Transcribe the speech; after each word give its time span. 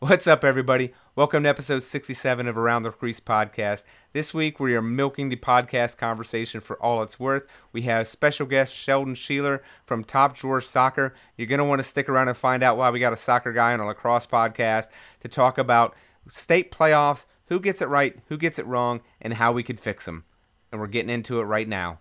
What's 0.00 0.26
up, 0.26 0.44
everybody? 0.44 0.92
Welcome 1.14 1.44
to 1.44 1.48
episode 1.48 1.82
67 1.82 2.46
of 2.46 2.58
Around 2.58 2.82
the 2.82 2.90
Crease 2.90 3.18
podcast. 3.18 3.84
This 4.12 4.34
week, 4.34 4.60
we 4.60 4.74
are 4.74 4.82
milking 4.82 5.30
the 5.30 5.36
podcast 5.36 5.96
conversation 5.96 6.60
for 6.60 6.76
all 6.82 7.02
it's 7.02 7.18
worth. 7.18 7.46
We 7.72 7.80
have 7.82 8.06
special 8.06 8.44
guest 8.44 8.74
Sheldon 8.74 9.14
Sheeler 9.14 9.60
from 9.84 10.04
Top 10.04 10.36
Drawer 10.36 10.60
Soccer. 10.60 11.14
You're 11.38 11.46
going 11.46 11.60
to 11.60 11.64
want 11.64 11.78
to 11.78 11.82
stick 11.82 12.10
around 12.10 12.28
and 12.28 12.36
find 12.36 12.62
out 12.62 12.76
why 12.76 12.90
we 12.90 13.00
got 13.00 13.14
a 13.14 13.16
soccer 13.16 13.54
guy 13.54 13.72
on 13.72 13.80
a 13.80 13.86
lacrosse 13.86 14.26
podcast 14.26 14.88
to 15.20 15.28
talk 15.28 15.56
about 15.56 15.96
state 16.28 16.70
playoffs, 16.70 17.24
who 17.46 17.58
gets 17.58 17.80
it 17.80 17.88
right, 17.88 18.18
who 18.26 18.36
gets 18.36 18.58
it 18.58 18.66
wrong, 18.66 19.00
and 19.22 19.32
how 19.32 19.50
we 19.50 19.62
could 19.62 19.80
fix 19.80 20.04
them. 20.04 20.26
And 20.70 20.78
we're 20.78 20.88
getting 20.88 21.08
into 21.08 21.40
it 21.40 21.44
right 21.44 21.66
now. 21.66 22.00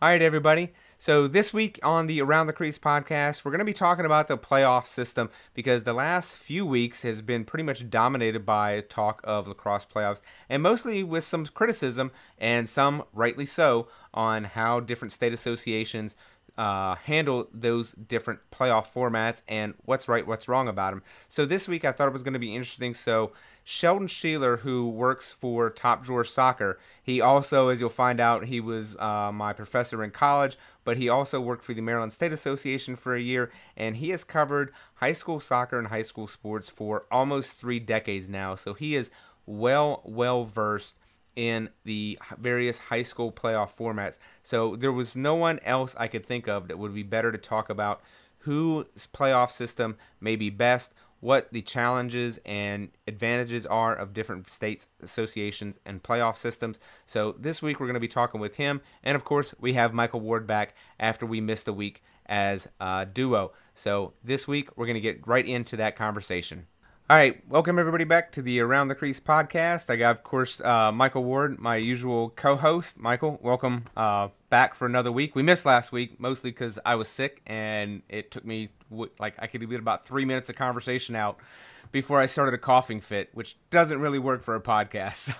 All 0.00 0.08
right, 0.10 0.22
everybody. 0.22 0.72
So 0.96 1.26
this 1.26 1.52
week 1.52 1.80
on 1.82 2.06
the 2.06 2.22
Around 2.22 2.46
the 2.46 2.52
Crease 2.52 2.78
podcast, 2.78 3.44
we're 3.44 3.50
going 3.50 3.58
to 3.58 3.64
be 3.64 3.72
talking 3.72 4.04
about 4.06 4.28
the 4.28 4.38
playoff 4.38 4.86
system 4.86 5.28
because 5.54 5.82
the 5.82 5.92
last 5.92 6.36
few 6.36 6.64
weeks 6.64 7.02
has 7.02 7.20
been 7.20 7.44
pretty 7.44 7.64
much 7.64 7.90
dominated 7.90 8.46
by 8.46 8.82
talk 8.82 9.20
of 9.24 9.48
lacrosse 9.48 9.84
playoffs, 9.84 10.22
and 10.48 10.62
mostly 10.62 11.02
with 11.02 11.24
some 11.24 11.46
criticism 11.46 12.12
and 12.38 12.68
some 12.68 13.02
rightly 13.12 13.44
so 13.44 13.88
on 14.14 14.44
how 14.44 14.78
different 14.78 15.10
state 15.10 15.32
associations 15.32 16.14
uh, 16.58 16.96
handle 16.96 17.48
those 17.54 17.92
different 17.92 18.40
playoff 18.50 18.92
formats 18.92 19.42
and 19.46 19.74
what's 19.84 20.08
right, 20.08 20.26
what's 20.26 20.48
wrong 20.48 20.66
about 20.66 20.90
them. 20.90 21.02
So 21.28 21.46
this 21.46 21.68
week 21.68 21.84
I 21.84 21.92
thought 21.92 22.08
it 22.08 22.12
was 22.12 22.24
going 22.24 22.32
to 22.34 22.40
be 22.40 22.54
interesting. 22.54 22.94
So 22.94 23.32
Sheldon 23.62 24.08
Sheeler, 24.08 24.60
who 24.60 24.88
works 24.88 25.30
for 25.30 25.70
Top 25.70 26.04
Drawer 26.04 26.24
Soccer, 26.24 26.80
he 27.00 27.20
also, 27.20 27.68
as 27.68 27.80
you'll 27.80 27.90
find 27.90 28.18
out, 28.18 28.46
he 28.46 28.60
was 28.60 28.96
uh, 28.96 29.30
my 29.32 29.52
professor 29.52 30.02
in 30.02 30.10
college, 30.10 30.56
but 30.84 30.96
he 30.96 31.08
also 31.08 31.40
worked 31.40 31.64
for 31.64 31.74
the 31.74 31.82
Maryland 31.82 32.12
State 32.12 32.32
Association 32.32 32.96
for 32.96 33.14
a 33.14 33.20
year, 33.20 33.52
and 33.76 33.98
he 33.98 34.10
has 34.10 34.24
covered 34.24 34.72
high 34.96 35.12
school 35.12 35.38
soccer 35.38 35.78
and 35.78 35.88
high 35.88 36.02
school 36.02 36.26
sports 36.26 36.68
for 36.68 37.04
almost 37.10 37.52
three 37.52 37.78
decades 37.78 38.28
now. 38.28 38.56
So 38.56 38.74
he 38.74 38.96
is 38.96 39.10
well, 39.46 40.02
well 40.04 40.44
versed 40.44 40.96
in 41.36 41.70
the 41.84 42.18
various 42.38 42.78
high 42.78 43.02
school 43.02 43.30
playoff 43.30 43.76
formats. 43.76 44.18
So 44.42 44.76
there 44.76 44.92
was 44.92 45.16
no 45.16 45.34
one 45.34 45.60
else 45.64 45.94
I 45.98 46.08
could 46.08 46.26
think 46.26 46.48
of 46.48 46.68
that 46.68 46.78
would 46.78 46.94
be 46.94 47.02
better 47.02 47.30
to 47.30 47.38
talk 47.38 47.70
about 47.70 48.00
whose 48.38 48.86
playoff 49.12 49.50
system 49.50 49.96
may 50.20 50.36
be 50.36 50.50
best, 50.50 50.92
what 51.20 51.52
the 51.52 51.62
challenges 51.62 52.38
and 52.44 52.90
advantages 53.06 53.66
are 53.66 53.94
of 53.94 54.14
different 54.14 54.48
states, 54.48 54.86
associations, 55.02 55.78
and 55.84 56.02
playoff 56.02 56.36
systems. 56.36 56.78
So 57.06 57.32
this 57.32 57.60
week 57.60 57.80
we're 57.80 57.86
going 57.86 57.94
to 57.94 58.00
be 58.00 58.08
talking 58.08 58.40
with 58.40 58.56
him, 58.56 58.80
and 59.02 59.16
of 59.16 59.24
course 59.24 59.54
we 59.58 59.72
have 59.72 59.92
Michael 59.92 60.20
Ward 60.20 60.46
back 60.46 60.74
after 61.00 61.26
we 61.26 61.40
missed 61.40 61.66
a 61.66 61.72
week 61.72 62.02
as 62.26 62.68
a 62.80 63.06
duo. 63.06 63.52
So 63.74 64.12
this 64.22 64.46
week 64.46 64.70
we're 64.76 64.86
going 64.86 64.94
to 64.94 65.00
get 65.00 65.26
right 65.26 65.46
into 65.46 65.76
that 65.76 65.96
conversation. 65.96 66.66
All 67.10 67.16
right, 67.16 67.42
welcome 67.48 67.78
everybody 67.78 68.04
back 68.04 68.32
to 68.32 68.42
the 68.42 68.60
Around 68.60 68.88
the 68.88 68.94
Crease 68.94 69.18
podcast. 69.18 69.88
I 69.88 69.96
got, 69.96 70.10
of 70.10 70.22
course, 70.22 70.60
uh, 70.60 70.92
Michael 70.92 71.24
Ward, 71.24 71.58
my 71.58 71.76
usual 71.76 72.28
co-host. 72.28 72.98
Michael, 72.98 73.40
welcome 73.42 73.84
uh, 73.96 74.28
back 74.50 74.74
for 74.74 74.84
another 74.84 75.10
week. 75.10 75.34
We 75.34 75.42
missed 75.42 75.64
last 75.64 75.90
week 75.90 76.20
mostly 76.20 76.50
because 76.50 76.78
I 76.84 76.96
was 76.96 77.08
sick, 77.08 77.40
and 77.46 78.02
it 78.10 78.30
took 78.30 78.44
me 78.44 78.68
like 79.18 79.36
I 79.38 79.46
could 79.46 79.66
get 79.70 79.78
about 79.78 80.04
three 80.04 80.26
minutes 80.26 80.50
of 80.50 80.56
conversation 80.56 81.16
out 81.16 81.38
before 81.92 82.20
I 82.20 82.26
started 82.26 82.52
a 82.52 82.58
coughing 82.58 83.00
fit, 83.00 83.30
which 83.32 83.56
doesn't 83.70 84.02
really 84.02 84.18
work 84.18 84.42
for 84.42 84.54
a 84.54 84.60
podcast. 84.60 85.34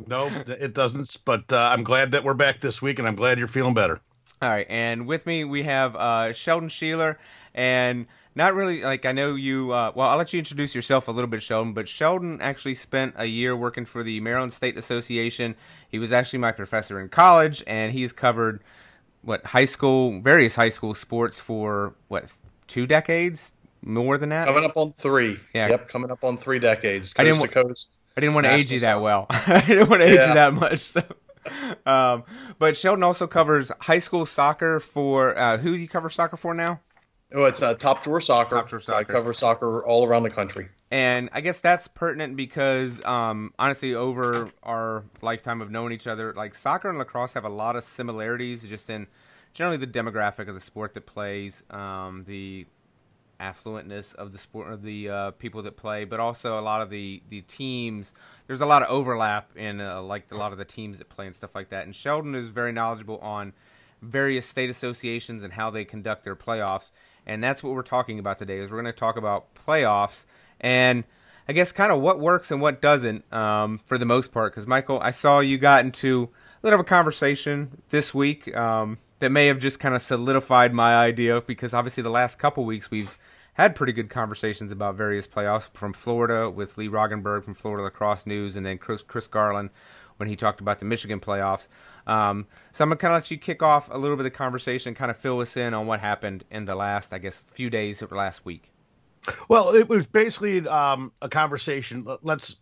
no, 0.06 0.26
it 0.46 0.72
doesn't. 0.72 1.16
But 1.24 1.52
uh, 1.52 1.70
I'm 1.72 1.82
glad 1.82 2.12
that 2.12 2.22
we're 2.22 2.34
back 2.34 2.60
this 2.60 2.80
week, 2.80 3.00
and 3.00 3.08
I'm 3.08 3.16
glad 3.16 3.40
you're 3.40 3.48
feeling 3.48 3.74
better. 3.74 4.00
All 4.40 4.50
right, 4.50 4.66
and 4.70 5.08
with 5.08 5.26
me 5.26 5.42
we 5.42 5.64
have 5.64 5.96
uh, 5.96 6.32
Sheldon 6.32 6.68
Sheeler, 6.68 7.16
and 7.54 8.06
not 8.34 8.54
really 8.54 8.82
like 8.82 9.04
I 9.04 9.12
know 9.12 9.34
you. 9.34 9.72
Uh, 9.72 9.92
well, 9.94 10.08
I'll 10.08 10.18
let 10.18 10.32
you 10.32 10.38
introduce 10.38 10.74
yourself 10.74 11.08
a 11.08 11.10
little 11.10 11.28
bit, 11.28 11.42
Sheldon. 11.42 11.72
But 11.72 11.88
Sheldon 11.88 12.40
actually 12.40 12.74
spent 12.74 13.14
a 13.16 13.26
year 13.26 13.56
working 13.56 13.84
for 13.84 14.02
the 14.02 14.20
Maryland 14.20 14.52
State 14.52 14.76
Association. 14.76 15.56
He 15.88 15.98
was 15.98 16.12
actually 16.12 16.38
my 16.38 16.52
professor 16.52 17.00
in 17.00 17.08
college, 17.08 17.62
and 17.66 17.92
he's 17.92 18.12
covered 18.12 18.62
what 19.22 19.46
high 19.46 19.64
school, 19.64 20.20
various 20.20 20.56
high 20.56 20.68
school 20.68 20.94
sports 20.94 21.40
for 21.40 21.94
what 22.08 22.30
two 22.66 22.86
decades, 22.86 23.54
more 23.82 24.18
than 24.18 24.28
that. 24.28 24.46
Coming 24.46 24.64
up 24.64 24.76
on 24.76 24.92
three. 24.92 25.38
Yeah. 25.54 25.68
Yep, 25.68 25.88
coming 25.88 26.10
up 26.10 26.22
on 26.24 26.36
three 26.36 26.58
decades. 26.58 27.12
Coast 27.12 27.20
I 27.20 27.24
didn't, 27.24 27.40
to 27.42 27.48
coast. 27.48 27.98
I 28.16 28.20
didn't 28.20 28.34
want 28.34 28.46
to 28.46 28.54
age 28.54 28.72
you 28.72 28.80
that 28.80 29.00
well. 29.00 29.26
I 29.30 29.64
didn't 29.66 29.88
want 29.88 30.02
to 30.02 30.08
age 30.08 30.16
yeah. 30.16 30.28
you 30.28 30.34
that 30.34 30.54
much. 30.54 30.80
So. 30.80 31.02
Um, 31.86 32.24
but 32.58 32.76
Sheldon 32.76 33.02
also 33.02 33.26
covers 33.26 33.72
high 33.80 34.00
school 34.00 34.26
soccer 34.26 34.80
for 34.80 35.38
uh, 35.38 35.58
who 35.58 35.72
do 35.72 35.78
you 35.78 35.88
cover 35.88 36.10
soccer 36.10 36.36
for 36.36 36.52
now? 36.52 36.80
Oh, 37.32 37.44
it's 37.44 37.60
uh, 37.60 37.74
Top 37.74 38.04
Drawer 38.04 38.20
Soccer. 38.20 38.56
Top 38.56 38.68
Drawer 38.68 38.80
Soccer. 38.80 38.98
I 38.98 39.04
cover 39.04 39.34
soccer 39.34 39.84
all 39.84 40.06
around 40.06 40.22
the 40.22 40.30
country. 40.30 40.68
And 40.90 41.28
I 41.32 41.42
guess 41.42 41.60
that's 41.60 41.86
pertinent 41.86 42.36
because, 42.36 43.04
um, 43.04 43.52
honestly, 43.58 43.94
over 43.94 44.50
our 44.62 45.04
lifetime 45.20 45.60
of 45.60 45.70
knowing 45.70 45.92
each 45.92 46.06
other, 46.06 46.32
like 46.32 46.54
soccer 46.54 46.88
and 46.88 46.98
lacrosse 46.98 47.34
have 47.34 47.44
a 47.44 47.50
lot 47.50 47.76
of 47.76 47.84
similarities 47.84 48.64
just 48.64 48.88
in 48.88 49.06
generally 49.52 49.76
the 49.76 49.86
demographic 49.86 50.48
of 50.48 50.54
the 50.54 50.60
sport 50.60 50.94
that 50.94 51.04
plays, 51.04 51.62
um, 51.70 52.24
the 52.26 52.66
affluentness 53.38 54.14
of 54.14 54.32
the 54.32 54.38
sport 54.38 54.72
of 54.72 54.82
the 54.82 55.10
uh, 55.10 55.30
people 55.32 55.62
that 55.62 55.76
play, 55.76 56.04
but 56.04 56.20
also 56.20 56.58
a 56.58 56.62
lot 56.62 56.80
of 56.80 56.88
the 56.88 57.22
the 57.28 57.42
teams. 57.42 58.14
There's 58.46 58.62
a 58.62 58.66
lot 58.66 58.82
of 58.82 58.88
overlap 58.88 59.54
in 59.54 59.82
uh, 59.82 60.00
like 60.00 60.32
a 60.32 60.36
lot 60.36 60.52
of 60.52 60.58
the 60.58 60.64
teams 60.64 60.96
that 60.98 61.10
play 61.10 61.26
and 61.26 61.36
stuff 61.36 61.54
like 61.54 61.68
that. 61.68 61.84
And 61.84 61.94
Sheldon 61.94 62.34
is 62.34 62.48
very 62.48 62.72
knowledgeable 62.72 63.18
on 63.18 63.52
various 64.00 64.46
state 64.46 64.70
associations 64.70 65.42
and 65.42 65.52
how 65.52 65.70
they 65.70 65.84
conduct 65.84 66.24
their 66.24 66.36
playoffs 66.36 66.92
and 67.28 67.44
that's 67.44 67.62
what 67.62 67.74
we're 67.74 67.82
talking 67.82 68.18
about 68.18 68.38
today. 68.38 68.58
Is 68.58 68.70
we're 68.70 68.80
going 68.80 68.92
to 68.92 68.98
talk 68.98 69.16
about 69.16 69.54
playoffs 69.54 70.26
and 70.60 71.04
I 71.48 71.52
guess 71.52 71.72
kind 71.72 71.92
of 71.92 72.00
what 72.00 72.18
works 72.18 72.50
and 72.50 72.60
what 72.60 72.82
doesn't 72.82 73.30
um, 73.32 73.78
for 73.78 73.98
the 73.98 74.04
most 74.04 74.32
part. 74.32 74.52
Because 74.52 74.66
Michael, 74.66 74.98
I 75.00 75.12
saw 75.12 75.40
you 75.40 75.58
got 75.58 75.84
into 75.84 76.30
a 76.62 76.66
little 76.66 76.80
of 76.80 76.86
a 76.86 76.88
conversation 76.88 77.82
this 77.90 78.12
week 78.12 78.54
um, 78.56 78.98
that 79.20 79.30
may 79.30 79.46
have 79.46 79.58
just 79.58 79.78
kind 79.78 79.94
of 79.94 80.02
solidified 80.02 80.74
my 80.74 80.96
idea. 80.96 81.40
Because 81.40 81.72
obviously 81.72 82.02
the 82.02 82.10
last 82.10 82.38
couple 82.38 82.64
weeks 82.64 82.90
we've 82.90 83.18
had 83.54 83.74
pretty 83.74 83.92
good 83.92 84.08
conversations 84.08 84.70
about 84.70 84.94
various 84.94 85.26
playoffs 85.26 85.68
from 85.72 85.92
Florida 85.92 86.48
with 86.48 86.78
Lee 86.78 86.88
Roggenberg 86.88 87.44
from 87.44 87.54
Florida 87.54 87.82
Lacrosse 87.82 88.24
News, 88.24 88.54
and 88.54 88.64
then 88.64 88.78
Chris, 88.78 89.02
Chris 89.02 89.26
Garland 89.26 89.70
when 90.18 90.28
he 90.28 90.36
talked 90.36 90.60
about 90.60 90.78
the 90.78 90.84
Michigan 90.84 91.18
playoffs. 91.20 91.68
Um, 92.06 92.46
so 92.72 92.84
I'm 92.84 92.90
gonna 92.90 92.98
kind 92.98 93.14
of 93.14 93.22
let 93.22 93.30
you 93.30 93.38
kick 93.38 93.62
off 93.62 93.88
a 93.90 93.98
little 93.98 94.16
bit 94.16 94.26
of 94.26 94.32
the 94.32 94.36
conversation, 94.36 94.94
kind 94.94 95.10
of 95.10 95.16
fill 95.16 95.40
us 95.40 95.56
in 95.56 95.74
on 95.74 95.86
what 95.86 96.00
happened 96.00 96.44
in 96.50 96.66
the 96.66 96.74
last, 96.74 97.12
I 97.12 97.18
guess, 97.18 97.44
few 97.50 97.70
days 97.70 98.02
or 98.02 98.08
last 98.08 98.44
week. 98.44 98.70
Well, 99.48 99.74
it 99.74 99.88
was 99.88 100.06
basically 100.06 100.66
um, 100.68 101.12
a 101.22 101.28
conversation. 101.28 102.06
Let's 102.22 102.56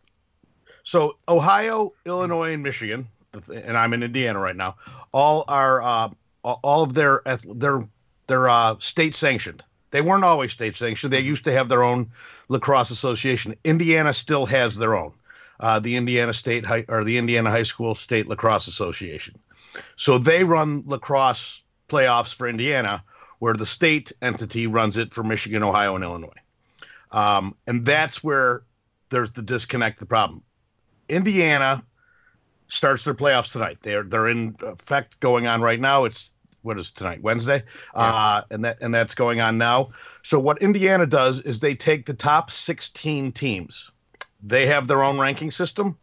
so 0.83 1.19
Ohio, 1.29 1.93
Illinois, 2.05 2.53
and 2.53 2.63
Michigan, 2.63 3.09
and 3.53 3.77
I'm 3.77 3.93
in 3.93 4.03
Indiana 4.03 4.39
right 4.39 4.57
now. 4.57 4.77
All 5.13 5.45
are 5.49 5.83
uh, 5.83 6.09
all 6.45 6.83
of 6.83 6.95
their 6.95 7.23
their 7.45 7.87
their 8.27 8.49
uh, 8.49 8.77
state 8.79 9.15
sanctioned. 9.15 9.65
They 9.91 10.01
weren't 10.01 10.25
always 10.25 10.53
state 10.53 10.77
sanctioned. 10.77 11.13
They 11.13 11.21
used 11.21 11.45
to 11.45 11.53
have 11.53 11.69
their 11.69 11.83
own 11.83 12.11
lacrosse 12.49 12.91
association. 12.91 13.55
Indiana 13.65 14.13
still 14.13 14.47
has 14.47 14.77
their 14.77 14.95
own 14.95 15.13
uh, 15.61 15.79
the 15.79 15.97
Indiana 15.97 16.33
State 16.33 16.67
High, 16.67 16.85
or 16.89 17.05
the 17.05 17.19
Indiana 17.19 17.51
High 17.51 17.63
School 17.63 17.95
State 17.95 18.29
Lacrosse 18.29 18.67
Association. 18.67 19.39
So 19.97 20.19
they 20.19 20.45
run 20.45 20.85
lacrosse 20.87 21.63
playoffs 21.89 22.35
for 22.35 22.49
Indiana, 22.49 23.03
where 23.39 23.55
the 23.55 23.67
state 23.67 24.13
entity 24.23 24.67
runs 24.67 24.97
it 24.97 25.13
for 25.13 25.23
Michigan, 25.23 25.63
Ohio, 25.63 25.95
and 25.95 26.05
Illinois. 26.05 26.41
Um, 27.13 27.55
and 27.67 27.85
that's 27.85 28.23
where 28.23 28.63
there's 29.11 29.33
the 29.33 29.43
disconnect, 29.43 30.01
the 30.01 30.07
problem. 30.07 30.43
Indiana 31.09 31.85
starts 32.69 33.05
their 33.05 33.15
playoffs 33.15 33.53
tonight. 33.53 33.79
They're 33.83 34.03
they're 34.03 34.29
in 34.29 34.57
effect 34.63 35.21
going 35.21 35.47
on 35.47 35.61
right 35.61 35.81
now. 35.81 36.05
It's 36.05 36.33
what 36.63 36.79
is 36.79 36.91
tonight 36.91 37.23
Wednesday, 37.23 37.63
yeah. 37.95 38.03
uh, 38.03 38.43
and 38.51 38.65
that 38.65 38.79
and 38.81 38.93
that's 38.93 39.15
going 39.15 39.41
on 39.41 39.57
now. 39.57 39.91
So 40.23 40.41
what 40.41 40.61
Indiana 40.61 41.07
does 41.07 41.41
is 41.41 41.61
they 41.61 41.75
take 41.75 42.07
the 42.07 42.15
top 42.15 42.51
16 42.51 43.33
teams 43.33 43.93
they 44.43 44.67
have 44.67 44.87
their 44.87 45.03
own 45.03 45.19
ranking 45.19 45.51
system, 45.51 45.97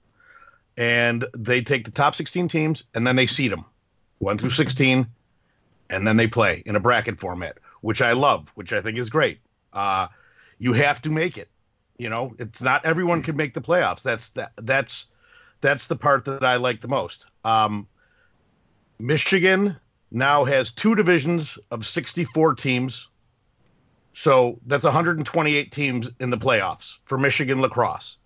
and 0.77 1.25
they 1.37 1.61
take 1.61 1.85
the 1.85 1.91
top 1.91 2.15
16 2.15 2.47
teams 2.47 2.83
and 2.93 3.05
then 3.05 3.15
they 3.15 3.27
seed 3.27 3.51
them, 3.51 3.65
one 4.19 4.37
through 4.37 4.49
16, 4.49 5.07
and 5.89 6.07
then 6.07 6.17
they 6.17 6.27
play 6.27 6.63
in 6.65 6.75
a 6.75 6.79
bracket 6.79 7.19
format, 7.19 7.57
which 7.81 8.01
I 8.01 8.13
love, 8.13 8.51
which 8.55 8.73
I 8.73 8.81
think 8.81 8.97
is 8.97 9.09
great. 9.09 9.39
Uh, 9.71 10.07
you 10.57 10.73
have 10.73 11.01
to 11.03 11.09
make 11.09 11.37
it. 11.37 11.49
You 11.97 12.09
know, 12.09 12.35
it's 12.39 12.61
not 12.61 12.85
everyone 12.85 13.21
can 13.21 13.35
make 13.35 13.53
the 13.53 13.61
playoffs. 13.61 14.01
That's 14.01 14.31
that. 14.31 14.51
That's 14.55 15.07
that's 15.61 15.87
the 15.87 15.95
part 15.95 16.25
that 16.25 16.43
I 16.43 16.55
like 16.55 16.81
the 16.81 16.87
most. 16.87 17.27
Um, 17.45 17.87
Michigan 18.99 19.77
now 20.11 20.43
has 20.43 20.71
two 20.71 20.95
divisions 20.95 21.57
of 21.69 21.85
64 21.85 22.55
teams. 22.55 23.07
So 24.13 24.59
that's 24.65 24.83
128 24.83 25.71
teams 25.71 26.09
in 26.19 26.29
the 26.29 26.37
playoffs 26.37 26.97
for 27.03 27.17
Michigan 27.17 27.61
lacrosse 27.61 28.17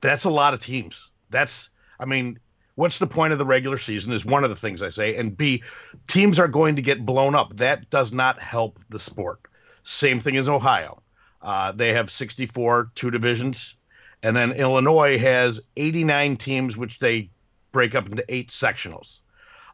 that's 0.00 0.24
a 0.24 0.30
lot 0.30 0.54
of 0.54 0.60
teams. 0.60 1.08
That's 1.30 1.70
I 2.00 2.04
mean, 2.04 2.38
what's 2.74 2.98
the 2.98 3.06
point 3.06 3.32
of 3.32 3.38
the 3.38 3.44
regular 3.44 3.78
season 3.78 4.12
is 4.12 4.24
one 4.24 4.44
of 4.44 4.50
the 4.50 4.56
things 4.56 4.82
I 4.82 4.90
say. 4.90 5.16
And 5.16 5.36
B, 5.36 5.62
teams 6.06 6.38
are 6.38 6.48
going 6.48 6.76
to 6.76 6.82
get 6.82 7.04
blown 7.04 7.34
up. 7.34 7.56
That 7.56 7.90
does 7.90 8.12
not 8.12 8.40
help 8.40 8.78
the 8.88 8.98
sport. 8.98 9.40
Same 9.82 10.20
thing 10.20 10.36
as 10.36 10.48
Ohio. 10.48 11.02
Uh, 11.42 11.72
they 11.72 11.92
have 11.92 12.10
64, 12.10 12.92
two 12.94 13.10
divisions. 13.10 13.76
And 14.22 14.36
then 14.36 14.52
Illinois 14.52 15.18
has 15.18 15.60
89 15.76 16.36
teams, 16.36 16.76
which 16.76 16.98
they 16.98 17.30
break 17.72 17.94
up 17.94 18.08
into 18.08 18.24
eight 18.28 18.48
sectionals. 18.48 19.20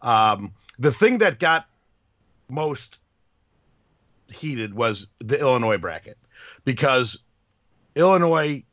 Um, 0.03 0.53
the 0.79 0.93
thing 0.93 1.19
that 1.19 1.39
got 1.39 1.67
most 2.49 2.99
heated 4.29 4.75
was 4.75 5.07
the 5.19 5.39
Illinois 5.39 5.79
bracket 5.79 6.19
because 6.65 7.19
Illinois 7.95 8.65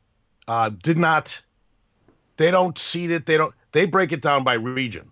uh, 0.48 0.70
did 0.70 0.98
not. 0.98 1.40
They 2.36 2.50
don't 2.50 2.76
seed 2.76 3.10
it. 3.10 3.26
They 3.26 3.36
don't. 3.36 3.54
They 3.72 3.86
break 3.86 4.12
it 4.12 4.20
down 4.20 4.44
by 4.44 4.54
region, 4.54 5.10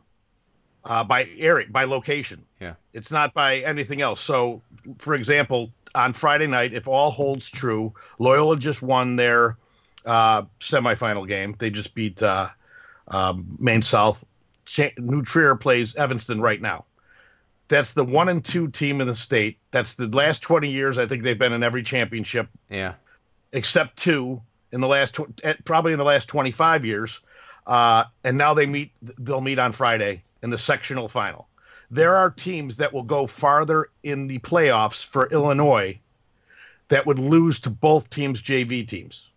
uh, 0.85 1.05
by 1.05 1.29
area, 1.39 1.67
by 1.71 1.85
location. 1.85 2.45
Yeah. 2.61 2.75
It's 2.93 3.11
not 3.11 3.33
by 3.33 3.59
anything 3.59 4.03
else. 4.03 4.21
So, 4.21 4.63
for 4.99 5.15
example, 5.15 5.73
on 5.95 6.13
Friday 6.13 6.47
night, 6.47 6.75
if 6.75 6.89
all 6.89 7.11
holds 7.11 7.51
true, 7.51 7.95
Loyola 8.19 8.57
just 8.59 8.83
won 8.83 9.17
their 9.17 9.57
uh, 10.05 10.43
semifinal 10.61 11.27
game. 11.27 11.55
They 11.59 11.71
just 11.71 11.95
beat 11.95 12.23
uh, 12.23 12.49
um, 13.09 13.57
Maine 13.59 13.83
South. 13.83 14.25
New 14.99 15.23
Trier 15.23 15.57
plays 15.57 15.97
Evanston 15.97 16.41
right 16.41 16.61
now. 16.61 16.85
That's 17.69 17.93
the 17.93 18.05
one 18.05 18.29
and 18.29 18.45
two 18.45 18.69
team 18.69 19.01
in 19.01 19.07
the 19.07 19.15
state. 19.15 19.59
That's 19.71 19.95
the 19.95 20.09
last 20.09 20.41
20 20.41 20.71
years. 20.71 20.99
I 20.99 21.07
think 21.07 21.23
they've 21.23 21.39
been 21.39 21.53
in 21.53 21.63
every 21.63 21.83
championship. 21.83 22.49
Yeah. 22.69 22.95
Except 23.53 23.97
two 23.97 24.43
in 24.73 24.81
the 24.81 24.89
last, 24.89 25.15
tw- 25.15 25.41
eh, 25.43 25.55
probably 25.65 25.93
in 25.93 25.99
the 25.99 26.05
last 26.05 26.29
25 26.29 26.85
years. 26.85 27.21
Uh, 27.67 28.05
and 28.25 28.39
now 28.39 28.55
they 28.55 28.67
meet, 28.67 28.93
they'll 29.19 29.41
meet 29.41 29.59
on 29.59 29.73
Friday 29.73 30.23
in 30.43 30.51
the 30.51 30.59
sectional 30.59 31.09
final. 31.09 31.49
There 31.91 32.17
are 32.17 32.31
teams 32.31 32.77
that 32.77 32.93
will 32.93 33.03
go 33.03 33.27
farther 33.27 33.91
in 34.03 34.27
the 34.27 34.39
playoffs 34.39 35.05
for 35.05 35.29
Illinois 35.29 35.99
that 36.89 37.07
would 37.07 37.19
lose 37.19 37.61
to 37.61 37.71
both 37.71 38.11
teams' 38.11 38.43
JV 38.43 38.87
teams 38.87 39.31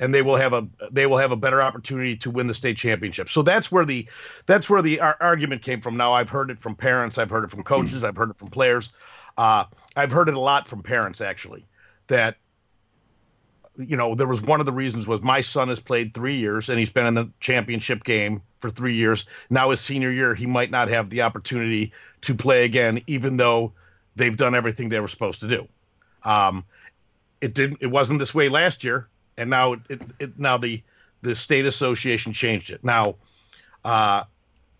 and 0.00 0.12
they 0.12 0.22
will 0.22 0.36
have 0.36 0.52
a 0.52 0.66
they 0.90 1.06
will 1.06 1.16
have 1.16 1.32
a 1.32 1.36
better 1.36 1.62
opportunity 1.62 2.16
to 2.16 2.30
win 2.30 2.46
the 2.46 2.54
state 2.54 2.76
championship. 2.76 3.28
So 3.28 3.42
that's 3.42 3.70
where 3.70 3.84
the 3.84 4.06
that's 4.46 4.68
where 4.68 4.82
the 4.82 5.00
argument 5.00 5.62
came 5.62 5.80
from. 5.80 5.96
Now 5.96 6.12
I've 6.12 6.30
heard 6.30 6.50
it 6.50 6.58
from 6.58 6.74
parents, 6.74 7.18
I've 7.18 7.30
heard 7.30 7.44
it 7.44 7.50
from 7.50 7.62
coaches, 7.62 8.04
I've 8.04 8.16
heard 8.16 8.30
it 8.30 8.36
from 8.36 8.48
players. 8.48 8.92
Uh, 9.36 9.64
I've 9.96 10.12
heard 10.12 10.28
it 10.28 10.34
a 10.34 10.40
lot 10.40 10.68
from 10.68 10.82
parents 10.82 11.20
actually 11.20 11.66
that 12.08 12.36
you 13.76 13.96
know 13.96 14.14
there 14.14 14.26
was 14.26 14.40
one 14.40 14.60
of 14.60 14.66
the 14.66 14.72
reasons 14.72 15.06
was 15.06 15.22
my 15.22 15.40
son 15.40 15.68
has 15.68 15.80
played 15.80 16.14
three 16.14 16.36
years 16.36 16.68
and 16.68 16.78
he's 16.78 16.90
been 16.90 17.06
in 17.06 17.14
the 17.14 17.30
championship 17.40 18.04
game 18.04 18.42
for 18.58 18.70
three 18.70 18.94
years. 18.94 19.26
Now 19.50 19.70
his 19.70 19.80
senior 19.80 20.10
year 20.10 20.34
he 20.34 20.46
might 20.46 20.70
not 20.70 20.88
have 20.88 21.10
the 21.10 21.22
opportunity 21.22 21.92
to 22.22 22.34
play 22.34 22.64
again, 22.64 23.02
even 23.06 23.36
though 23.36 23.72
they've 24.16 24.36
done 24.36 24.54
everything 24.54 24.88
they 24.88 25.00
were 25.00 25.08
supposed 25.08 25.40
to 25.40 25.48
do. 25.48 25.68
Um, 26.22 26.64
it 27.40 27.52
didn't. 27.52 27.78
It 27.82 27.88
wasn't 27.88 28.20
this 28.20 28.34
way 28.34 28.48
last 28.48 28.84
year 28.84 29.08
and 29.36 29.50
now 29.50 29.74
it, 29.88 30.02
it 30.18 30.38
now 30.38 30.56
the 30.56 30.82
the 31.22 31.34
state 31.34 31.66
association 31.66 32.32
changed 32.32 32.70
it. 32.70 32.84
Now, 32.84 33.16
uh, 33.84 34.24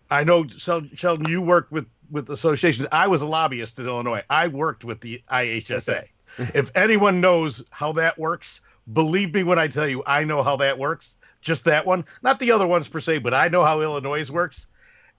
I 0.09 0.23
know 0.23 0.47
Sheldon, 0.47 1.27
you 1.27 1.41
worked 1.41 1.71
with 1.71 1.87
with 2.11 2.29
associations. 2.29 2.87
I 2.91 3.07
was 3.07 3.21
a 3.21 3.25
lobbyist 3.25 3.79
in 3.79 3.87
Illinois. 3.87 4.23
I 4.29 4.47
worked 4.47 4.83
with 4.83 5.01
the 5.01 5.23
IHSA. 5.31 6.05
if 6.53 6.71
anyone 6.75 7.21
knows 7.21 7.63
how 7.71 7.93
that 7.93 8.17
works, 8.19 8.61
believe 8.91 9.33
me 9.33 9.43
when 9.43 9.59
I 9.59 9.67
tell 9.67 9.87
you, 9.87 10.03
I 10.05 10.23
know 10.23 10.43
how 10.43 10.57
that 10.57 10.77
works. 10.77 11.17
Just 11.41 11.65
that 11.65 11.85
one, 11.85 12.05
not 12.21 12.39
the 12.39 12.51
other 12.51 12.67
ones 12.67 12.87
per 12.87 12.99
se, 12.99 13.19
but 13.19 13.33
I 13.33 13.47
know 13.47 13.63
how 13.63 13.81
Illinois 13.81 14.29
works, 14.31 14.67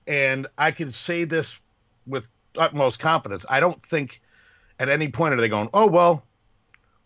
and 0.07 0.47
I 0.59 0.71
can 0.71 0.93
say 0.93 1.25
this 1.25 1.61
with 2.07 2.29
utmost 2.57 2.99
confidence. 2.99 3.47
I 3.49 3.61
don't 3.61 3.81
think 3.83 4.21
at 4.79 4.89
any 4.89 5.09
point 5.09 5.35
are 5.35 5.41
they 5.41 5.49
going, 5.49 5.69
"Oh 5.73 5.87
well, 5.87 6.25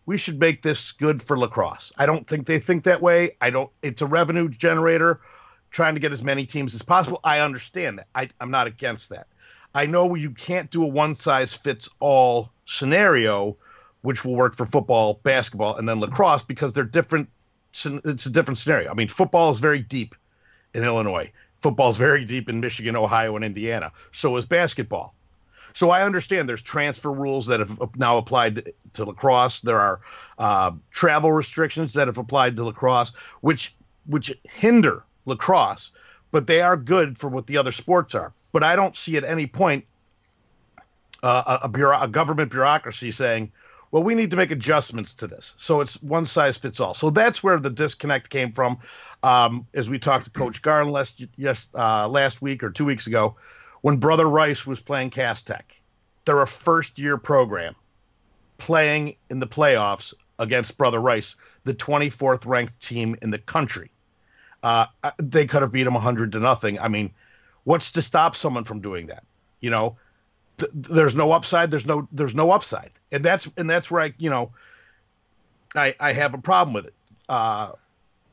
we 0.05 0.17
should 0.17 0.39
make 0.39 0.61
this 0.61 0.91
good 0.91 1.21
for 1.21 1.37
lacrosse. 1.37 1.91
I 1.97 2.05
don't 2.05 2.27
think 2.27 2.47
they 2.47 2.59
think 2.59 2.83
that 2.83 3.01
way. 3.01 3.35
I 3.39 3.49
don't. 3.49 3.69
It's 3.81 4.01
a 4.01 4.07
revenue 4.07 4.49
generator, 4.49 5.21
trying 5.69 5.93
to 5.93 5.99
get 5.99 6.11
as 6.11 6.23
many 6.23 6.45
teams 6.45 6.73
as 6.73 6.81
possible. 6.81 7.19
I 7.23 7.39
understand 7.39 7.99
that. 7.99 8.07
I, 8.15 8.29
I'm 8.39 8.51
not 8.51 8.67
against 8.67 9.09
that. 9.09 9.27
I 9.73 9.85
know 9.85 10.15
you 10.15 10.31
can't 10.31 10.69
do 10.69 10.83
a 10.83 10.87
one 10.87 11.15
size 11.15 11.53
fits 11.53 11.89
all 11.99 12.51
scenario, 12.65 13.57
which 14.01 14.25
will 14.25 14.35
work 14.35 14.55
for 14.55 14.65
football, 14.65 15.19
basketball, 15.23 15.77
and 15.77 15.87
then 15.87 15.99
lacrosse 15.99 16.43
because 16.43 16.73
they're 16.73 16.83
different. 16.83 17.29
It's 17.73 18.25
a 18.25 18.29
different 18.29 18.57
scenario. 18.57 18.91
I 18.91 18.93
mean, 18.93 19.07
football 19.07 19.51
is 19.51 19.59
very 19.59 19.79
deep 19.79 20.15
in 20.73 20.83
Illinois. 20.83 21.31
Football 21.57 21.89
is 21.89 21.97
very 21.97 22.25
deep 22.25 22.49
in 22.49 22.59
Michigan, 22.59 22.95
Ohio, 22.95 23.35
and 23.35 23.45
Indiana. 23.45 23.91
So 24.11 24.35
is 24.37 24.45
basketball. 24.45 25.13
So 25.73 25.89
I 25.89 26.03
understand 26.03 26.49
there's 26.49 26.61
transfer 26.61 27.11
rules 27.11 27.47
that 27.47 27.61
have 27.61 27.95
now 27.95 28.17
applied 28.17 28.73
to 28.93 29.05
lacrosse. 29.05 29.61
There 29.61 29.79
are 29.79 30.01
uh, 30.37 30.71
travel 30.91 31.31
restrictions 31.31 31.93
that 31.93 32.07
have 32.07 32.17
applied 32.17 32.57
to 32.57 32.65
lacrosse, 32.65 33.13
which 33.41 33.73
which 34.05 34.33
hinder 34.43 35.03
lacrosse, 35.25 35.91
but 36.31 36.47
they 36.47 36.61
are 36.61 36.75
good 36.75 37.17
for 37.17 37.29
what 37.29 37.47
the 37.47 37.57
other 37.57 37.71
sports 37.71 38.15
are. 38.15 38.33
But 38.51 38.63
I 38.63 38.75
don't 38.75 38.95
see 38.95 39.15
at 39.15 39.23
any 39.23 39.47
point 39.47 39.85
uh, 41.23 41.59
a, 41.61 41.65
a, 41.65 41.69
bureau- 41.69 42.01
a 42.01 42.07
government 42.07 42.51
bureaucracy 42.51 43.11
saying, 43.11 43.51
well, 43.91 44.03
we 44.03 44.15
need 44.15 44.31
to 44.31 44.37
make 44.37 44.51
adjustments 44.51 45.13
to 45.15 45.27
this. 45.27 45.53
So 45.57 45.81
it's 45.81 46.01
one 46.01 46.25
size 46.25 46.57
fits 46.57 46.79
all. 46.79 46.93
So 46.93 47.09
that's 47.09 47.43
where 47.43 47.59
the 47.59 47.69
disconnect 47.69 48.29
came 48.29 48.53
from. 48.53 48.79
Um, 49.21 49.67
as 49.73 49.89
we 49.89 49.99
talked 49.99 50.25
to 50.25 50.31
Coach 50.31 50.61
Garland 50.61 50.91
last, 50.91 51.23
yes, 51.35 51.67
uh, 51.75 52.07
last 52.07 52.41
week 52.41 52.63
or 52.63 52.69
two 52.69 52.85
weeks 52.85 53.07
ago, 53.07 53.35
when 53.81 53.97
Brother 53.97 54.25
Rice 54.25 54.65
was 54.65 54.79
playing 54.79 55.09
Cass 55.09 55.41
Tech. 55.41 55.77
They're 56.25 56.41
a 56.41 56.47
first 56.47 56.99
year 56.99 57.17
program 57.17 57.75
playing 58.57 59.15
in 59.29 59.39
the 59.39 59.47
playoffs 59.47 60.13
against 60.39 60.77
Brother 60.77 60.99
Rice, 60.99 61.35
the 61.63 61.73
24th 61.73 62.45
ranked 62.45 62.79
team 62.79 63.15
in 63.21 63.31
the 63.31 63.39
country. 63.39 63.91
Uh, 64.63 64.85
they 65.17 65.47
could 65.47 65.63
have 65.63 65.71
beat 65.71 65.83
them 65.83 65.95
100 65.95 66.31
to 66.33 66.39
nothing. 66.39 66.79
I 66.79 66.87
mean, 66.87 67.11
what's 67.63 67.91
to 67.93 68.01
stop 68.01 68.35
someone 68.35 68.63
from 68.63 68.79
doing 68.79 69.07
that? 69.07 69.23
You 69.59 69.71
know, 69.71 69.97
th- 70.61 70.71
there's 70.73 71.15
no 71.15 71.31
upside. 71.31 71.71
There's 71.71 71.85
no 71.85 72.07
there's 72.11 72.35
no 72.35 72.51
upside, 72.51 72.91
and 73.11 73.23
that's 73.23 73.47
and 73.57 73.69
that's 73.69 73.91
where 73.91 74.01
I 74.03 74.13
you 74.17 74.29
know 74.29 74.51
I 75.75 75.95
I 75.99 76.13
have 76.13 76.33
a 76.33 76.39
problem 76.39 76.73
with 76.73 76.87
it. 76.87 76.93
Uh, 77.27 77.73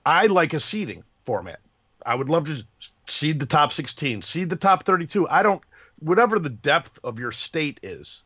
I 0.06 0.26
like 0.26 0.54
a 0.54 0.60
seeding 0.60 1.04
format. 1.25 1.60
I 2.04 2.14
would 2.14 2.30
love 2.30 2.46
to 2.46 2.64
seed 3.06 3.40
the 3.40 3.46
top 3.46 3.72
16, 3.72 4.22
seed 4.22 4.50
the 4.50 4.56
top 4.56 4.84
32. 4.84 5.28
I 5.28 5.42
don't, 5.42 5.62
whatever 5.98 6.38
the 6.38 6.48
depth 6.48 6.98
of 7.04 7.19
your 7.19 7.32
state 7.32 7.80
is, 7.82 8.23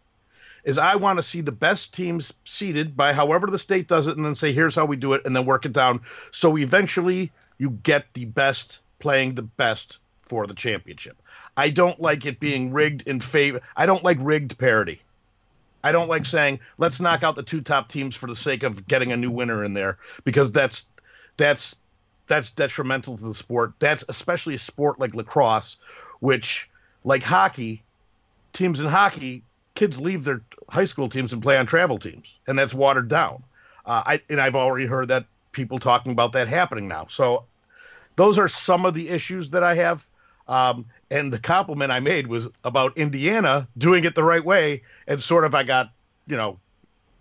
is 0.64 0.78
I 0.78 0.97
want 0.97 1.18
to 1.18 1.23
see 1.23 1.40
the 1.40 1.52
best 1.52 1.92
teams 1.92 2.32
seeded 2.44 2.97
by 2.97 3.12
however 3.12 3.49
the 3.49 3.59
state 3.59 3.88
does 3.88 4.06
it 4.06 4.16
and 4.16 4.25
then 4.25 4.35
say, 4.35 4.52
here's 4.52 4.76
how 4.76 4.85
we 4.85 4.97
do 4.97 5.14
it 5.14 5.23
and 5.25 5.35
then 5.35 5.44
work 5.44 5.66
it 5.66 5.73
down. 5.73 6.02
So 6.30 6.56
eventually 6.56 7.32
you 7.59 7.71
get 7.71 8.12
the 8.14 8.26
best 8.26 8.78
playing 8.99 9.35
the 9.35 9.42
best 9.42 9.99
for 10.32 10.46
the 10.46 10.54
championship. 10.54 11.20
I 11.58 11.68
don't 11.68 12.00
like 12.00 12.24
it 12.24 12.40
being 12.40 12.72
rigged 12.72 13.02
in 13.06 13.20
favor. 13.20 13.60
I 13.76 13.84
don't 13.84 14.02
like 14.02 14.16
rigged 14.18 14.56
parity. 14.56 15.02
I 15.84 15.92
don't 15.92 16.08
like 16.08 16.24
saying 16.24 16.60
let's 16.78 17.02
knock 17.02 17.22
out 17.22 17.34
the 17.34 17.42
two 17.42 17.60
top 17.60 17.88
teams 17.88 18.16
for 18.16 18.28
the 18.28 18.34
sake 18.34 18.62
of 18.62 18.88
getting 18.88 19.12
a 19.12 19.16
new 19.18 19.30
winner 19.30 19.62
in 19.62 19.74
there 19.74 19.98
because 20.24 20.50
that's 20.50 20.86
that's 21.36 21.76
that's 22.28 22.50
detrimental 22.52 23.18
to 23.18 23.24
the 23.24 23.34
sport. 23.34 23.74
That's 23.78 24.04
especially 24.08 24.54
a 24.54 24.58
sport 24.58 24.98
like 24.98 25.14
lacrosse, 25.14 25.76
which, 26.20 26.66
like 27.04 27.22
hockey, 27.22 27.82
teams 28.54 28.80
in 28.80 28.86
hockey, 28.86 29.42
kids 29.74 30.00
leave 30.00 30.24
their 30.24 30.40
high 30.70 30.86
school 30.86 31.10
teams 31.10 31.34
and 31.34 31.42
play 31.42 31.58
on 31.58 31.66
travel 31.66 31.98
teams, 31.98 32.32
and 32.46 32.58
that's 32.58 32.72
watered 32.72 33.08
down. 33.08 33.42
Uh, 33.84 34.02
I 34.06 34.22
and 34.30 34.40
I've 34.40 34.56
already 34.56 34.86
heard 34.86 35.08
that 35.08 35.26
people 35.52 35.78
talking 35.78 36.12
about 36.12 36.32
that 36.32 36.48
happening 36.48 36.88
now. 36.88 37.04
So 37.10 37.44
those 38.16 38.38
are 38.38 38.48
some 38.48 38.86
of 38.86 38.94
the 38.94 39.10
issues 39.10 39.50
that 39.50 39.62
I 39.62 39.74
have. 39.74 40.08
Um, 40.49 40.87
and 41.11 41.32
the 41.32 41.38
compliment 41.38 41.92
I 41.92 42.00
made 42.00 42.26
was 42.26 42.49
about 42.64 42.96
Indiana 42.96 43.68
doing 43.78 44.04
it 44.04 44.14
the 44.14 44.25
right 44.25 44.44
way, 44.44 44.82
and 45.06 45.22
sort 45.22 45.44
of 45.44 45.54
I 45.54 45.62
got 45.62 45.92
you 46.26 46.37
know 46.37 46.58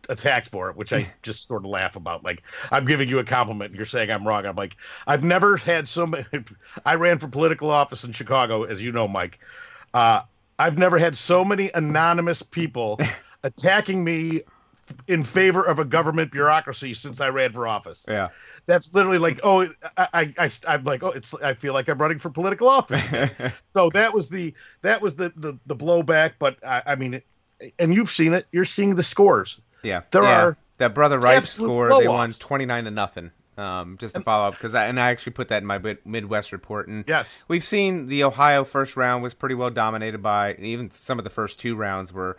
attacked 0.09 0.49
for 0.49 0.69
it, 0.69 0.75
which 0.75 0.93
I 0.93 1.11
just 1.21 1.47
sort 1.47 1.63
of 1.63 1.69
laugh 1.69 1.95
about. 1.95 2.23
Like 2.23 2.43
I'm 2.71 2.85
giving 2.85 3.09
you 3.09 3.19
a 3.19 3.23
compliment, 3.23 3.71
and 3.71 3.77
you're 3.77 3.85
saying 3.85 4.11
I'm 4.11 4.27
wrong. 4.27 4.45
I'm 4.45 4.55
like, 4.55 4.77
I've 5.07 5.23
never 5.23 5.57
had 5.57 5.87
so 5.87 6.07
many. 6.07 6.25
I 6.85 6.95
ran 6.95 7.19
for 7.19 7.27
political 7.27 7.69
office 7.69 8.03
in 8.03 8.11
Chicago, 8.11 8.63
as 8.63 8.81
you 8.81 8.91
know, 8.91 9.07
Mike. 9.07 9.39
Uh, 9.93 10.21
I've 10.59 10.77
never 10.77 10.97
had 10.97 11.15
so 11.15 11.43
many 11.43 11.71
anonymous 11.73 12.41
people 12.43 12.99
attacking 13.43 14.03
me 14.03 14.41
in 15.07 15.23
favor 15.23 15.63
of 15.63 15.79
a 15.79 15.85
government 15.85 16.31
bureaucracy 16.31 16.93
since 16.93 17.21
I 17.21 17.29
ran 17.29 17.51
for 17.51 17.67
office. 17.67 18.03
Yeah. 18.07 18.29
That's 18.65 18.93
literally 18.93 19.17
like, 19.17 19.39
oh, 19.43 19.67
I, 19.97 20.33
I, 20.37 20.51
I 20.67 20.75
am 20.75 20.83
like, 20.83 21.03
oh, 21.03 21.09
it's, 21.09 21.33
I 21.33 21.53
feel 21.53 21.73
like 21.73 21.89
I'm 21.89 21.97
running 21.97 22.19
for 22.19 22.29
political 22.29 22.69
office. 22.69 23.01
so 23.73 23.89
that 23.91 24.13
was 24.13 24.29
the, 24.29 24.53
that 24.81 25.01
was 25.01 25.15
the, 25.15 25.33
the, 25.35 25.57
the 25.65 25.75
blowback. 25.75 26.33
But 26.39 26.57
I, 26.65 26.83
I 26.85 26.95
mean, 26.95 27.21
and 27.77 27.93
you've 27.93 28.09
seen 28.09 28.33
it. 28.33 28.47
You're 28.51 28.65
seeing 28.65 28.95
the 28.95 29.03
scores. 29.03 29.59
Yeah, 29.83 30.01
there 30.11 30.23
yeah. 30.23 30.43
are 30.43 30.57
that 30.77 30.93
brother 30.93 31.19
Rice 31.19 31.49
score. 31.49 31.99
They 31.99 32.07
won 32.07 32.31
twenty 32.33 32.65
nine 32.65 32.85
to 32.85 32.91
nothing. 32.91 33.31
Um, 33.57 33.97
just 33.99 34.15
to 34.15 34.21
follow 34.21 34.47
up 34.47 34.53
because 34.53 34.73
I 34.73 34.87
and 34.87 34.99
I 34.99 35.11
actually 35.11 35.33
put 35.33 35.49
that 35.49 35.61
in 35.61 35.67
my 35.67 35.79
Midwest 36.05 36.51
report. 36.51 36.87
And 36.87 37.03
yes, 37.07 37.37
we've 37.47 37.63
seen 37.63 38.07
the 38.07 38.23
Ohio 38.23 38.63
first 38.63 38.95
round 38.95 39.21
was 39.21 39.33
pretty 39.33 39.55
well 39.55 39.69
dominated 39.69 40.23
by 40.23 40.55
even 40.55 40.89
some 40.91 41.19
of 41.19 41.23
the 41.23 41.29
first 41.29 41.59
two 41.59 41.75
rounds 41.75 42.13
were 42.13 42.37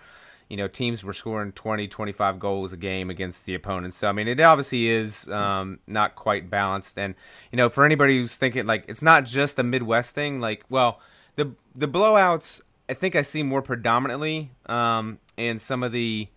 you 0.52 0.58
know, 0.58 0.68
teams 0.68 1.02
were 1.02 1.14
scoring 1.14 1.50
20, 1.50 1.88
25 1.88 2.38
goals 2.38 2.74
a 2.74 2.76
game 2.76 3.08
against 3.08 3.46
the 3.46 3.54
opponents. 3.54 3.96
So, 3.96 4.06
I 4.06 4.12
mean, 4.12 4.28
it 4.28 4.38
obviously 4.38 4.86
is 4.86 5.26
um, 5.28 5.78
not 5.86 6.14
quite 6.14 6.50
balanced. 6.50 6.98
And, 6.98 7.14
you 7.50 7.56
know, 7.56 7.70
for 7.70 7.86
anybody 7.86 8.18
who's 8.18 8.36
thinking, 8.36 8.66
like, 8.66 8.84
it's 8.86 9.00
not 9.00 9.24
just 9.24 9.58
a 9.58 9.62
Midwest 9.62 10.14
thing, 10.14 10.40
like, 10.40 10.62
well, 10.68 11.00
the 11.36 11.54
the 11.74 11.88
blowouts, 11.88 12.60
I 12.86 12.92
think 12.92 13.16
I 13.16 13.22
see 13.22 13.42
more 13.42 13.62
predominantly 13.62 14.50
um, 14.66 15.20
in 15.38 15.58
some 15.58 15.82
of 15.82 15.90
the 15.90 16.28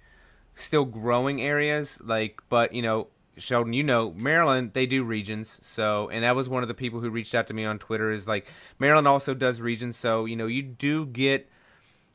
still 0.56 0.86
growing 0.86 1.42
areas, 1.42 2.00
like, 2.02 2.40
but, 2.48 2.74
you 2.74 2.82
know, 2.82 3.08
Sheldon, 3.38 3.74
you 3.74 3.84
know, 3.84 4.14
Maryland, 4.14 4.72
they 4.72 4.86
do 4.86 5.04
regions. 5.04 5.60
So, 5.62 6.08
and 6.08 6.24
that 6.24 6.38
was 6.38 6.48
one 6.48 6.64
of 6.64 6.70
the 6.70 6.74
people 6.74 7.02
who 7.02 7.10
reached 7.10 7.36
out 7.36 7.48
to 7.48 7.54
me 7.54 7.66
on 7.66 7.80
Twitter 7.80 8.12
is 8.12 8.30
like, 8.30 8.48
Maryland 8.80 9.10
also 9.10 9.34
does 9.34 9.60
regions. 9.60 9.98
So, 9.98 10.24
you 10.24 10.38
know, 10.38 10.48
you 10.48 10.62
do 10.62 11.06
get 11.06 11.50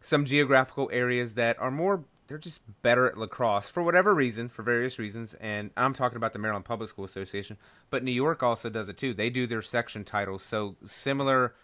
some 0.00 0.25
geographical 0.25 0.88
areas 0.92 1.35
that 1.35 1.59
are 1.61 1.71
more 1.71 2.04
they're 2.30 2.38
just 2.38 2.61
better 2.80 3.09
at 3.09 3.19
lacrosse 3.19 3.69
for 3.69 3.83
whatever 3.83 4.14
reason, 4.14 4.49
for 4.49 4.62
various 4.62 5.00
reasons. 5.00 5.35
And 5.40 5.73
I'm 5.76 5.92
talking 5.95 6.16
about 6.16 6.33
the 6.33 6.38
Maryland 6.38 6.64
Public 6.64 6.88
School 6.88 7.04
Association, 7.04 7.57
but 7.90 8.04
New 8.04 8.12
York 8.12 8.40
also 8.40 8.71
does 8.71 8.88
it 8.88 8.97
too. 8.97 9.12
They 9.12 9.30
do 9.30 9.49
their 9.49 9.61
section 9.61 10.04
titles, 10.04 10.45
so 10.45 10.76
similar, 10.87 11.57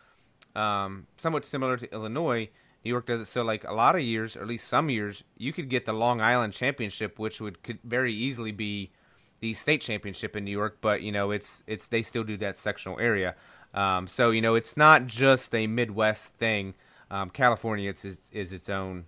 um, 0.56 1.06
somewhat 1.16 1.44
similar 1.44 1.76
to 1.76 1.92
Illinois. 1.92 2.50
New 2.84 2.90
York 2.90 3.06
does 3.06 3.20
it 3.20 3.26
so 3.26 3.44
like 3.44 3.62
a 3.62 3.72
lot 3.72 3.94
of 3.94 4.02
years, 4.02 4.36
or 4.36 4.42
at 4.42 4.48
least 4.48 4.66
some 4.66 4.90
years, 4.90 5.22
you 5.38 5.52
could 5.52 5.68
get 5.68 5.84
the 5.84 5.92
Long 5.92 6.20
Island 6.20 6.52
Championship, 6.52 7.16
which 7.16 7.40
would 7.40 7.62
could 7.62 7.78
very 7.84 8.12
easily 8.12 8.50
be 8.50 8.90
the 9.38 9.54
state 9.54 9.82
championship 9.82 10.34
in 10.34 10.44
New 10.44 10.50
York. 10.50 10.78
But 10.80 11.00
you 11.00 11.12
know, 11.12 11.30
it's 11.30 11.62
it's 11.68 11.86
they 11.86 12.02
still 12.02 12.24
do 12.24 12.36
that 12.38 12.56
sectional 12.56 12.98
area. 12.98 13.36
Um, 13.72 14.08
so 14.08 14.32
you 14.32 14.40
know, 14.40 14.56
it's 14.56 14.76
not 14.76 15.06
just 15.06 15.54
a 15.54 15.68
Midwest 15.68 16.34
thing. 16.34 16.74
Um, 17.10 17.30
California 17.30 17.90
it's, 17.90 18.04
is, 18.04 18.30
is 18.32 18.52
its 18.52 18.68
own 18.68 19.06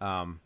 um, 0.00 0.40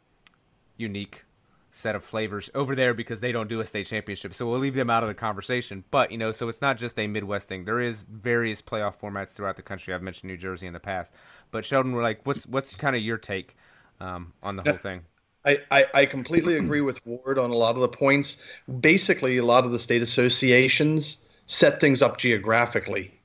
unique 0.76 1.24
set 1.70 1.94
of 1.94 2.02
flavors 2.02 2.50
over 2.54 2.74
there 2.74 2.94
because 2.94 3.20
they 3.20 3.30
don't 3.30 3.48
do 3.48 3.60
a 3.60 3.64
state 3.64 3.86
championship. 3.86 4.34
So 4.34 4.48
we'll 4.48 4.58
leave 4.58 4.74
them 4.74 4.90
out 4.90 5.02
of 5.02 5.08
the 5.08 5.14
conversation. 5.14 5.84
But, 5.90 6.10
you 6.10 6.18
know, 6.18 6.32
so 6.32 6.48
it's 6.48 6.60
not 6.60 6.76
just 6.76 6.98
a 6.98 7.06
Midwest 7.06 7.48
thing. 7.48 7.64
There 7.64 7.80
is 7.80 8.04
various 8.04 8.62
playoff 8.62 8.96
formats 8.96 9.34
throughout 9.34 9.56
the 9.56 9.62
country. 9.62 9.94
I've 9.94 10.02
mentioned 10.02 10.30
New 10.30 10.36
Jersey 10.36 10.66
in 10.66 10.72
the 10.72 10.80
past. 10.80 11.12
But 11.50 11.64
Sheldon, 11.64 11.92
we're 11.92 12.02
like, 12.02 12.20
what's 12.24 12.46
what's 12.46 12.74
kind 12.74 12.96
of 12.96 13.02
your 13.02 13.18
take 13.18 13.56
um, 14.00 14.32
on 14.42 14.56
the 14.56 14.62
whole 14.62 14.78
thing? 14.78 15.02
I, 15.44 15.58
I, 15.70 15.86
I 15.94 16.06
completely 16.06 16.56
agree 16.56 16.80
with 16.80 17.04
Ward 17.06 17.38
on 17.38 17.50
a 17.50 17.54
lot 17.54 17.76
of 17.76 17.80
the 17.80 17.88
points. 17.88 18.42
Basically, 18.80 19.36
a 19.38 19.44
lot 19.44 19.64
of 19.64 19.70
the 19.70 19.78
state 19.78 20.02
associations 20.02 21.24
set 21.46 21.80
things 21.80 22.02
up 22.02 22.18
geographically 22.18 23.17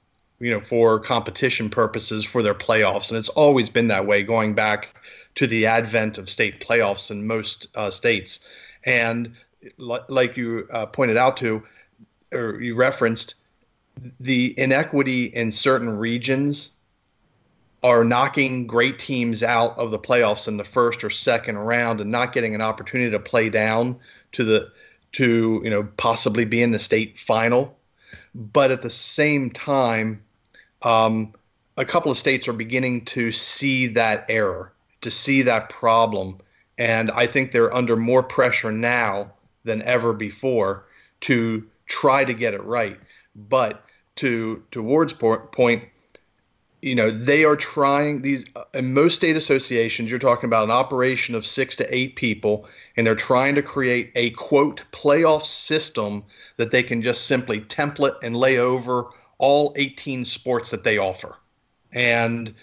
you 0.43 0.51
know, 0.51 0.59
for 0.59 0.99
competition 0.99 1.69
purposes 1.69 2.25
for 2.25 2.43
their 2.43 2.53
playoffs. 2.53 3.09
And 3.09 3.17
it's 3.17 3.29
always 3.29 3.69
been 3.69 3.87
that 3.87 4.05
way 4.05 4.23
going 4.23 4.53
back 4.53 4.93
to 5.35 5.47
the 5.47 5.65
advent 5.65 6.17
of 6.17 6.29
state 6.29 6.59
playoffs 6.59 7.09
in 7.09 7.25
most 7.25 7.67
uh, 7.75 7.89
states. 7.89 8.47
And 8.83 9.33
l- 9.79 10.05
like 10.09 10.35
you 10.35 10.67
uh, 10.71 10.87
pointed 10.87 11.15
out 11.15 11.37
to, 11.37 11.63
or 12.33 12.61
you 12.61 12.75
referenced, 12.75 13.35
the 14.19 14.53
inequity 14.59 15.25
in 15.25 15.51
certain 15.51 15.97
regions 15.97 16.71
are 17.81 18.03
knocking 18.03 18.67
great 18.67 18.99
teams 18.99 19.43
out 19.43 19.77
of 19.77 19.91
the 19.91 19.99
playoffs 19.99 20.47
in 20.47 20.57
the 20.57 20.63
first 20.65 21.03
or 21.05 21.09
second 21.09 21.57
round 21.57 22.01
and 22.01 22.11
not 22.11 22.33
getting 22.33 22.53
an 22.53 22.61
opportunity 22.61 23.11
to 23.11 23.19
play 23.19 23.49
down 23.49 23.97
to 24.33 24.43
the 24.43 24.71
to 25.11 25.61
you 25.63 25.69
know 25.69 25.83
possibly 25.97 26.45
be 26.45 26.63
in 26.63 26.71
the 26.71 26.79
state 26.79 27.19
final 27.19 27.77
but 28.33 28.71
at 28.71 28.81
the 28.81 28.89
same 28.89 29.51
time 29.51 30.21
um, 30.83 31.33
a 31.77 31.85
couple 31.85 32.11
of 32.11 32.17
states 32.17 32.47
are 32.47 32.53
beginning 32.53 33.05
to 33.05 33.31
see 33.31 33.87
that 33.87 34.25
error, 34.29 34.73
to 35.01 35.11
see 35.11 35.43
that 35.43 35.69
problem. 35.69 36.39
And 36.77 37.11
I 37.11 37.27
think 37.27 37.51
they're 37.51 37.73
under 37.73 37.95
more 37.95 38.23
pressure 38.23 38.71
now 38.71 39.31
than 39.63 39.81
ever 39.83 40.13
before 40.13 40.85
to 41.21 41.67
try 41.85 42.25
to 42.25 42.33
get 42.33 42.53
it 42.53 42.63
right. 42.63 42.99
But 43.35 43.83
to 44.17 44.63
to 44.71 44.83
Ward's 44.83 45.13
point, 45.13 45.83
you 46.81 46.95
know, 46.95 47.09
they 47.09 47.45
are 47.45 47.55
trying 47.55 48.21
these 48.21 48.43
in 48.73 48.93
most 48.93 49.15
state 49.15 49.35
associations. 49.35 50.09
You're 50.09 50.19
talking 50.19 50.47
about 50.47 50.65
an 50.65 50.71
operation 50.71 51.33
of 51.33 51.45
six 51.45 51.75
to 51.77 51.95
eight 51.95 52.15
people, 52.15 52.67
and 52.97 53.07
they're 53.07 53.15
trying 53.15 53.55
to 53.55 53.61
create 53.61 54.11
a 54.15 54.31
quote 54.31 54.83
playoff 54.91 55.43
system 55.43 56.23
that 56.57 56.71
they 56.71 56.83
can 56.83 57.01
just 57.01 57.25
simply 57.25 57.61
template 57.61 58.17
and 58.21 58.35
lay 58.35 58.57
over 58.59 59.07
all 59.37 59.73
18 59.75 60.25
sports 60.25 60.71
that 60.71 60.83
they 60.83 60.97
offer. 60.97 61.35
And 61.91 62.53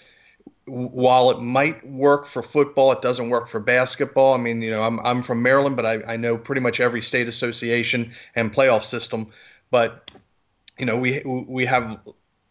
while 0.65 1.31
it 1.31 1.39
might 1.39 1.85
work 1.87 2.25
for 2.25 2.41
football, 2.41 2.91
it 2.91 3.01
doesn't 3.01 3.29
work 3.29 3.47
for 3.47 3.59
basketball. 3.59 4.33
I 4.33 4.37
mean, 4.37 4.61
you 4.61 4.71
know, 4.71 4.83
I'm, 4.83 4.99
I'm 5.01 5.23
from 5.23 5.41
Maryland, 5.41 5.75
but 5.75 5.85
I, 5.85 6.01
I 6.13 6.17
know 6.17 6.37
pretty 6.37 6.61
much 6.61 6.79
every 6.79 7.01
state 7.01 7.27
association 7.27 8.13
and 8.35 8.53
playoff 8.53 8.83
system. 8.83 9.27
But, 9.69 10.11
you 10.77 10.85
know, 10.85 10.97
we, 10.97 11.21
we 11.25 11.65
have 11.65 11.99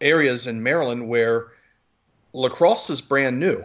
areas 0.01 0.47
in 0.47 0.61
Maryland 0.63 1.07
where 1.07 1.51
lacrosse 2.33 2.89
is 2.89 3.01
brand 3.01 3.39
new. 3.39 3.63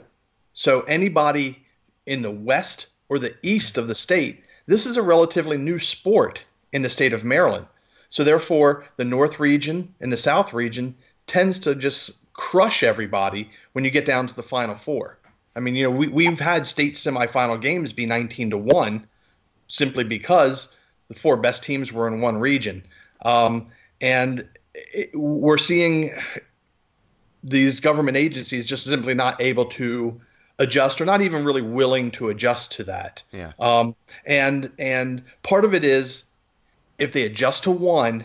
So 0.55 0.83
anybody 0.83 1.65
in 2.07 2.23
the 2.23 2.31
west 2.31 2.87
or 3.09 3.19
the 3.19 3.35
east 3.43 3.79
of 3.79 3.89
the 3.89 3.95
state, 3.95 4.45
this 4.67 4.87
is 4.87 4.97
a 4.97 5.03
relatively 5.03 5.59
new 5.59 5.79
sport 5.79 6.43
in 6.73 6.83
the 6.83 6.91
state 6.91 7.13
of 7.13 7.25
Maryland. 7.25 7.67
So 8.09 8.25
therefore, 8.25 8.85
the 8.97 9.05
North 9.05 9.41
region 9.41 9.95
and 10.01 10.13
the 10.13 10.17
South 10.17 10.53
region 10.53 10.95
tends 11.27 11.61
to 11.61 11.75
just 11.75 12.13
crush 12.33 12.83
everybody 12.83 13.51
when 13.73 13.85
you 13.85 13.91
get 13.91 14.07
down 14.07 14.27
to 14.27 14.35
the 14.35 14.43
Final 14.43 14.77
Four. 14.77 15.19
I 15.55 15.61
mean, 15.61 15.75
you 15.75 15.85
know, 15.85 15.91
we, 15.91 16.09
we've 16.09 16.39
had 16.39 16.67
state 16.67 16.95
semifinal 16.95 17.61
games 17.61 17.93
be 17.93 18.05
19 18.05 18.51
to 18.51 18.59
1 18.59 19.07
simply 19.69 20.05
because 20.05 20.75
the 21.09 21.15
four 21.15 21.37
best 21.37 21.65
teams 21.65 21.93
were 21.93 22.07
in 22.07 22.21
one 22.21 22.39
region. 22.39 22.85
Um, 23.25 23.69
and 24.01 24.47
it, 24.75 25.11
we're 25.15 25.59
seeing 25.59 26.13
these 27.43 27.81
government 27.81 28.17
agencies 28.17 28.67
just 28.67 28.85
simply 28.85 29.15
not 29.15 29.41
able 29.41 29.65
to 29.67 30.21
adjust 30.59 31.01
or 31.01 31.05
not 31.05 31.23
even 31.23 31.45
really 31.45 31.63
willing 31.63 32.11
to 32.13 32.29
adjust 32.29 32.73
to 32.73 32.85
that. 32.85 33.23
Yeah. 33.33 33.53
Um, 33.59 33.95
and 34.25 34.71
and 34.79 35.23
part 35.43 35.65
of 35.65 35.75
it 35.75 35.85
is 35.85 36.26
if 36.99 37.13
they 37.13 37.25
adjust 37.25 37.65
to 37.65 37.71
one, 37.71 38.25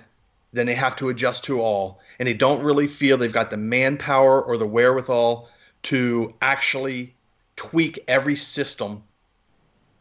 then 0.53 0.65
they 0.65 0.73
have 0.73 0.95
to 0.97 1.09
adjust 1.09 1.45
to 1.45 1.61
all. 1.61 1.99
And 2.19 2.27
they 2.27 2.33
don't 2.33 2.63
really 2.63 2.87
feel 2.87 3.17
they've 3.17 3.31
got 3.31 3.49
the 3.49 3.57
manpower 3.57 4.41
or 4.41 4.57
the 4.57 4.67
wherewithal 4.67 5.49
to 5.83 6.33
actually 6.41 7.15
tweak 7.55 8.03
every 8.07 8.35
system 8.35 9.03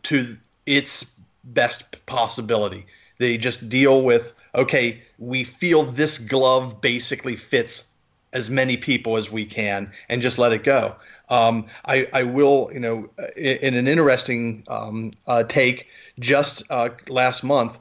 to 0.04 0.36
its 0.66 1.14
best 1.44 2.04
possibility. 2.06 2.86
They 3.18 3.36
just 3.38 3.68
deal 3.68 4.02
with, 4.02 4.34
okay, 4.54 5.02
we 5.18 5.44
feel 5.44 5.84
this 5.84 6.18
glove 6.18 6.80
basically 6.80 7.36
fits 7.36 7.94
as 8.32 8.48
many 8.48 8.76
people 8.76 9.16
as 9.16 9.30
we 9.30 9.44
can 9.44 9.92
and 10.08 10.22
just 10.22 10.38
let 10.38 10.52
it 10.52 10.64
go. 10.64 10.96
Um, 11.28 11.66
I, 11.84 12.08
I, 12.12 12.22
will, 12.24 12.70
you 12.72 12.80
know, 12.80 13.10
in, 13.36 13.56
in 13.58 13.74
an 13.74 13.88
interesting 13.88 14.64
um, 14.68 15.12
uh, 15.26 15.42
take, 15.44 15.88
just 16.18 16.62
uh, 16.70 16.90
last 17.08 17.44
month, 17.44 17.78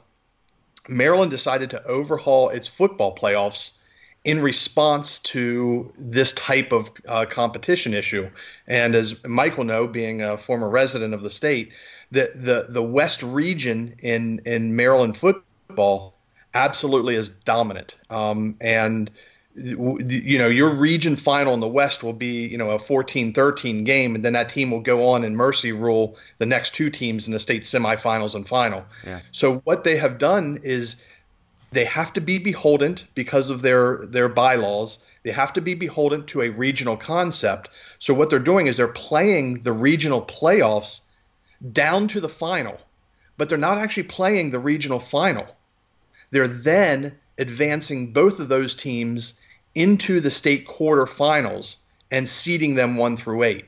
Maryland 0.88 1.30
decided 1.30 1.70
to 1.70 1.84
overhaul 1.86 2.48
its 2.50 2.68
football 2.68 3.14
playoffs 3.14 3.72
in 4.24 4.40
response 4.42 5.18
to 5.20 5.92
this 5.98 6.32
type 6.34 6.72
of 6.72 6.90
uh, 7.08 7.24
competition 7.24 7.94
issue. 7.94 8.28
And 8.66 8.94
as 8.94 9.22
Mike 9.24 9.56
will 9.56 9.64
know, 9.64 9.86
being 9.86 10.22
a 10.22 10.36
former 10.36 10.68
resident 10.68 11.14
of 11.14 11.22
the 11.22 11.30
state, 11.30 11.72
the 12.10 12.30
the, 12.34 12.66
the 12.68 12.82
West 12.82 13.22
region 13.22 13.94
in 14.00 14.42
in 14.44 14.76
Maryland 14.76 15.16
football 15.16 16.14
absolutely 16.52 17.14
is 17.14 17.28
dominant. 17.28 17.96
Um, 18.10 18.56
and 18.60 19.10
you 19.56 20.38
know 20.38 20.46
your 20.46 20.70
region 20.70 21.16
final 21.16 21.54
in 21.54 21.60
the 21.60 21.68
west 21.68 22.02
will 22.04 22.12
be 22.12 22.46
you 22.46 22.56
know 22.56 22.70
a 22.70 22.78
14-13 22.78 23.84
game 23.84 24.14
and 24.14 24.24
then 24.24 24.34
that 24.34 24.48
team 24.48 24.70
will 24.70 24.80
go 24.80 25.10
on 25.10 25.24
and 25.24 25.36
mercy 25.36 25.72
rule 25.72 26.16
the 26.38 26.46
next 26.46 26.72
two 26.72 26.88
teams 26.88 27.26
in 27.26 27.32
the 27.32 27.38
state 27.38 27.62
semifinals 27.62 28.34
and 28.34 28.46
final. 28.46 28.84
Yeah. 29.04 29.20
so 29.32 29.56
what 29.58 29.82
they 29.82 29.96
have 29.96 30.18
done 30.18 30.60
is 30.62 31.02
they 31.72 31.84
have 31.84 32.12
to 32.12 32.20
be 32.20 32.38
beholden 32.38 32.98
because 33.14 33.50
of 33.50 33.62
their 33.62 34.06
their 34.06 34.28
bylaws. 34.28 34.98
They 35.22 35.32
have 35.32 35.52
to 35.54 35.60
be 35.60 35.74
beholden 35.74 36.24
to 36.26 36.42
a 36.42 36.48
regional 36.48 36.96
concept. 36.96 37.68
So 37.98 38.14
what 38.14 38.30
they're 38.30 38.38
doing 38.38 38.68
is 38.68 38.76
they're 38.76 38.88
playing 38.88 39.62
the 39.62 39.72
regional 39.72 40.22
playoffs 40.22 41.02
down 41.72 42.08
to 42.08 42.20
the 42.20 42.28
final 42.28 42.78
but 43.40 43.48
they're 43.48 43.56
not 43.56 43.78
actually 43.78 44.02
playing 44.02 44.50
the 44.50 44.58
regional 44.58 45.00
final. 45.00 45.46
They're 46.30 46.46
then 46.46 47.18
advancing 47.40 48.12
both 48.12 48.38
of 48.38 48.48
those 48.48 48.74
teams 48.74 49.40
into 49.74 50.20
the 50.20 50.30
state 50.30 50.66
quarterfinals 50.66 51.76
and 52.10 52.28
seeding 52.28 52.74
them 52.74 52.96
one 52.96 53.16
through 53.16 53.42
eight. 53.42 53.66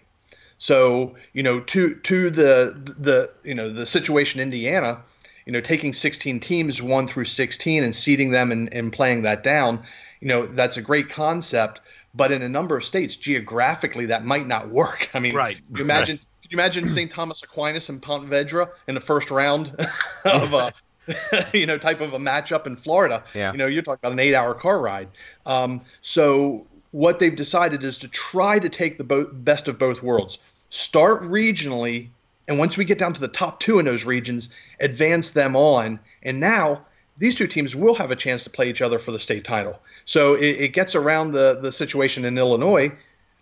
So 0.58 1.16
you 1.32 1.42
know, 1.42 1.60
to 1.60 1.96
to 1.96 2.30
the 2.30 2.94
the 2.98 3.32
you 3.42 3.54
know 3.54 3.72
the 3.72 3.86
situation 3.86 4.40
in 4.40 4.48
Indiana, 4.48 5.02
you 5.46 5.52
know, 5.52 5.60
taking 5.60 5.92
16 5.92 6.40
teams, 6.40 6.80
one 6.80 7.08
through 7.08 7.24
16, 7.24 7.82
and 7.82 7.94
seeding 7.94 8.30
them 8.30 8.52
and, 8.52 8.72
and 8.72 8.92
playing 8.92 9.22
that 9.22 9.42
down, 9.42 9.82
you 10.20 10.28
know, 10.28 10.46
that's 10.46 10.76
a 10.76 10.82
great 10.82 11.10
concept. 11.10 11.80
But 12.14 12.30
in 12.30 12.42
a 12.42 12.48
number 12.48 12.76
of 12.76 12.84
states, 12.84 13.16
geographically, 13.16 14.06
that 14.06 14.24
might 14.24 14.46
not 14.46 14.68
work. 14.68 15.10
I 15.14 15.18
mean, 15.18 15.34
right. 15.34 15.58
you 15.74 15.82
imagine, 15.82 16.16
right. 16.16 16.50
you 16.50 16.56
imagine 16.56 16.88
St. 16.88 17.10
Thomas 17.10 17.42
Aquinas 17.42 17.88
and 17.88 18.00
Ponte 18.00 18.28
Vedra 18.28 18.68
in 18.86 18.94
the 18.94 19.00
first 19.00 19.30
round 19.30 19.74
of 20.24 20.52
a, 20.52 20.72
you 21.52 21.66
know, 21.66 21.78
type 21.78 22.00
of 22.00 22.12
a 22.12 22.18
matchup 22.18 22.66
in 22.66 22.76
Florida. 22.76 23.25
Yeah. 23.35 23.52
You 23.52 23.59
know, 23.59 23.66
you're 23.66 23.82
talking 23.82 24.00
about 24.02 24.12
an 24.12 24.21
eight-hour 24.21 24.54
car 24.54 24.78
ride. 24.78 25.09
Um, 25.47 25.80
so 26.00 26.66
what 26.92 27.18
they've 27.18 27.35
decided 27.35 27.82
is 27.85 27.99
to 27.99 28.09
try 28.09 28.59
to 28.59 28.68
take 28.68 28.99
the 28.99 29.04
bo- 29.04 29.30
best 29.32 29.68
of 29.68 29.78
both 29.78 30.02
worlds. 30.02 30.38
Start 30.71 31.23
regionally, 31.23 32.09
and 32.49 32.59
once 32.59 32.76
we 32.76 32.85
get 32.85 32.99
down 32.99 33.12
to 33.14 33.21
the 33.21 33.28
top 33.28 33.61
two 33.61 33.78
in 33.78 33.85
those 33.85 34.04
regions, 34.04 34.54
advance 34.80 35.32
them 35.32 35.56
on. 35.56 35.99
And 36.23 36.40
now 36.40 36.82
these 37.18 37.35
two 37.35 37.47
teams 37.47 37.75
will 37.76 37.94
have 37.94 38.11
a 38.11 38.16
chance 38.16 38.44
to 38.44 38.50
play 38.50 38.71
each 38.71 38.82
other 38.82 38.99
for 38.99 39.12
the 39.12 39.18
state 39.18 39.44
title. 39.44 39.78
So 40.04 40.35
it, 40.35 40.61
it 40.61 40.68
gets 40.68 40.94
around 40.94 41.32
the 41.32 41.59
the 41.61 41.73
situation 41.73 42.25
in 42.25 42.38
Illinois, 42.38 42.92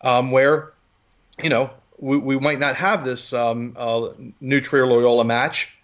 um, 0.03 0.31
where, 0.31 0.73
you 1.43 1.51
know, 1.51 1.71
we, 1.99 2.17
we 2.17 2.39
might 2.39 2.59
not 2.59 2.77
have 2.77 3.05
this 3.05 3.33
um, 3.33 3.75
uh, 3.77 4.09
New 4.41 4.61
Trier 4.61 4.87
Loyola 4.87 5.25
match. 5.25 5.77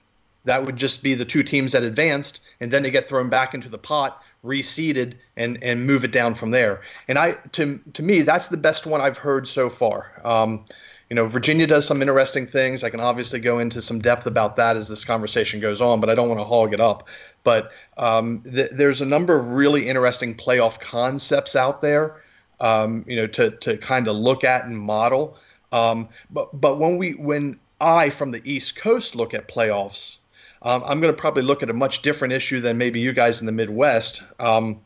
That 0.47 0.65
would 0.65 0.77
just 0.77 1.03
be 1.03 1.15
the 1.15 1.25
two 1.25 1.43
teams 1.43 1.73
that 1.73 1.83
advanced, 1.83 2.41
and 2.61 2.71
then 2.71 2.83
they 2.83 2.91
get 2.91 3.09
thrown 3.09 3.29
back 3.29 3.55
into 3.55 3.69
the 3.69 3.79
pot 3.79 4.23
reseeded 4.45 5.15
and 5.37 5.63
and 5.63 5.87
move 5.87 6.05
it 6.05 6.13
down 6.13 6.35
from 6.35 6.51
there. 6.51 6.83
And 7.09 7.19
I 7.19 7.33
to 7.53 7.81
to 7.95 8.03
me 8.03 8.23
that's 8.23 8.49
the 8.49 8.57
best 8.57 8.87
one 8.87 9.01
I've 9.01 9.19
heard 9.19 9.49
so 9.49 9.69
far. 9.69 10.11
Um, 10.25 10.65
you 11.11 11.15
know, 11.15 11.27
Virginia 11.27 11.67
does 11.69 11.87
some 11.87 12.03
interesting 12.03 12.47
things. 12.47 12.83
I 12.83 12.91
can 12.91 12.99
obviously 12.99 13.39
go 13.39 13.61
into 13.61 13.81
some 13.81 14.01
depth 14.01 14.27
about 14.27 14.57
that 14.57 14.77
as 14.77 14.89
this 14.89 15.05
conversation 15.05 15.61
goes 15.61 15.81
on, 15.81 16.01
but 16.01 16.11
I 16.11 16.17
don't 16.17 16.29
want 16.29 16.41
to 16.41 16.45
hog 16.47 16.75
it 16.75 16.81
up. 16.81 17.09
But 17.45 17.71
um, 17.97 18.43
th- 18.43 18.71
there's 18.73 19.03
a 19.03 19.07
number 19.07 19.37
of 19.37 19.51
really 19.51 19.89
interesting 19.89 20.35
playoff 20.35 20.81
concepts 20.81 21.55
out 21.55 21.81
there, 21.81 22.23
um, 22.59 23.05
you 23.07 23.17
know, 23.17 23.27
to 23.29 23.51
to 23.51 23.77
kind 23.77 24.09
of 24.09 24.17
look 24.17 24.43
at 24.43 24.65
and 24.65 24.79
model. 24.79 25.37
Um, 25.71 26.09
but 26.31 26.61
but 26.61 26.79
when 26.79 26.97
we 26.97 27.13
when 27.13 27.61
I 27.81 28.11
from 28.11 28.33
the 28.33 28.43
East 28.45 28.75
Coast 28.77 29.15
look 29.15 29.33
at 29.33 29.47
playoffs, 29.47 30.19
um, 30.67 30.83
I'm 30.85 31.01
going 31.01 31.15
to 31.15 31.19
probably 31.19 31.43
look 31.43 31.63
at 31.63 31.71
a 31.71 31.73
much 31.73 32.03
different 32.03 32.35
issue 32.35 32.61
than 32.61 32.77
maybe 32.77 32.99
you 32.99 33.13
guys 33.13 33.41
in 33.41 33.47
the 33.47 33.53
Midwest. 33.53 34.23
Um, 34.41 34.81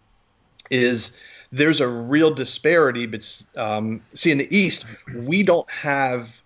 is 0.71 1.17
there's 1.53 1.81
a 1.81 1.89
real 1.89 2.33
disparity. 2.33 3.07
But 3.07 3.43
um, 3.57 4.03
see, 4.15 4.31
in 4.31 4.39
the 4.39 4.57
East, 4.57 4.85
we 5.17 5.43
don't 5.43 5.69
have 5.71 6.41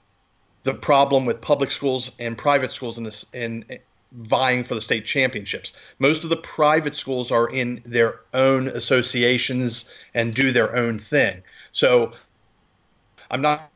the 0.62 0.72
problem 0.72 1.26
with 1.26 1.40
public 1.40 1.72
schools 1.72 2.12
and 2.20 2.38
private 2.38 2.70
schools 2.70 2.96
in 2.96 3.04
this 3.04 3.26
in 3.34 3.64
vying 4.12 4.62
for 4.62 4.76
the 4.76 4.80
state 4.80 5.04
championships. 5.04 5.72
Most 5.98 6.22
of 6.22 6.30
the 6.30 6.36
private 6.36 6.94
schools 6.94 7.32
are 7.32 7.48
in 7.48 7.82
their 7.84 8.20
own 8.32 8.68
associations 8.68 9.90
and 10.14 10.32
do 10.32 10.52
their 10.52 10.76
own 10.76 10.98
thing. 10.98 11.42
So 11.72 12.12
I'm 13.32 13.42
not 13.42 13.68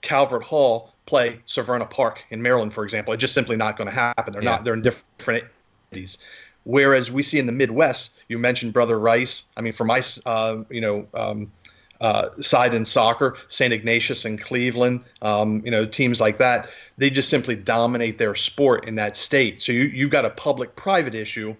Calvert 0.00 0.42
Hall 0.42 0.94
play 1.06 1.40
Severna 1.46 1.88
Park 1.88 2.22
in 2.30 2.42
Maryland, 2.42 2.74
for 2.74 2.84
example. 2.84 3.14
It's 3.14 3.20
just 3.20 3.34
simply 3.34 3.56
not 3.56 3.76
going 3.76 3.88
to 3.88 3.94
happen. 3.94 4.32
They're 4.32 4.42
yeah. 4.42 4.50
not. 4.50 4.64
They're 4.64 4.74
in 4.74 4.82
different 4.82 5.44
entities. 5.90 6.18
Whereas 6.64 7.12
we 7.12 7.22
see 7.22 7.38
in 7.38 7.46
the 7.46 7.52
Midwest, 7.52 8.18
you 8.28 8.38
mentioned 8.38 8.72
Brother 8.72 8.98
Rice. 8.98 9.44
I 9.56 9.60
mean, 9.60 9.72
for 9.72 9.84
my 9.84 10.02
uh, 10.26 10.64
you 10.68 10.80
know 10.80 11.06
um, 11.14 11.52
uh, 12.00 12.30
side 12.40 12.74
in 12.74 12.84
soccer, 12.84 13.36
St. 13.48 13.72
Ignatius 13.72 14.24
in 14.24 14.36
Cleveland, 14.36 15.04
um, 15.22 15.62
you 15.64 15.70
know 15.70 15.86
teams 15.86 16.20
like 16.20 16.38
that, 16.38 16.68
they 16.98 17.08
just 17.08 17.28
simply 17.28 17.54
dominate 17.54 18.18
their 18.18 18.34
sport 18.34 18.88
in 18.88 18.96
that 18.96 19.16
state. 19.16 19.62
So 19.62 19.70
you 19.70 19.84
you've 19.84 20.10
got 20.10 20.24
a 20.24 20.30
public-private 20.30 21.14
issue 21.14 21.54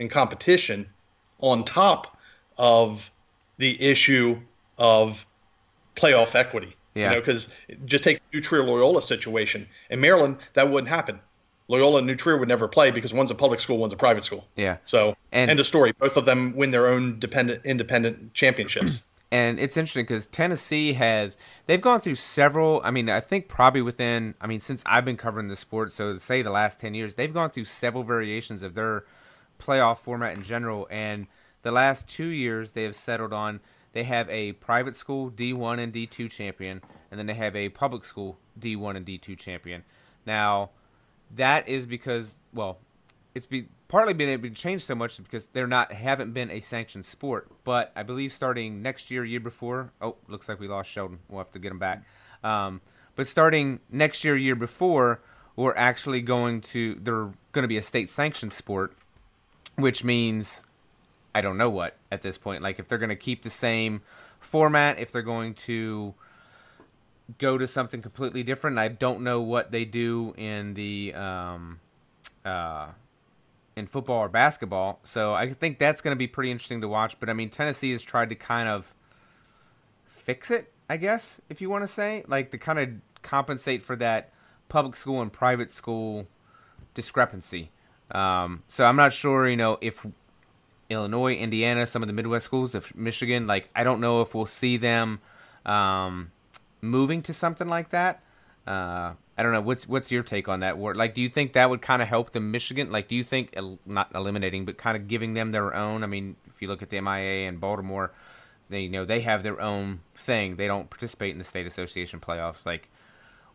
in 0.00 0.08
competition 0.08 0.88
on 1.40 1.64
top 1.64 2.18
of 2.56 3.10
the 3.58 3.80
issue 3.80 4.40
of 4.76 5.24
playoff 5.94 6.34
equity. 6.34 6.74
Yeah. 6.98 7.10
You 7.10 7.14
know, 7.14 7.20
because 7.20 7.48
just 7.84 8.02
take 8.02 8.20
the 8.30 8.40
New 8.40 8.62
Loyola 8.62 9.00
situation. 9.00 9.68
In 9.88 10.00
Maryland, 10.00 10.38
that 10.54 10.70
wouldn't 10.70 10.88
happen. 10.88 11.20
Loyola 11.68 11.98
and 11.98 12.06
New 12.06 12.38
would 12.38 12.48
never 12.48 12.66
play 12.66 12.90
because 12.90 13.14
one's 13.14 13.30
a 13.30 13.34
public 13.34 13.60
school, 13.60 13.78
one's 13.78 13.92
a 13.92 13.96
private 13.96 14.24
school. 14.24 14.46
Yeah. 14.56 14.78
So 14.86 15.16
and, 15.30 15.50
end 15.50 15.60
of 15.60 15.66
story. 15.66 15.92
Both 15.92 16.16
of 16.16 16.24
them 16.24 16.56
win 16.56 16.70
their 16.70 16.88
own 16.88 17.18
dependent 17.18 17.64
independent 17.64 18.34
championships. 18.34 19.02
And 19.30 19.60
it's 19.60 19.76
interesting 19.76 20.04
because 20.04 20.24
Tennessee 20.24 20.94
has 20.94 21.36
they've 21.66 21.82
gone 21.82 22.00
through 22.00 22.14
several. 22.14 22.80
I 22.82 22.90
mean, 22.90 23.10
I 23.10 23.20
think 23.20 23.46
probably 23.46 23.82
within. 23.82 24.34
I 24.40 24.46
mean, 24.46 24.58
since 24.58 24.82
I've 24.86 25.04
been 25.04 25.18
covering 25.18 25.48
the 25.48 25.56
sport, 25.56 25.92
so 25.92 26.16
say 26.16 26.40
the 26.40 26.50
last 26.50 26.80
ten 26.80 26.94
years, 26.94 27.16
they've 27.16 27.34
gone 27.34 27.50
through 27.50 27.66
several 27.66 28.04
variations 28.04 28.62
of 28.62 28.72
their 28.72 29.04
playoff 29.58 29.98
format 29.98 30.34
in 30.34 30.42
general. 30.42 30.88
And 30.90 31.26
the 31.60 31.72
last 31.72 32.08
two 32.08 32.28
years, 32.28 32.72
they 32.72 32.84
have 32.84 32.96
settled 32.96 33.34
on 33.34 33.60
they 33.92 34.04
have 34.04 34.28
a 34.30 34.52
private 34.52 34.94
school 34.94 35.30
D1 35.30 35.78
and 35.78 35.92
D2 35.92 36.30
champion, 36.30 36.82
and 37.10 37.18
then 37.18 37.26
they 37.26 37.34
have 37.34 37.56
a 37.56 37.68
public 37.70 38.04
school 38.04 38.38
D1 38.58 38.96
and 38.96 39.06
D2 39.06 39.38
champion. 39.38 39.84
Now, 40.26 40.70
that 41.34 41.68
is 41.68 41.86
because 41.86 42.38
well, 42.52 42.78
it's 43.34 43.46
be 43.46 43.66
partly 43.88 44.12
been 44.12 44.28
able 44.28 44.48
to 44.48 44.54
change 44.54 44.82
so 44.82 44.94
much 44.94 45.22
because 45.22 45.46
they're 45.48 45.66
not 45.66 45.92
haven't 45.92 46.32
been 46.32 46.50
a 46.50 46.60
sanctioned 46.60 47.04
sport. 47.04 47.50
But 47.64 47.92
I 47.96 48.02
believe 48.02 48.32
starting 48.32 48.82
next 48.82 49.10
year, 49.10 49.24
year 49.24 49.40
before. 49.40 49.92
Oh, 50.00 50.16
looks 50.28 50.48
like 50.48 50.60
we 50.60 50.68
lost 50.68 50.90
Sheldon. 50.90 51.20
We'll 51.28 51.38
have 51.38 51.50
to 51.52 51.58
get 51.58 51.72
him 51.72 51.78
back. 51.78 52.04
Um, 52.44 52.80
but 53.16 53.26
starting 53.26 53.80
next 53.90 54.22
year, 54.24 54.36
year 54.36 54.54
before, 54.54 55.20
we're 55.56 55.74
actually 55.74 56.20
going 56.20 56.60
to 56.60 56.96
they're 57.02 57.32
going 57.52 57.62
to 57.62 57.68
be 57.68 57.76
a 57.76 57.82
state 57.82 58.10
sanctioned 58.10 58.52
sport, 58.52 58.94
which 59.76 60.04
means 60.04 60.64
I 61.38 61.40
don't 61.40 61.56
know 61.56 61.70
what 61.70 61.96
at 62.10 62.22
this 62.22 62.36
point. 62.36 62.62
Like 62.62 62.78
if 62.78 62.88
they're 62.88 62.98
going 62.98 63.08
to 63.10 63.16
keep 63.16 63.42
the 63.42 63.50
same 63.50 64.02
format, 64.40 64.98
if 64.98 65.12
they're 65.12 65.22
going 65.22 65.54
to 65.54 66.14
go 67.36 67.58
to 67.58 67.66
something 67.66 68.00
completely 68.00 68.42
different. 68.42 68.78
I 68.78 68.88
don't 68.88 69.20
know 69.20 69.40
what 69.40 69.70
they 69.70 69.84
do 69.84 70.34
in 70.36 70.74
the 70.74 71.12
um, 71.14 71.80
uh, 72.44 72.88
in 73.76 73.86
football 73.86 74.18
or 74.18 74.28
basketball. 74.28 75.00
So 75.04 75.34
I 75.34 75.52
think 75.52 75.78
that's 75.78 76.00
going 76.00 76.12
to 76.14 76.18
be 76.18 76.26
pretty 76.26 76.50
interesting 76.50 76.80
to 76.80 76.88
watch. 76.88 77.20
But 77.20 77.28
I 77.28 77.34
mean, 77.34 77.50
Tennessee 77.50 77.92
has 77.92 78.02
tried 78.02 78.30
to 78.30 78.34
kind 78.34 78.68
of 78.68 78.94
fix 80.06 80.50
it, 80.50 80.72
I 80.88 80.96
guess, 80.96 81.40
if 81.48 81.60
you 81.60 81.70
want 81.70 81.84
to 81.84 81.88
say, 81.88 82.24
like 82.26 82.50
to 82.52 82.58
kind 82.58 82.78
of 82.78 82.90
compensate 83.22 83.82
for 83.82 83.96
that 83.96 84.32
public 84.68 84.96
school 84.96 85.20
and 85.20 85.32
private 85.32 85.70
school 85.70 86.26
discrepancy. 86.94 87.70
Um, 88.10 88.62
so 88.68 88.84
I'm 88.84 88.96
not 88.96 89.12
sure, 89.12 89.48
you 89.48 89.56
know, 89.56 89.76
if 89.80 90.06
Illinois, 90.90 91.34
Indiana, 91.34 91.86
some 91.86 92.02
of 92.02 92.06
the 92.06 92.12
Midwest 92.12 92.46
schools, 92.46 92.74
if 92.74 92.94
Michigan, 92.94 93.46
like 93.46 93.68
I 93.74 93.84
don't 93.84 94.00
know 94.00 94.22
if 94.22 94.34
we'll 94.34 94.46
see 94.46 94.76
them 94.76 95.20
um, 95.66 96.32
moving 96.80 97.22
to 97.22 97.32
something 97.34 97.68
like 97.68 97.90
that. 97.90 98.22
Uh, 98.66 99.14
I 99.36 99.42
don't 99.42 99.52
know. 99.52 99.60
What's 99.60 99.86
what's 99.88 100.10
your 100.10 100.22
take 100.22 100.48
on 100.48 100.60
that? 100.60 100.78
Like, 100.78 101.14
do 101.14 101.20
you 101.20 101.28
think 101.28 101.52
that 101.52 101.70
would 101.70 101.80
kind 101.80 102.02
of 102.02 102.08
help 102.08 102.32
the 102.32 102.40
Michigan? 102.40 102.90
Like, 102.90 103.08
do 103.08 103.14
you 103.14 103.22
think 103.22 103.54
not 103.86 104.10
eliminating, 104.14 104.64
but 104.64 104.76
kind 104.76 104.96
of 104.96 105.08
giving 105.08 105.34
them 105.34 105.52
their 105.52 105.74
own? 105.74 106.02
I 106.02 106.06
mean, 106.06 106.36
if 106.48 106.60
you 106.60 106.68
look 106.68 106.82
at 106.82 106.90
the 106.90 107.00
MIA 107.00 107.48
and 107.48 107.60
Baltimore, 107.60 108.12
they 108.68 108.80
you 108.80 108.90
know 108.90 109.04
they 109.04 109.20
have 109.20 109.42
their 109.42 109.60
own 109.60 110.00
thing. 110.16 110.56
They 110.56 110.66
don't 110.66 110.90
participate 110.90 111.32
in 111.32 111.38
the 111.38 111.44
state 111.44 111.66
association 111.66 112.18
playoffs. 112.18 112.66
Like, 112.66 112.88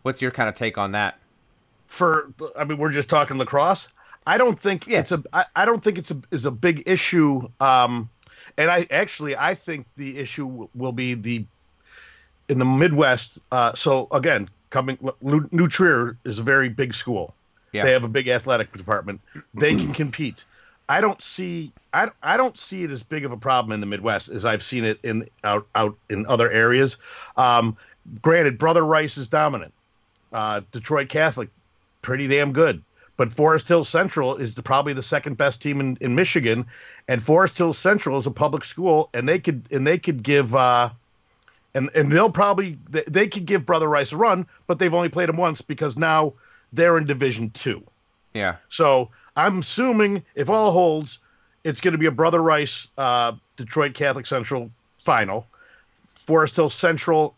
what's 0.04 0.22
your 0.22 0.32
kind 0.32 0.48
of 0.48 0.56
take 0.56 0.78
on 0.78 0.94
that? 0.94 1.20
For 1.86 2.32
I 2.58 2.64
mean, 2.64 2.78
we're 2.78 2.92
just 2.92 3.10
talking 3.10 3.38
lacrosse. 3.38 3.90
I 4.26 4.38
don't 4.38 4.60
think 4.60 4.88
yeah. 4.88 5.00
it's 5.00 5.12
a. 5.12 5.24
I, 5.32 5.46
I 5.56 5.66
don't 5.66 5.84
think 5.84 5.98
it's 5.98 6.12
a 6.12 6.22
is 6.32 6.46
a 6.46 6.52
big 6.52 6.84
issue. 6.86 7.50
Um, 7.60 8.10
and 8.58 8.70
I 8.70 8.88
actually 8.90 9.36
I 9.36 9.56
think 9.56 9.88
the 9.96 10.18
issue 10.20 10.68
will 10.76 10.92
be 10.92 11.14
the 11.14 11.46
in 12.50 12.60
the 12.60 12.66
Midwest. 12.66 13.40
Uh, 13.52 13.74
so 13.74 14.08
again, 14.12 14.50
coming 14.70 14.98
New 15.22 15.68
Trier 15.68 16.18
is 16.24 16.40
a 16.40 16.44
very 16.44 16.70
big 16.70 16.94
school. 16.94 17.34
Yeah. 17.72 17.84
They 17.84 17.92
have 17.92 18.04
a 18.04 18.10
big 18.10 18.28
athletic 18.28 18.72
department. 18.72 19.22
They 19.54 19.76
can 19.76 19.94
compete. 19.94 20.46
I 20.88 21.02
don't 21.02 21.22
see 21.22 21.72
I, 21.94 22.10
I 22.22 22.38
don't 22.38 22.58
see 22.58 22.84
it 22.84 22.92
as 22.92 23.04
big 23.04 23.26
of 23.26 23.32
a 23.32 23.38
problem 23.38 23.72
in 23.72 23.80
the 23.80 23.86
Midwest 23.86 24.30
as 24.30 24.46
I've 24.46 24.62
seen 24.62 24.84
it 24.84 25.00
in 25.04 25.30
out 25.44 25.68
out 25.74 25.98
in 26.10 26.26
other 26.28 26.50
areas. 26.52 26.98
Um, 27.38 27.78
granted, 28.22 28.58
Brother 28.58 28.86
Rice 28.86 29.18
is 29.18 29.28
dominant. 29.28 29.74
Uh, 30.32 30.62
Detroit 30.72 31.10
Catholic, 31.10 31.50
pretty 32.02 32.28
damn 32.28 32.54
good. 32.54 32.84
But 33.16 33.32
Forest 33.32 33.68
Hill 33.68 33.84
Central 33.84 34.36
is 34.38 34.56
the, 34.56 34.64
probably 34.64 34.94
the 34.94 35.04
second 35.04 35.38
best 35.38 35.62
team 35.62 35.80
in, 35.80 35.98
in 36.02 36.16
Michigan, 36.16 36.66
and 37.08 37.22
Forest 37.22 37.58
Hill 37.58 37.74
Central 37.74 38.18
is 38.18 38.26
a 38.26 38.32
public 38.32 38.64
school, 38.64 39.10
and 39.14 39.30
they 39.30 39.40
could 39.40 39.64
and 39.72 39.86
they 39.86 40.00
could 40.00 40.24
give 40.24 40.56
uh, 40.56 40.90
and 41.76 41.90
and 41.96 42.12
they'll 42.12 42.32
probably 42.32 42.78
they, 42.90 43.04
they 43.04 43.28
could 43.28 43.46
give 43.46 43.66
Brother 43.66 43.88
Rice 43.88 44.12
a 44.12 44.18
run, 44.18 44.48
but 44.68 44.80
they've 44.80 44.94
only 44.94 45.10
played 45.10 45.30
him 45.30 45.38
once 45.38 45.62
because 45.62 45.98
now 45.98 46.34
they're 46.72 46.98
in 46.98 47.06
Division 47.06 47.52
Two. 47.52 47.84
Yeah. 48.34 48.56
So 48.70 49.10
I'm 49.36 49.60
assuming 49.60 50.24
if 50.36 50.50
all 50.50 50.72
holds, 50.72 51.20
it's 51.64 51.82
going 51.82 51.92
to 51.94 51.98
be 51.98 52.08
a 52.08 52.12
Brother 52.12 52.42
Rice 52.42 52.88
uh, 52.98 53.34
Detroit 53.58 53.94
Catholic 53.94 54.26
Central 54.26 54.72
final. 55.04 55.48
Forest 55.94 56.56
Hill 56.56 56.70
Central, 56.70 57.36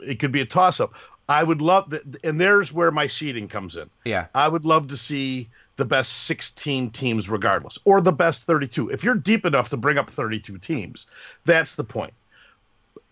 it 0.00 0.18
could 0.18 0.32
be 0.32 0.40
a 0.40 0.46
toss 0.46 0.80
up. 0.80 0.94
I 1.28 1.42
would 1.42 1.62
love 1.62 1.90
that, 1.90 2.02
and 2.22 2.40
there's 2.40 2.72
where 2.72 2.90
my 2.90 3.06
seeding 3.06 3.48
comes 3.48 3.76
in. 3.76 3.88
Yeah, 4.04 4.26
I 4.34 4.48
would 4.48 4.64
love 4.64 4.88
to 4.88 4.96
see 4.96 5.48
the 5.76 5.84
best 5.84 6.12
16 6.24 6.90
teams 6.90 7.28
regardless 7.28 7.78
or 7.84 8.00
the 8.00 8.12
best 8.12 8.46
32 8.46 8.90
if 8.90 9.02
you're 9.02 9.14
deep 9.14 9.44
enough 9.44 9.70
to 9.70 9.76
bring 9.76 9.98
up 9.98 10.08
32 10.08 10.58
teams 10.58 11.06
that's 11.44 11.74
the 11.74 11.84
point. 11.84 12.12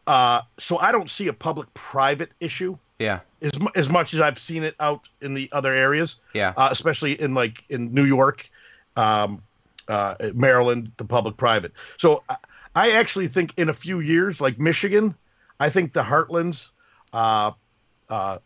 Uh, 0.07 0.43
so 0.59 0.79
i 0.79 0.93
don't 0.93 1.11
see 1.11 1.29
a 1.29 1.33
public 1.33 1.73
private 1.75 2.31
issue. 2.41 2.77
Yeah. 2.99 3.21
As, 3.41 3.53
as 3.75 3.89
much 3.89 4.15
as 4.15 4.21
i've 4.21 4.39
seen 4.39 4.63
it 4.63 4.75
out 4.79 5.09
in 5.21 5.35
the 5.35 5.49
other 5.53 5.73
areas. 5.73 6.17
Yeah. 6.35 6.55
Uh, 6.57 6.69
especially 6.71 7.21
in 7.21 7.35
like 7.35 7.65
in 7.69 7.93
new 7.95 8.05
york 8.05 8.49
um, 8.97 9.43
uh, 9.89 10.15
maryland 10.35 10.93
the 10.97 11.05
public 11.05 11.37
private 11.37 11.73
so 11.97 12.23
I, 12.29 12.37
I 12.75 12.91
actually 12.93 13.29
think 13.29 13.55
in 13.57 13.69
a 13.69 13.73
few 13.73 14.01
years 14.01 14.41
like 14.41 14.59
michigan 14.59 15.15
i 15.59 15.69
think 15.69 15.93
the 15.93 16.03
heartlands 16.03 16.71
uh, 17.13 17.53
uh, 18.13 18.39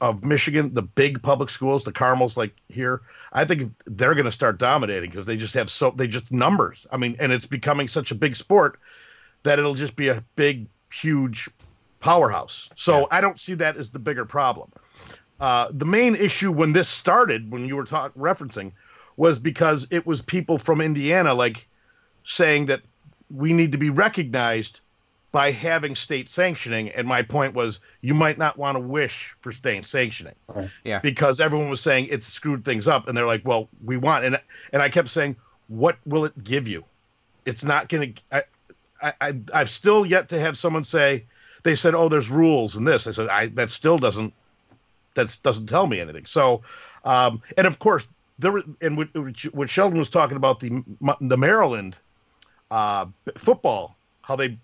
of 0.00 0.24
Michigan, 0.24 0.74
the 0.74 0.82
big 0.82 1.20
public 1.22 1.50
schools, 1.50 1.82
the 1.82 1.92
Carmels, 1.92 2.36
like 2.36 2.54
here, 2.68 3.02
I 3.32 3.44
think 3.44 3.74
they're 3.84 4.14
going 4.14 4.26
to 4.26 4.32
start 4.32 4.56
dominating 4.56 5.10
because 5.10 5.26
they 5.26 5.36
just 5.36 5.54
have 5.54 5.68
so 5.70 5.90
they 5.90 6.06
just 6.06 6.30
numbers. 6.30 6.86
I 6.92 6.98
mean, 6.98 7.16
and 7.18 7.32
it's 7.32 7.44
becoming 7.44 7.88
such 7.88 8.12
a 8.12 8.14
big 8.14 8.36
sport 8.36 8.78
that 9.42 9.58
it'll 9.58 9.74
just 9.74 9.96
be 9.96 10.06
a 10.06 10.22
big, 10.36 10.68
huge 10.92 11.50
powerhouse. 11.98 12.70
So 12.76 13.00
yeah. 13.00 13.06
I 13.10 13.20
don't 13.20 13.40
see 13.40 13.54
that 13.54 13.76
as 13.76 13.90
the 13.90 13.98
bigger 13.98 14.24
problem. 14.24 14.70
Uh, 15.40 15.68
the 15.72 15.84
main 15.84 16.14
issue 16.14 16.52
when 16.52 16.72
this 16.72 16.88
started, 16.88 17.50
when 17.50 17.66
you 17.66 17.74
were 17.74 17.84
talk- 17.84 18.14
referencing, 18.14 18.72
was 19.16 19.40
because 19.40 19.88
it 19.90 20.06
was 20.06 20.22
people 20.22 20.58
from 20.58 20.80
Indiana 20.80 21.34
like 21.34 21.66
saying 22.22 22.66
that 22.66 22.82
we 23.30 23.52
need 23.52 23.72
to 23.72 23.78
be 23.78 23.90
recognized 23.90 24.78
by 25.38 25.52
having 25.52 25.94
state 25.94 26.28
sanctioning. 26.28 26.88
And 26.88 27.06
my 27.06 27.22
point 27.22 27.54
was, 27.54 27.78
you 28.00 28.12
might 28.12 28.38
not 28.38 28.58
want 28.58 28.74
to 28.74 28.80
wish 28.80 29.36
for 29.38 29.52
state 29.52 29.84
sanctioning, 29.84 30.34
yeah, 30.82 30.98
because 30.98 31.38
everyone 31.38 31.70
was 31.70 31.80
saying 31.80 32.08
it 32.10 32.24
screwed 32.24 32.64
things 32.64 32.88
up, 32.88 33.06
and 33.06 33.16
they're 33.16 33.24
like, 33.24 33.42
well, 33.44 33.68
we 33.84 33.96
want, 33.96 34.24
and 34.24 34.40
and 34.72 34.82
I 34.82 34.88
kept 34.88 35.10
saying, 35.10 35.36
what 35.68 35.96
will 36.04 36.24
it 36.24 36.42
give 36.42 36.66
you? 36.66 36.84
It's 37.44 37.62
not 37.62 37.88
going 37.88 38.14
to. 38.14 38.44
I, 39.00 39.12
I 39.20 39.38
I've 39.54 39.70
still 39.70 40.04
yet 40.04 40.30
to 40.30 40.40
have 40.40 40.56
someone 40.56 40.82
say, 40.82 41.22
they 41.62 41.76
said, 41.76 41.94
oh, 41.94 42.08
there's 42.08 42.30
rules 42.30 42.74
in 42.74 42.82
this. 42.82 43.06
I 43.06 43.12
said, 43.12 43.28
I 43.28 43.46
that 43.46 43.70
still 43.70 43.96
doesn't 43.96 44.34
that 45.14 45.38
doesn't 45.44 45.68
tell 45.68 45.86
me 45.86 46.00
anything. 46.00 46.26
So, 46.26 46.62
um, 47.04 47.42
and 47.56 47.68
of 47.68 47.78
course, 47.78 48.08
there 48.40 48.60
and 48.80 49.06
what 49.52 49.70
Sheldon 49.70 50.00
was 50.00 50.10
talking 50.10 50.36
about 50.36 50.58
the 50.58 50.82
the 51.20 51.38
Maryland 51.38 51.96
uh, 52.72 53.06
football, 53.36 53.94
how 54.22 54.34
they 54.34 54.58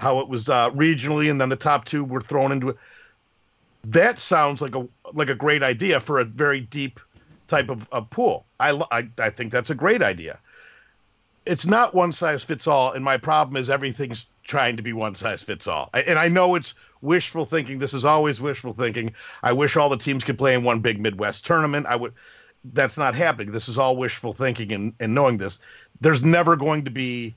how 0.00 0.20
it 0.20 0.28
was 0.28 0.48
uh, 0.48 0.70
regionally, 0.70 1.30
and 1.30 1.40
then 1.40 1.48
the 1.48 1.56
top 1.56 1.84
two 1.84 2.04
were 2.04 2.20
thrown 2.20 2.52
into 2.52 2.70
it. 2.70 2.76
That 3.84 4.18
sounds 4.18 4.62
like 4.62 4.74
a 4.74 4.86
like 5.12 5.30
a 5.30 5.34
great 5.34 5.62
idea 5.62 6.00
for 6.00 6.20
a 6.20 6.24
very 6.24 6.60
deep 6.60 7.00
type 7.48 7.68
of, 7.68 7.88
of 7.90 8.08
pool. 8.10 8.46
I, 8.60 8.80
I 8.90 9.08
I 9.18 9.30
think 9.30 9.52
that's 9.52 9.70
a 9.70 9.74
great 9.74 10.02
idea. 10.02 10.38
It's 11.44 11.66
not 11.66 11.94
one 11.94 12.12
size 12.12 12.44
fits 12.44 12.66
all, 12.66 12.92
and 12.92 13.04
my 13.04 13.16
problem 13.16 13.56
is 13.56 13.68
everything's 13.68 14.26
trying 14.44 14.76
to 14.76 14.82
be 14.82 14.92
one 14.92 15.14
size 15.14 15.42
fits 15.42 15.66
all. 15.66 15.90
I, 15.92 16.02
and 16.02 16.18
I 16.18 16.28
know 16.28 16.54
it's 16.54 16.74
wishful 17.00 17.44
thinking. 17.44 17.78
This 17.78 17.94
is 17.94 18.04
always 18.04 18.40
wishful 18.40 18.72
thinking. 18.72 19.14
I 19.42 19.52
wish 19.52 19.76
all 19.76 19.88
the 19.88 19.96
teams 19.96 20.24
could 20.24 20.38
play 20.38 20.54
in 20.54 20.62
one 20.62 20.80
big 20.80 21.00
Midwest 21.00 21.44
tournament. 21.44 21.86
I 21.86 21.96
would. 21.96 22.14
That's 22.64 22.96
not 22.96 23.16
happening. 23.16 23.52
This 23.52 23.68
is 23.68 23.76
all 23.76 23.96
wishful 23.96 24.32
thinking, 24.32 24.70
and, 24.70 24.94
and 25.00 25.14
knowing 25.14 25.36
this, 25.36 25.58
there's 26.00 26.22
never 26.22 26.54
going 26.54 26.84
to 26.84 26.92
be 26.92 27.34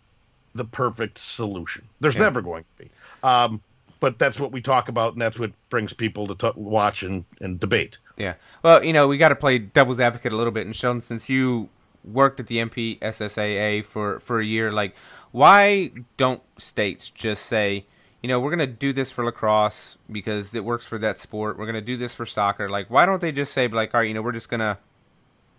the 0.55 0.65
perfect 0.65 1.17
solution. 1.17 1.87
There's 1.99 2.15
yeah. 2.15 2.21
never 2.21 2.41
going 2.41 2.63
to 2.63 2.83
be. 2.83 2.89
Um, 3.21 3.61
but 3.99 4.17
that's 4.17 4.39
what 4.39 4.51
we 4.51 4.61
talk 4.61 4.89
about, 4.89 5.13
and 5.13 5.21
that's 5.21 5.37
what 5.37 5.51
brings 5.69 5.93
people 5.93 6.27
to 6.27 6.35
t- 6.35 6.59
watch 6.59 7.03
and, 7.03 7.25
and 7.41 7.59
debate. 7.59 7.97
Yeah. 8.17 8.35
Well, 8.63 8.83
you 8.83 8.93
know, 8.93 9.07
we 9.07 9.17
got 9.17 9.29
to 9.29 9.35
play 9.35 9.59
devil's 9.59 9.99
advocate 9.99 10.31
a 10.31 10.35
little 10.35 10.51
bit. 10.51 10.65
And 10.65 10.75
Sheldon, 10.75 11.01
since 11.01 11.29
you 11.29 11.69
worked 12.03 12.39
at 12.39 12.47
the 12.47 12.57
MPSSAA 12.57 13.83
for, 13.83 14.19
for 14.19 14.39
a 14.39 14.45
year, 14.45 14.71
like, 14.71 14.95
why 15.31 15.91
don't 16.17 16.41
states 16.57 17.09
just 17.09 17.45
say, 17.45 17.85
you 18.21 18.29
know, 18.29 18.39
we're 18.39 18.55
going 18.55 18.67
to 18.67 18.73
do 18.73 18.93
this 18.93 19.11
for 19.11 19.25
lacrosse 19.25 19.97
because 20.11 20.55
it 20.55 20.63
works 20.63 20.85
for 20.85 20.97
that 20.99 21.19
sport. 21.19 21.57
We're 21.57 21.65
going 21.65 21.75
to 21.75 21.81
do 21.81 21.97
this 21.97 22.13
for 22.13 22.25
soccer. 22.25 22.69
Like, 22.69 22.89
why 22.89 23.05
don't 23.05 23.21
they 23.21 23.31
just 23.31 23.53
say, 23.53 23.67
like, 23.67 23.93
all 23.93 24.01
right, 24.01 24.07
you 24.07 24.13
know, 24.13 24.21
we're 24.21 24.31
just 24.31 24.49
going 24.49 24.61
to, 24.61 24.77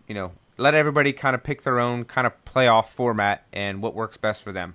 you 0.08 0.14
know, 0.14 0.32
let 0.56 0.74
everybody 0.74 1.12
kind 1.12 1.34
of 1.34 1.42
pick 1.42 1.62
their 1.62 1.78
own 1.78 2.04
kind 2.04 2.26
of 2.26 2.32
playoff 2.44 2.86
format 2.86 3.44
and 3.52 3.82
what 3.82 3.94
works 3.94 4.16
best 4.16 4.42
for 4.42 4.52
them? 4.52 4.74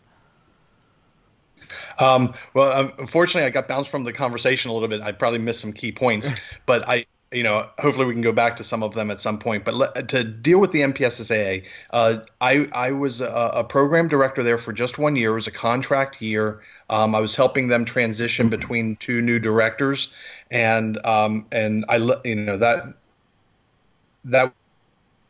Um, 2.00 2.34
well, 2.54 2.72
um, 2.72 2.94
unfortunately, 2.98 3.46
I 3.46 3.50
got 3.50 3.68
bounced 3.68 3.90
from 3.90 4.04
the 4.04 4.14
conversation 4.14 4.72
a 4.72 4.74
little 4.74 4.88
bit. 4.88 5.02
I 5.02 5.12
probably 5.12 5.40
missed 5.40 5.62
some 5.62 5.74
key 5.74 5.92
points, 5.92 6.32
but 6.66 6.88
I, 6.88 7.06
you 7.32 7.44
know, 7.44 7.70
hopefully 7.80 8.06
we 8.06 8.14
can 8.14 8.22
go 8.22 8.34
back 8.34 8.58
to 8.58 8.64
some 8.64 8.84
of 8.84 8.94
them 8.94 9.10
at 9.10 9.20
some 9.20 9.40
point. 9.40 9.64
But 9.64 9.74
le- 9.76 10.04
to 10.04 10.24
deal 10.24 10.60
with 10.60 10.72
the 10.72 10.82
MPSSAA, 10.82 11.64
uh, 11.92 12.18
I 12.42 12.68
I 12.74 12.92
was 12.92 13.22
a, 13.22 13.28
a, 13.28 13.64
program 13.64 14.08
director 14.10 14.44
there 14.44 14.58
for 14.58 14.74
just 14.74 14.98
one 14.98 15.16
year. 15.16 15.32
It 15.32 15.36
was 15.36 15.48
a 15.48 15.52
contract 15.52 16.22
year. 16.22 16.62
Um, 16.90 17.16
I 17.16 17.20
was 17.20 17.36
helping 17.36 17.70
them 17.70 17.86
transition 17.86 18.50
between 18.50 18.98
two 18.98 19.22
new 19.22 19.40
directors, 19.40 20.14
and 20.50 21.04
um, 21.06 21.46
and 21.52 21.86
I 21.88 21.98
you 22.26 22.36
know 22.36 22.58
that 22.58 22.96
that 24.26 24.54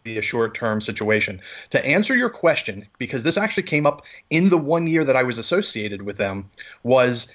be 0.04 0.18
a 0.18 0.22
short 0.22 0.56
term 0.56 0.82
situation. 0.82 1.42
To 1.72 1.86
answer 1.86 2.16
your 2.16 2.30
question, 2.30 2.88
because 2.98 3.24
this 3.24 3.38
actually 3.38 3.64
came 3.64 3.86
up 3.86 4.06
in 4.30 4.50
the 4.50 4.58
one 4.58 4.88
year 4.88 5.04
that 5.04 5.16
I 5.16 5.24
was 5.24 5.38
associated 5.38 6.02
with 6.02 6.18
them, 6.18 6.50
was 6.84 7.32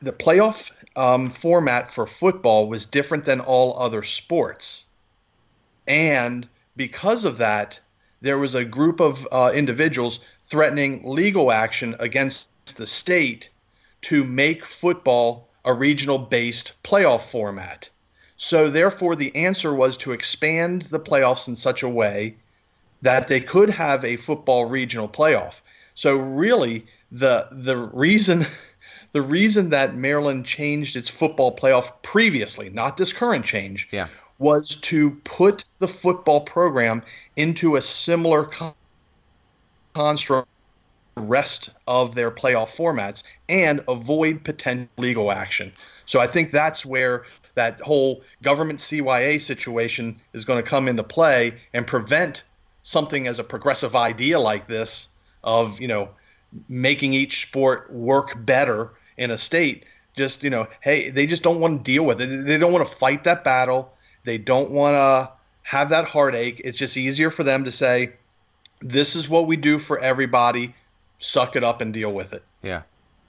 the 0.00 0.12
playoff 0.12 0.70
um, 0.96 1.30
format 1.30 1.90
for 1.90 2.06
football 2.06 2.68
was 2.68 2.86
different 2.86 3.24
than 3.24 3.40
all 3.40 3.78
other 3.78 4.02
sports. 4.02 4.84
And 5.86 6.48
because 6.76 7.24
of 7.24 7.38
that, 7.38 7.80
there 8.20 8.38
was 8.38 8.54
a 8.54 8.64
group 8.64 9.00
of 9.00 9.26
uh, 9.30 9.52
individuals 9.54 10.20
threatening 10.44 11.02
legal 11.04 11.52
action 11.52 11.96
against 11.98 12.48
the 12.76 12.86
state 12.86 13.50
to 14.02 14.24
make 14.24 14.64
football 14.64 15.48
a 15.64 15.72
regional 15.72 16.18
based 16.18 16.72
playoff 16.82 17.30
format. 17.30 17.88
So, 18.36 18.68
therefore, 18.68 19.16
the 19.16 19.34
answer 19.36 19.72
was 19.72 19.96
to 19.98 20.12
expand 20.12 20.82
the 20.82 21.00
playoffs 21.00 21.48
in 21.48 21.56
such 21.56 21.82
a 21.82 21.88
way 21.88 22.36
that 23.02 23.28
they 23.28 23.40
could 23.40 23.70
have 23.70 24.04
a 24.04 24.16
football 24.16 24.64
regional 24.64 25.08
playoff. 25.08 25.60
So, 25.94 26.16
really, 26.16 26.86
the 27.12 27.46
the 27.52 27.76
reason 27.76 28.46
the 29.12 29.22
reason 29.22 29.70
that 29.70 29.94
Maryland 29.94 30.44
changed 30.44 30.96
its 30.96 31.08
football 31.08 31.54
playoff 31.54 32.02
previously, 32.02 32.70
not 32.70 32.96
this 32.96 33.12
current 33.12 33.44
change, 33.44 33.88
yeah. 33.92 34.08
was 34.38 34.74
to 34.76 35.12
put 35.22 35.64
the 35.78 35.86
football 35.86 36.40
program 36.40 37.02
into 37.36 37.76
a 37.76 37.82
similar 37.82 38.50
construct 39.94 40.48
rest 41.16 41.70
of 41.86 42.16
their 42.16 42.32
playoff 42.32 42.76
formats 42.76 43.22
and 43.48 43.80
avoid 43.86 44.42
potential 44.42 44.88
legal 44.96 45.30
action. 45.30 45.72
So 46.06 46.18
I 46.18 46.26
think 46.26 46.50
that's 46.50 46.84
where 46.84 47.24
that 47.54 47.80
whole 47.80 48.22
government 48.42 48.78
CYA 48.78 49.40
situation 49.40 50.20
is 50.32 50.44
going 50.44 50.62
to 50.62 50.68
come 50.68 50.88
into 50.88 51.02
play 51.02 51.60
and 51.72 51.86
prevent 51.86 52.42
something 52.82 53.26
as 53.26 53.38
a 53.38 53.44
progressive 53.44 53.96
idea 53.96 54.38
like 54.38 54.66
this 54.68 55.08
of 55.42 55.80
you 55.80 55.88
know 55.88 56.08
making 56.68 57.12
each 57.12 57.46
sport 57.46 57.92
work 57.92 58.34
better 58.44 58.90
in 59.16 59.30
a 59.30 59.38
state. 59.38 59.84
Just 60.16 60.42
you 60.42 60.50
know 60.50 60.66
hey 60.80 61.10
they 61.10 61.26
just 61.26 61.42
don't 61.42 61.60
want 61.60 61.84
to 61.84 61.92
deal 61.92 62.04
with 62.04 62.20
it. 62.20 62.44
They 62.44 62.58
don't 62.58 62.72
want 62.72 62.86
to 62.86 62.94
fight 62.94 63.24
that 63.24 63.44
battle. 63.44 63.92
They 64.24 64.38
don't 64.38 64.70
want 64.70 64.94
to 64.94 65.32
have 65.62 65.90
that 65.90 66.06
heartache. 66.06 66.60
It's 66.64 66.78
just 66.78 66.96
easier 66.96 67.30
for 67.30 67.44
them 67.44 67.64
to 67.64 67.72
say 67.72 68.14
this 68.80 69.16
is 69.16 69.28
what 69.28 69.46
we 69.46 69.56
do 69.56 69.78
for 69.78 69.98
everybody. 69.98 70.74
Suck 71.18 71.56
it 71.56 71.64
up 71.64 71.80
and 71.80 71.94
deal 71.94 72.12
with 72.12 72.32
it. 72.32 72.42
Yeah 72.62 72.82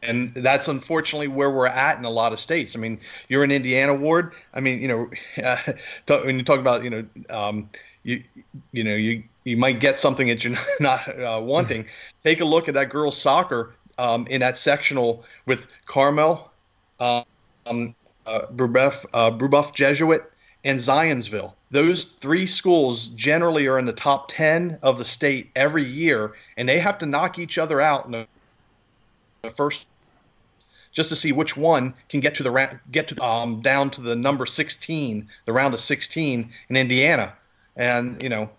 and 0.06 0.34
that's 0.36 0.68
unfortunately 0.68 1.28
where 1.28 1.50
we're 1.50 1.68
at 1.68 1.98
in 1.98 2.06
a 2.06 2.10
lot 2.10 2.34
of 2.34 2.40
states. 2.40 2.76
I 2.76 2.80
mean, 2.80 3.00
you're 3.28 3.44
in 3.44 3.52
Indiana 3.52 3.94
ward. 3.94 4.34
I 4.54 4.60
mean, 4.60 4.82
you 4.82 4.88
know, 4.88 5.10
uh, 5.44 5.58
talk, 6.06 6.26
when 6.26 6.38
you 6.38 6.44
talk 6.44 6.60
about, 6.60 6.84
you 6.84 6.90
know, 6.90 7.06
um, 7.30 7.70
you 8.04 8.24
you 8.72 8.84
know, 8.84 8.96
you 8.96 9.24
you 9.44 9.58
might 9.58 9.80
get 9.80 10.00
something 10.00 10.28
that 10.28 10.44
you're 10.44 10.58
not 10.80 11.08
uh, 11.20 11.40
wanting. 11.42 11.86
Take 12.24 12.42
a 12.42 12.46
look 12.46 12.68
at 12.68 12.74
that 12.76 12.90
girls' 12.90 13.20
soccer 13.20 13.76
um, 13.98 14.28
in 14.28 14.42
that 14.42 14.58
sectional 14.58 15.24
with 15.46 15.68
Carmel, 15.86 16.52
um, 17.00 17.26
uh, 18.26 18.42
uh, 19.14 19.72
Jesuit, 19.72 20.32
and 20.64 20.80
Zionsville. 20.80 21.54
Those 21.72 22.06
three 22.06 22.48
schools 22.48 23.08
generally 23.08 23.68
are 23.68 23.78
in 23.78 23.86
the 23.86 23.94
top 23.94 24.28
10 24.30 24.80
of 24.82 24.98
the 24.98 25.06
state 25.06 25.52
every 25.56 25.84
year, 25.84 26.34
and 26.58 26.68
they 26.68 26.80
have 26.80 26.98
to 27.00 27.06
knock 27.06 27.38
each 27.38 27.58
other 27.58 27.80
out 27.82 28.06
in 28.06 28.12
the 29.42 29.50
first 29.52 29.88
just 30.96 31.10
to 31.10 31.16
see 31.16 31.32
which 31.32 31.56
one 31.56 31.94
can 32.10 32.22
get 32.22 32.34
to 32.36 32.44
the 32.44 32.80
get 32.90 33.10
to 33.10 33.24
um, 33.24 33.62
down 33.62 33.92
to 33.92 34.02
the 34.02 34.16
number 34.16 34.48
16, 34.48 35.30
the 35.46 35.54
round 35.54 35.74
of 35.76 35.80
16 35.80 36.50
in 36.70 36.76
Indiana. 36.76 37.34
And 37.76 38.24
you 38.24 38.30
know, 38.30 38.50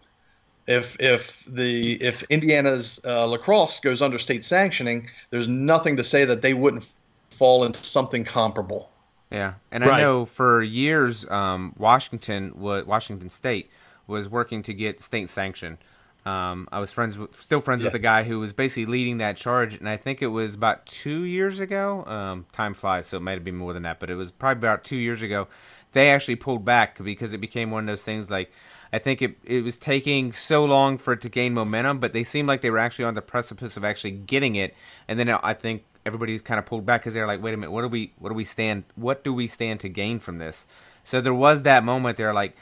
if 0.69 0.97
if 1.01 1.45
the 1.47 1.95
if 1.95 2.23
Indiana's 2.25 3.01
uh, 3.05 3.25
lacrosse 3.27 3.81
goes 3.81 4.03
under 4.03 4.19
state 4.19 4.45
sanctioning, 4.45 5.09
there's 5.31 5.49
nothing 5.49 5.97
to 5.97 6.05
say 6.05 6.27
that 6.27 6.43
they 6.43 6.55
wouldn't 6.55 6.87
fall 7.31 7.65
into 7.65 7.83
something 7.83 8.25
comparable. 8.25 8.91
Yeah, 9.31 9.55
and 9.73 9.85
right. 9.85 9.99
I 9.99 10.01
know 10.01 10.25
for 10.25 10.63
years, 10.63 11.29
um, 11.29 11.75
Washington, 11.77 12.53
Washington 12.57 13.31
State 13.31 13.71
was 14.07 14.29
working 14.29 14.63
to 14.63 14.75
get 14.75 15.01
state 15.01 15.29
sanction. 15.29 15.79
Um, 16.27 16.69
I 16.73 16.81
was 16.81 16.91
friends 16.91 17.17
with, 17.17 17.35
still 17.35 17.61
friends 17.61 17.83
Yes. 17.85 17.93
with 17.93 18.01
a 18.01 18.03
guy 18.03 18.25
who 18.25 18.41
was 18.41 18.53
basically 18.53 18.87
leading 18.87 19.19
that 19.19 19.37
charge, 19.37 19.75
and 19.77 19.89
I 19.89 19.97
think 19.97 20.21
it 20.23 20.27
was 20.29 20.55
about 20.55 20.85
two 20.85 21.21
years 21.25 21.61
ago. 21.61 22.05
Um, 22.07 22.47
time 22.53 22.75
flies, 22.75 23.07
so 23.07 23.17
it 23.17 23.21
might 23.21 23.33
have 23.35 23.45
been 23.45 23.57
more 23.57 23.73
than 23.73 23.85
that, 23.85 24.01
but 24.01 24.11
it 24.11 24.17
was 24.17 24.33
probably 24.33 24.59
about 24.59 24.83
two 24.83 24.97
years 24.97 25.23
ago. 25.23 25.47
They 25.93 26.11
actually 26.11 26.37
pulled 26.37 26.65
back 26.65 26.99
because 27.03 27.33
it 27.33 27.39
became 27.39 27.71
one 27.71 27.85
of 27.85 27.87
those 27.87 28.05
things 28.05 28.29
like 28.31 28.51
I 28.93 28.99
think 28.99 29.23
it 29.23 29.37
it 29.45 29.63
was 29.65 29.79
taking 29.79 30.33
so 30.33 30.65
long 30.65 30.99
for 30.99 31.13
it 31.15 31.21
to 31.23 31.29
gain 31.29 31.55
momentum, 31.55 31.99
but 32.01 32.13
they 32.13 32.25
seemed 32.25 32.49
like 32.49 32.61
they 32.61 32.71
were 32.71 32.79
actually 32.79 33.05
on 33.07 33.15
the 33.15 33.23
precipice 33.23 33.77
of 33.77 33.85
actually 33.85 34.11
getting 34.11 34.57
it, 34.57 34.75
and 35.09 35.19
then 35.19 35.29
I 35.31 35.55
think 35.55 35.85
everybody 36.05 36.39
kind 36.41 36.59
of 36.59 36.67
pulled 36.67 36.85
back 36.87 37.01
because 37.03 37.15
they're 37.15 37.27
like, 37.27 37.43
wait 37.43 37.55
a 37.55 37.57
minute, 37.57 37.71
what 37.71 37.83
do 37.83 37.89
we 37.89 38.13
what 38.19 38.29
do 38.31 38.35
we 38.35 38.45
stand 38.45 38.85
what 38.97 39.23
do 39.25 39.33
we 39.33 39.47
stand 39.47 39.79
to 39.81 39.89
gain 39.89 40.19
from 40.19 40.39
this? 40.39 40.67
So 41.05 41.21
there 41.21 41.35
was 41.35 41.63
that 41.63 41.85
moment 41.85 42.17
there, 42.17 42.33
like 42.35 42.57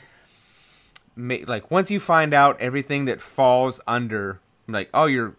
like 1.16 1.70
once 1.70 1.90
you 1.90 2.00
find 2.00 2.34
out 2.34 2.60
everything 2.60 3.04
that 3.04 3.20
falls 3.20 3.80
under 3.86 4.40
like 4.66 4.88
oh 4.92 5.06
you're 5.06 5.36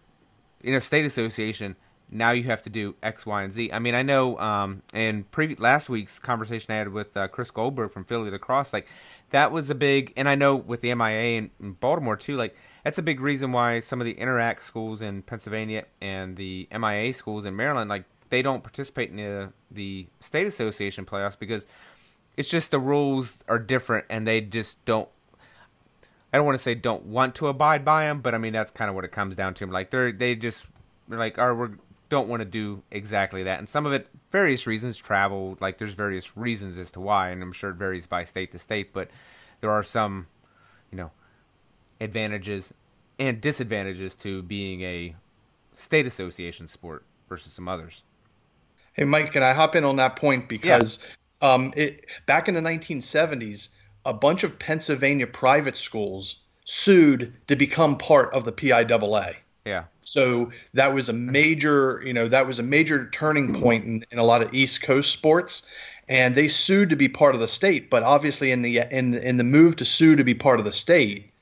in 0.62 0.74
a 0.74 0.80
state 0.80 1.04
association 1.04 1.76
now 2.10 2.30
you 2.30 2.44
have 2.44 2.62
to 2.62 2.70
do 2.70 2.94
x 3.02 3.26
y 3.26 3.42
and 3.42 3.52
z. 3.52 3.70
I 3.72 3.78
mean 3.78 3.94
i 3.94 4.02
know 4.02 4.38
um 4.38 4.82
in 4.94 5.24
previous 5.24 5.60
last 5.60 5.88
week's 5.88 6.18
conversation 6.18 6.72
i 6.72 6.76
had 6.76 6.92
with 6.92 7.16
uh, 7.16 7.28
chris 7.28 7.50
goldberg 7.50 7.92
from 7.92 8.04
philly 8.04 8.30
lacrosse 8.30 8.72
like 8.72 8.86
that 9.30 9.52
was 9.52 9.68
a 9.68 9.74
big 9.74 10.12
and 10.16 10.28
i 10.28 10.34
know 10.34 10.56
with 10.56 10.80
the 10.80 10.94
mia 10.94 11.38
in, 11.38 11.50
in 11.60 11.72
baltimore 11.72 12.16
too 12.16 12.36
like 12.36 12.56
that's 12.84 12.98
a 12.98 13.02
big 13.02 13.20
reason 13.20 13.52
why 13.52 13.80
some 13.80 14.00
of 14.00 14.04
the 14.04 14.18
Inter-Ac 14.18 14.60
schools 14.60 15.02
in 15.02 15.22
pennsylvania 15.22 15.84
and 16.00 16.36
the 16.36 16.68
mia 16.78 17.12
schools 17.12 17.44
in 17.44 17.54
maryland 17.54 17.90
like 17.90 18.04
they 18.28 18.42
don't 18.42 18.62
participate 18.62 19.10
in 19.10 19.16
the, 19.16 19.52
the 19.70 20.06
state 20.20 20.46
association 20.46 21.04
playoffs 21.04 21.38
because 21.38 21.66
it's 22.36 22.50
just 22.50 22.70
the 22.70 22.80
rules 22.80 23.42
are 23.48 23.58
different 23.58 24.04
and 24.10 24.26
they 24.26 24.40
just 24.40 24.84
don't 24.84 25.08
I 26.36 26.38
don't 26.38 26.44
want 26.44 26.58
to 26.58 26.62
say 26.62 26.74
don't 26.74 27.06
want 27.06 27.34
to 27.36 27.46
abide 27.46 27.82
by 27.82 28.04
them, 28.04 28.20
but 28.20 28.34
I 28.34 28.38
mean 28.38 28.52
that's 28.52 28.70
kind 28.70 28.90
of 28.90 28.94
what 28.94 29.06
it 29.06 29.10
comes 29.10 29.36
down 29.36 29.54
to. 29.54 29.66
Like 29.68 29.88
they're 29.88 30.12
they 30.12 30.34
just 30.34 30.66
they're 31.08 31.18
like, 31.18 31.38
"Oh, 31.38 31.54
we 31.54 31.68
don't 32.10 32.28
want 32.28 32.40
to 32.40 32.44
do 32.44 32.82
exactly 32.90 33.44
that," 33.44 33.58
and 33.58 33.66
some 33.66 33.86
of 33.86 33.94
it 33.94 34.08
various 34.30 34.66
reasons, 34.66 34.98
travel. 34.98 35.56
Like 35.62 35.78
there's 35.78 35.94
various 35.94 36.36
reasons 36.36 36.76
as 36.76 36.90
to 36.90 37.00
why, 37.00 37.30
and 37.30 37.42
I'm 37.42 37.54
sure 37.54 37.70
it 37.70 37.76
varies 37.76 38.06
by 38.06 38.24
state 38.24 38.52
to 38.52 38.58
state, 38.58 38.92
but 38.92 39.08
there 39.62 39.70
are 39.70 39.82
some, 39.82 40.26
you 40.90 40.98
know, 40.98 41.10
advantages 42.02 42.74
and 43.18 43.40
disadvantages 43.40 44.14
to 44.16 44.42
being 44.42 44.82
a 44.82 45.16
state 45.72 46.04
association 46.04 46.66
sport 46.66 47.02
versus 47.30 47.54
some 47.54 47.66
others. 47.66 48.02
Hey, 48.92 49.04
Mike, 49.04 49.32
can 49.32 49.42
I 49.42 49.54
hop 49.54 49.74
in 49.74 49.84
on 49.84 49.96
that 49.96 50.16
point 50.16 50.50
because 50.50 50.98
um, 51.40 51.72
it 51.74 52.04
back 52.26 52.46
in 52.46 52.52
the 52.52 52.60
1970s, 52.60 53.70
a 54.06 54.12
bunch 54.12 54.44
of 54.44 54.58
Pennsylvania 54.58 55.26
private 55.26 55.76
schools 55.76 56.36
sued 56.64 57.34
to 57.48 57.56
become 57.56 57.98
part 57.98 58.32
of 58.32 58.44
the 58.44 58.52
PIAA. 58.52 59.36
Yeah, 59.64 59.84
So 60.04 60.52
that 60.74 60.94
was 60.94 61.08
a 61.08 61.12
major, 61.12 62.00
you 62.04 62.12
know, 62.12 62.28
that 62.28 62.46
was 62.46 62.60
a 62.60 62.62
major 62.62 63.10
turning 63.10 63.60
point 63.60 63.84
in, 63.84 64.06
in 64.12 64.18
a 64.18 64.22
lot 64.22 64.42
of 64.42 64.54
East 64.54 64.82
Coast 64.82 65.10
sports, 65.10 65.68
and 66.08 66.36
they 66.36 66.46
sued 66.46 66.90
to 66.90 66.96
be 66.96 67.08
part 67.08 67.34
of 67.34 67.40
the 67.40 67.48
state. 67.48 67.90
But 67.90 68.04
obviously, 68.04 68.52
in 68.52 68.62
the 68.62 68.82
in 68.90 69.14
in 69.14 69.36
the 69.38 69.44
move 69.44 69.76
to 69.76 69.84
sue 69.84 70.14
to 70.16 70.24
be 70.24 70.34
part 70.34 70.60
of 70.60 70.64
the 70.64 70.72
state, 70.72 71.32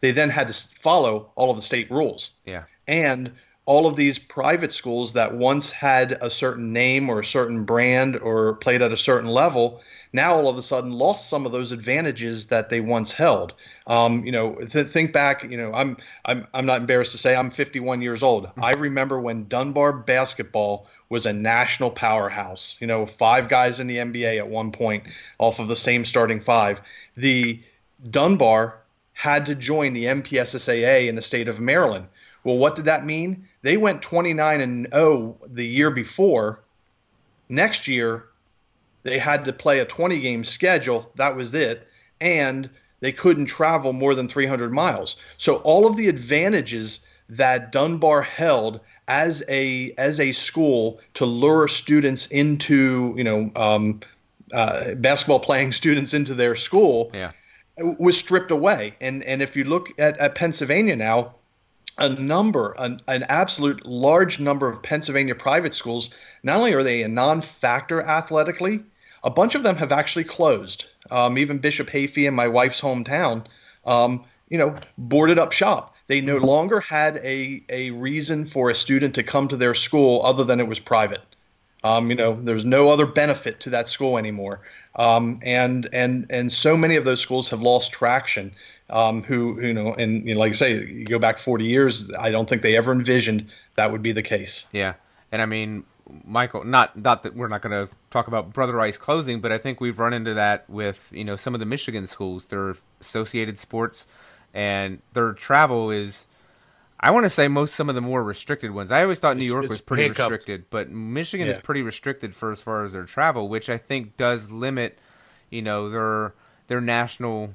they 0.00 0.10
then 0.10 0.28
had 0.28 0.48
to 0.48 0.52
follow 0.52 1.30
all 1.36 1.50
of 1.50 1.56
the 1.56 1.62
state 1.62 1.90
rules 1.90 2.32
yeah, 2.44 2.64
and 2.86 3.32
all 3.70 3.86
of 3.86 3.94
these 3.94 4.18
private 4.18 4.72
schools 4.72 5.12
that 5.12 5.32
once 5.32 5.70
had 5.70 6.18
a 6.20 6.28
certain 6.28 6.72
name 6.72 7.08
or 7.08 7.20
a 7.20 7.24
certain 7.24 7.64
brand 7.64 8.18
or 8.18 8.54
played 8.54 8.82
at 8.82 8.90
a 8.90 8.96
certain 8.96 9.30
level 9.30 9.80
now 10.12 10.34
all 10.34 10.48
of 10.48 10.58
a 10.58 10.62
sudden 10.62 10.90
lost 10.90 11.30
some 11.30 11.46
of 11.46 11.52
those 11.52 11.70
advantages 11.70 12.48
that 12.48 12.68
they 12.68 12.80
once 12.80 13.12
held. 13.12 13.54
Um, 13.86 14.24
you 14.24 14.32
know 14.32 14.56
th- 14.56 14.88
think 14.88 15.12
back 15.12 15.44
you 15.44 15.56
know 15.56 15.72
I'm, 15.72 15.98
I'm 16.24 16.48
i'm 16.52 16.66
not 16.66 16.80
embarrassed 16.80 17.12
to 17.12 17.18
say 17.18 17.36
i'm 17.36 17.48
51 17.48 18.02
years 18.02 18.24
old. 18.24 18.50
I 18.60 18.72
remember 18.72 19.20
when 19.20 19.46
dunbar 19.46 19.92
basketball 19.92 20.88
was 21.08 21.24
a 21.24 21.32
national 21.32 21.90
powerhouse. 21.92 22.76
You 22.80 22.88
know 22.88 23.06
five 23.06 23.48
guys 23.48 23.78
in 23.78 23.86
the 23.86 23.98
nba 23.98 24.38
at 24.38 24.48
one 24.48 24.72
point 24.72 25.04
off 25.38 25.60
of 25.60 25.68
the 25.68 25.76
same 25.76 26.04
starting 26.04 26.40
five. 26.40 26.80
The 27.16 27.62
dunbar 28.10 28.80
had 29.12 29.46
to 29.46 29.54
join 29.54 29.92
the 29.92 30.06
MPSSAA 30.06 31.06
in 31.06 31.14
the 31.14 31.22
state 31.22 31.46
of 31.46 31.60
Maryland. 31.60 32.08
Well, 32.42 32.56
what 32.56 32.74
did 32.74 32.86
that 32.86 33.04
mean? 33.04 33.46
They 33.62 33.76
went 33.76 34.02
29 34.02 34.60
and 34.60 34.88
0 34.92 35.36
the 35.46 35.66
year 35.66 35.90
before. 35.90 36.60
Next 37.48 37.88
year, 37.88 38.26
they 39.02 39.18
had 39.18 39.44
to 39.44 39.52
play 39.52 39.80
a 39.80 39.84
20 39.84 40.20
game 40.20 40.44
schedule. 40.44 41.10
That 41.16 41.36
was 41.36 41.54
it. 41.54 41.86
And 42.20 42.70
they 43.00 43.12
couldn't 43.12 43.46
travel 43.46 43.92
more 43.92 44.14
than 44.14 44.28
300 44.28 44.72
miles. 44.72 45.16
So 45.38 45.56
all 45.56 45.86
of 45.86 45.96
the 45.96 46.08
advantages 46.08 47.00
that 47.28 47.72
Dunbar 47.72 48.22
held 48.22 48.80
as 49.08 49.42
a 49.48 49.92
as 49.98 50.20
a 50.20 50.32
school 50.32 51.00
to 51.14 51.24
lure 51.24 51.68
students 51.68 52.26
into, 52.26 53.14
you 53.16 53.24
know, 53.24 53.50
um, 53.56 54.00
uh, 54.52 54.94
basketball 54.94 55.40
playing 55.40 55.72
students 55.82 56.14
into 56.14 56.34
their 56.34 56.56
school 56.56 57.10
yeah, 57.14 57.32
was 57.76 58.18
stripped 58.18 58.50
away. 58.50 58.94
And 59.00 59.24
and 59.24 59.42
if 59.42 59.56
you 59.56 59.64
look 59.64 59.88
at, 59.98 60.18
at 60.18 60.34
Pennsylvania 60.34 60.96
now, 60.96 61.34
a 62.00 62.08
number, 62.08 62.74
an, 62.78 63.00
an 63.06 63.24
absolute 63.24 63.86
large 63.86 64.40
number 64.40 64.68
of 64.68 64.82
Pennsylvania 64.82 65.34
private 65.34 65.74
schools, 65.74 66.10
not 66.42 66.56
only 66.56 66.72
are 66.72 66.82
they 66.82 67.02
a 67.02 67.08
non-factor 67.08 68.02
athletically, 68.02 68.80
a 69.22 69.30
bunch 69.30 69.54
of 69.54 69.62
them 69.62 69.76
have 69.76 69.92
actually 69.92 70.24
closed. 70.24 70.86
Um, 71.10 71.38
even 71.38 71.58
Bishop 71.58 71.88
Hafey 71.90 72.26
in 72.26 72.34
my 72.34 72.48
wife's 72.48 72.80
hometown, 72.80 73.44
um, 73.84 74.24
you 74.48 74.58
know, 74.58 74.74
boarded 74.96 75.38
up 75.38 75.52
shop. 75.52 75.94
They 76.06 76.20
no 76.20 76.38
longer 76.38 76.80
had 76.80 77.18
a, 77.18 77.62
a 77.68 77.90
reason 77.90 78.46
for 78.46 78.70
a 78.70 78.74
student 78.74 79.14
to 79.14 79.22
come 79.22 79.48
to 79.48 79.56
their 79.56 79.74
school 79.74 80.22
other 80.24 80.42
than 80.42 80.58
it 80.58 80.66
was 80.66 80.80
private. 80.80 81.22
Um, 81.82 82.10
you 82.10 82.16
know, 82.16 82.34
there's 82.34 82.64
no 82.64 82.90
other 82.90 83.06
benefit 83.06 83.60
to 83.60 83.70
that 83.70 83.88
school 83.88 84.18
anymore, 84.18 84.60
um, 84.96 85.40
and 85.42 85.88
and 85.92 86.26
and 86.28 86.52
so 86.52 86.76
many 86.76 86.96
of 86.96 87.06
those 87.06 87.20
schools 87.20 87.48
have 87.50 87.62
lost 87.62 87.92
traction. 87.92 88.52
Um, 88.90 89.22
who 89.22 89.60
you 89.60 89.72
know, 89.72 89.94
and 89.94 90.26
you 90.26 90.34
know, 90.34 90.40
like 90.40 90.50
I 90.50 90.54
say, 90.54 90.72
you 90.84 91.04
go 91.04 91.18
back 91.20 91.38
40 91.38 91.64
years, 91.64 92.10
I 92.18 92.30
don't 92.30 92.48
think 92.48 92.62
they 92.62 92.76
ever 92.76 92.92
envisioned 92.92 93.46
that 93.76 93.92
would 93.92 94.02
be 94.02 94.12
the 94.12 94.22
case. 94.22 94.66
yeah. 94.72 94.94
And 95.32 95.40
I 95.40 95.46
mean, 95.46 95.84
Michael, 96.24 96.64
not 96.64 96.98
not 96.98 97.22
that 97.22 97.36
we're 97.36 97.48
not 97.48 97.62
going 97.62 97.86
to 97.86 97.94
talk 98.10 98.26
about 98.26 98.52
Brother 98.52 98.74
Rice 98.74 98.98
closing, 98.98 99.40
but 99.40 99.52
I 99.52 99.58
think 99.58 99.80
we've 99.80 99.98
run 99.98 100.12
into 100.12 100.34
that 100.34 100.68
with 100.68 101.12
you 101.14 101.24
know 101.24 101.36
some 101.36 101.54
of 101.54 101.60
the 101.60 101.66
Michigan 101.66 102.06
schools. 102.06 102.46
They're 102.46 102.76
associated 103.00 103.58
sports, 103.58 104.06
and 104.52 105.00
their 105.12 105.32
travel 105.32 105.90
is. 105.90 106.26
I 107.02 107.12
want 107.12 107.24
to 107.24 107.30
say 107.30 107.48
most 107.48 107.74
some 107.74 107.88
of 107.88 107.94
the 107.94 108.02
more 108.02 108.22
restricted 108.22 108.72
ones. 108.72 108.92
I 108.92 109.02
always 109.02 109.18
thought 109.18 109.36
New 109.38 109.44
York 109.44 109.64
it's 109.64 109.70
was 109.70 109.80
pretty 109.80 110.02
handcuffed. 110.02 110.30
restricted, 110.32 110.64
but 110.68 110.90
Michigan 110.90 111.48
is 111.48 111.58
pretty 111.58 111.80
restricted 111.80 112.34
for 112.34 112.52
as 112.52 112.60
far 112.60 112.84
as 112.84 112.92
their 112.92 113.04
travel, 113.04 113.48
which 113.48 113.70
I 113.70 113.78
think 113.78 114.18
does 114.18 114.50
limit, 114.50 114.98
you 115.48 115.62
know, 115.62 115.88
their 115.88 116.34
their 116.66 116.80
national 116.80 117.54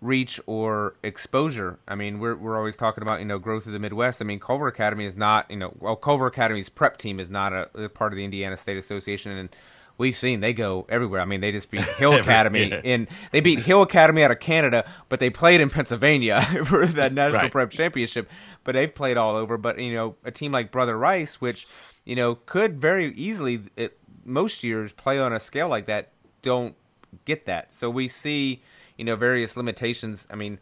reach 0.00 0.40
or 0.46 0.94
exposure. 1.02 1.78
I 1.88 1.94
mean, 1.94 2.20
we're 2.20 2.36
we're 2.36 2.56
always 2.56 2.76
talking 2.76 3.02
about 3.02 3.18
you 3.20 3.24
know 3.26 3.38
growth 3.38 3.66
of 3.66 3.72
the 3.72 3.78
Midwest. 3.78 4.20
I 4.22 4.24
mean, 4.24 4.40
Culver 4.40 4.68
Academy 4.68 5.04
is 5.04 5.16
not 5.16 5.50
you 5.50 5.56
know 5.56 5.74
well 5.78 5.96
Culver 5.96 6.26
Academy's 6.26 6.68
prep 6.68 6.96
team 6.98 7.18
is 7.20 7.30
not 7.30 7.52
a, 7.52 7.68
a 7.74 7.88
part 7.88 8.12
of 8.12 8.16
the 8.16 8.24
Indiana 8.24 8.56
State 8.56 8.76
Association, 8.76 9.32
and 9.32 9.48
we've 9.96 10.16
seen 10.16 10.40
they 10.40 10.52
go 10.52 10.86
everywhere. 10.88 11.20
I 11.20 11.24
mean, 11.24 11.40
they 11.40 11.50
just 11.52 11.70
beat 11.70 11.80
Hill 11.98 12.14
Academy 12.14 12.68
yeah. 12.68 12.80
in 12.84 13.08
they 13.32 13.40
beat 13.40 13.60
Hill 13.60 13.82
Academy 13.82 14.22
out 14.22 14.30
of 14.30 14.40
Canada, 14.40 14.88
but 15.08 15.18
they 15.20 15.30
played 15.30 15.60
in 15.60 15.70
Pennsylvania 15.70 16.42
for 16.64 16.86
that 16.86 17.12
national 17.12 17.42
Right. 17.42 17.52
prep 17.52 17.70
championship. 17.70 18.28
But 18.64 18.72
they've 18.72 18.94
played 18.94 19.16
all 19.16 19.34
over. 19.36 19.56
But 19.58 19.78
you 19.80 19.94
know, 19.94 20.16
a 20.24 20.30
team 20.30 20.52
like 20.52 20.70
Brother 20.70 20.96
Rice, 20.96 21.40
which 21.40 21.66
you 22.04 22.14
know 22.14 22.36
could 22.36 22.80
very 22.80 23.12
easily 23.14 23.62
it, 23.76 23.98
most 24.24 24.62
years 24.62 24.92
play 24.92 25.18
on 25.18 25.32
a 25.32 25.40
scale 25.40 25.68
like 25.68 25.86
that, 25.86 26.12
don't 26.42 26.76
get 27.24 27.46
that. 27.46 27.72
So 27.72 27.90
we 27.90 28.06
see 28.06 28.62
you 28.98 29.04
know 29.04 29.16
various 29.16 29.56
limitations. 29.56 30.26
I 30.30 30.34
mean, 30.34 30.58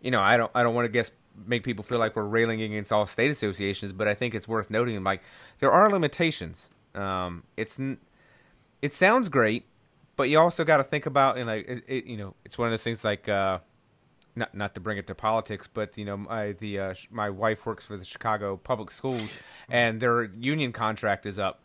you 0.00 0.10
know, 0.10 0.20
I 0.20 0.38
don't 0.38 0.50
I 0.54 0.62
don't 0.62 0.74
want 0.74 0.86
to 0.86 0.92
guess 0.92 1.10
make 1.46 1.62
people 1.62 1.84
feel 1.84 1.98
like 1.98 2.16
we're 2.16 2.24
railing 2.24 2.62
against 2.62 2.92
all 2.92 3.04
state 3.04 3.30
associations, 3.30 3.92
but 3.92 4.08
I 4.08 4.14
think 4.14 4.34
it's 4.34 4.48
worth 4.48 4.70
noting 4.70 5.02
like 5.04 5.22
there 5.58 5.70
are 5.70 5.90
limitations. 5.90 6.70
Um, 6.94 7.42
it's 7.56 7.78
it 8.80 8.92
sounds 8.92 9.28
great, 9.28 9.66
but 10.16 10.24
you 10.24 10.38
also 10.38 10.64
got 10.64 10.78
to 10.78 10.84
think 10.84 11.04
about 11.04 11.36
and 11.36 11.46
like 11.46 11.68
it, 11.68 11.84
it, 11.86 12.06
you 12.06 12.16
know 12.16 12.34
it's 12.44 12.56
one 12.56 12.68
of 12.68 12.72
those 12.72 12.84
things 12.84 13.04
like 13.04 13.28
uh, 13.28 13.58
not 14.36 14.54
not 14.54 14.74
to 14.74 14.80
bring 14.80 14.98
it 14.98 15.06
to 15.08 15.14
politics, 15.14 15.66
but 15.66 15.98
you 15.98 16.04
know 16.04 16.16
my 16.16 16.52
the 16.52 16.78
uh, 16.78 16.94
my 17.10 17.30
wife 17.30 17.66
works 17.66 17.84
for 17.84 17.96
the 17.96 18.04
Chicago 18.04 18.56
Public 18.56 18.90
Schools, 18.90 19.30
and 19.68 20.00
their 20.00 20.24
union 20.24 20.72
contract 20.72 21.26
is 21.26 21.38
up 21.38 21.62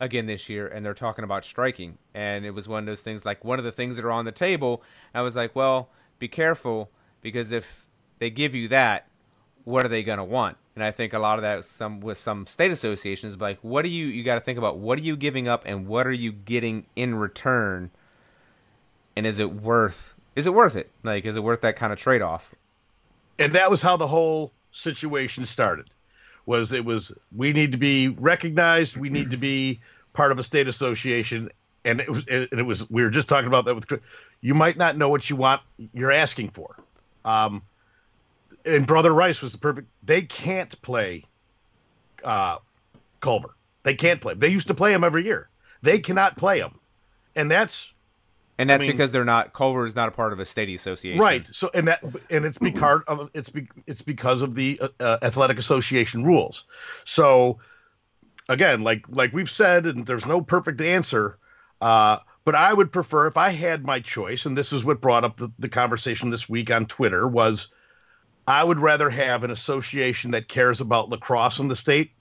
again 0.00 0.26
this 0.26 0.48
year, 0.48 0.66
and 0.66 0.84
they're 0.84 0.94
talking 0.94 1.24
about 1.24 1.44
striking, 1.44 1.98
and 2.14 2.44
it 2.44 2.52
was 2.52 2.66
one 2.66 2.80
of 2.80 2.86
those 2.86 3.02
things 3.02 3.24
like 3.24 3.44
one 3.44 3.58
of 3.58 3.64
the 3.64 3.72
things 3.72 3.96
that 3.96 4.04
are 4.04 4.10
on 4.10 4.24
the 4.24 4.32
table. 4.32 4.82
I 5.14 5.22
was 5.22 5.36
like, 5.36 5.54
well, 5.54 5.90
be 6.18 6.28
careful 6.28 6.90
because 7.20 7.52
if 7.52 7.86
they 8.18 8.30
give 8.30 8.54
you 8.54 8.68
that, 8.68 9.06
what 9.64 9.84
are 9.84 9.88
they 9.88 10.02
going 10.02 10.18
to 10.18 10.24
want? 10.24 10.56
And 10.74 10.82
I 10.82 10.90
think 10.90 11.12
a 11.12 11.18
lot 11.18 11.38
of 11.38 11.42
that 11.42 11.64
some 11.64 12.00
with 12.00 12.16
some 12.16 12.46
state 12.46 12.70
associations, 12.70 13.38
like 13.38 13.58
what 13.60 13.82
do 13.82 13.90
you 13.90 14.06
you 14.06 14.24
got 14.24 14.36
to 14.36 14.40
think 14.40 14.58
about 14.58 14.78
what 14.78 14.98
are 14.98 15.02
you 15.02 15.16
giving 15.16 15.46
up 15.46 15.62
and 15.66 15.86
what 15.86 16.06
are 16.06 16.12
you 16.12 16.32
getting 16.32 16.86
in 16.96 17.16
return, 17.16 17.90
and 19.14 19.26
is 19.26 19.38
it 19.38 19.52
worth 19.52 20.14
is 20.36 20.46
it 20.46 20.54
worth 20.54 20.76
it? 20.76 20.90
Like, 21.02 21.24
is 21.24 21.36
it 21.36 21.42
worth 21.42 21.60
that 21.62 21.76
kind 21.76 21.92
of 21.92 21.98
trade 21.98 22.22
off? 22.22 22.54
And 23.38 23.54
that 23.54 23.70
was 23.70 23.82
how 23.82 23.96
the 23.96 24.06
whole 24.06 24.52
situation 24.70 25.44
started. 25.44 25.88
Was 26.46 26.72
it 26.72 26.84
was 26.84 27.12
we 27.34 27.52
need 27.52 27.72
to 27.72 27.78
be 27.78 28.08
recognized, 28.08 28.96
we 28.96 29.10
need 29.10 29.30
to 29.30 29.36
be 29.36 29.80
part 30.12 30.32
of 30.32 30.38
a 30.38 30.42
state 30.42 30.68
association, 30.68 31.50
and 31.84 32.00
it 32.00 32.08
was 32.08 32.24
and 32.26 32.48
it 32.52 32.66
was 32.66 32.88
we 32.90 33.02
were 33.02 33.10
just 33.10 33.28
talking 33.28 33.46
about 33.46 33.64
that 33.66 33.74
with 33.74 34.02
you 34.40 34.54
might 34.54 34.76
not 34.76 34.96
know 34.96 35.08
what 35.08 35.28
you 35.28 35.36
want 35.36 35.60
you're 35.92 36.12
asking 36.12 36.48
for. 36.48 36.76
Um, 37.24 37.62
and 38.64 38.86
Brother 38.86 39.12
Rice 39.12 39.42
was 39.42 39.52
the 39.52 39.58
perfect. 39.58 39.88
They 40.02 40.22
can't 40.22 40.80
play 40.82 41.24
uh, 42.24 42.56
Culver. 43.20 43.54
They 43.82 43.94
can't 43.94 44.20
play. 44.20 44.34
They 44.34 44.48
used 44.48 44.68
to 44.68 44.74
play 44.74 44.92
him 44.92 45.04
every 45.04 45.24
year. 45.24 45.48
They 45.82 45.98
cannot 45.98 46.36
play 46.36 46.58
him, 46.58 46.78
and 47.36 47.50
that's 47.50 47.92
and 48.60 48.70
that's 48.70 48.82
I 48.82 48.86
mean, 48.86 48.92
because 48.96 49.12
they're 49.12 49.24
not 49.24 49.52
Culver 49.52 49.86
is 49.86 49.96
not 49.96 50.08
a 50.08 50.12
part 50.12 50.32
of 50.32 50.38
a 50.38 50.44
state 50.44 50.68
association, 50.68 51.20
right? 51.20 51.44
So 51.44 51.70
and 51.72 51.88
that 51.88 52.02
and 52.28 52.44
it's 52.44 52.58
because 52.58 53.00
of 53.08 53.30
it's 53.34 53.48
be, 53.48 53.68
it's 53.86 54.02
because 54.02 54.42
of 54.42 54.54
the 54.54 54.78
uh, 54.80 54.88
uh, 55.00 55.18
athletic 55.22 55.58
association 55.58 56.24
rules. 56.24 56.64
So 57.04 57.58
again, 58.48 58.82
like 58.82 59.04
like 59.08 59.32
we've 59.32 59.50
said, 59.50 59.86
and 59.86 60.06
there's 60.06 60.26
no 60.26 60.42
perfect 60.42 60.80
answer. 60.80 61.38
Uh, 61.80 62.18
but 62.44 62.54
I 62.54 62.72
would 62.72 62.92
prefer 62.92 63.26
if 63.26 63.36
I 63.36 63.50
had 63.50 63.84
my 63.84 64.00
choice, 64.00 64.44
and 64.44 64.56
this 64.56 64.72
is 64.72 64.84
what 64.84 65.00
brought 65.00 65.24
up 65.24 65.38
the, 65.38 65.50
the 65.58 65.68
conversation 65.68 66.30
this 66.30 66.48
week 66.48 66.70
on 66.70 66.86
Twitter 66.86 67.26
was 67.26 67.68
I 68.46 68.62
would 68.62 68.80
rather 68.80 69.08
have 69.08 69.44
an 69.44 69.50
association 69.50 70.32
that 70.32 70.48
cares 70.48 70.80
about 70.80 71.08
lacrosse 71.08 71.58
in 71.58 71.68
the 71.68 71.76
state 71.76 72.12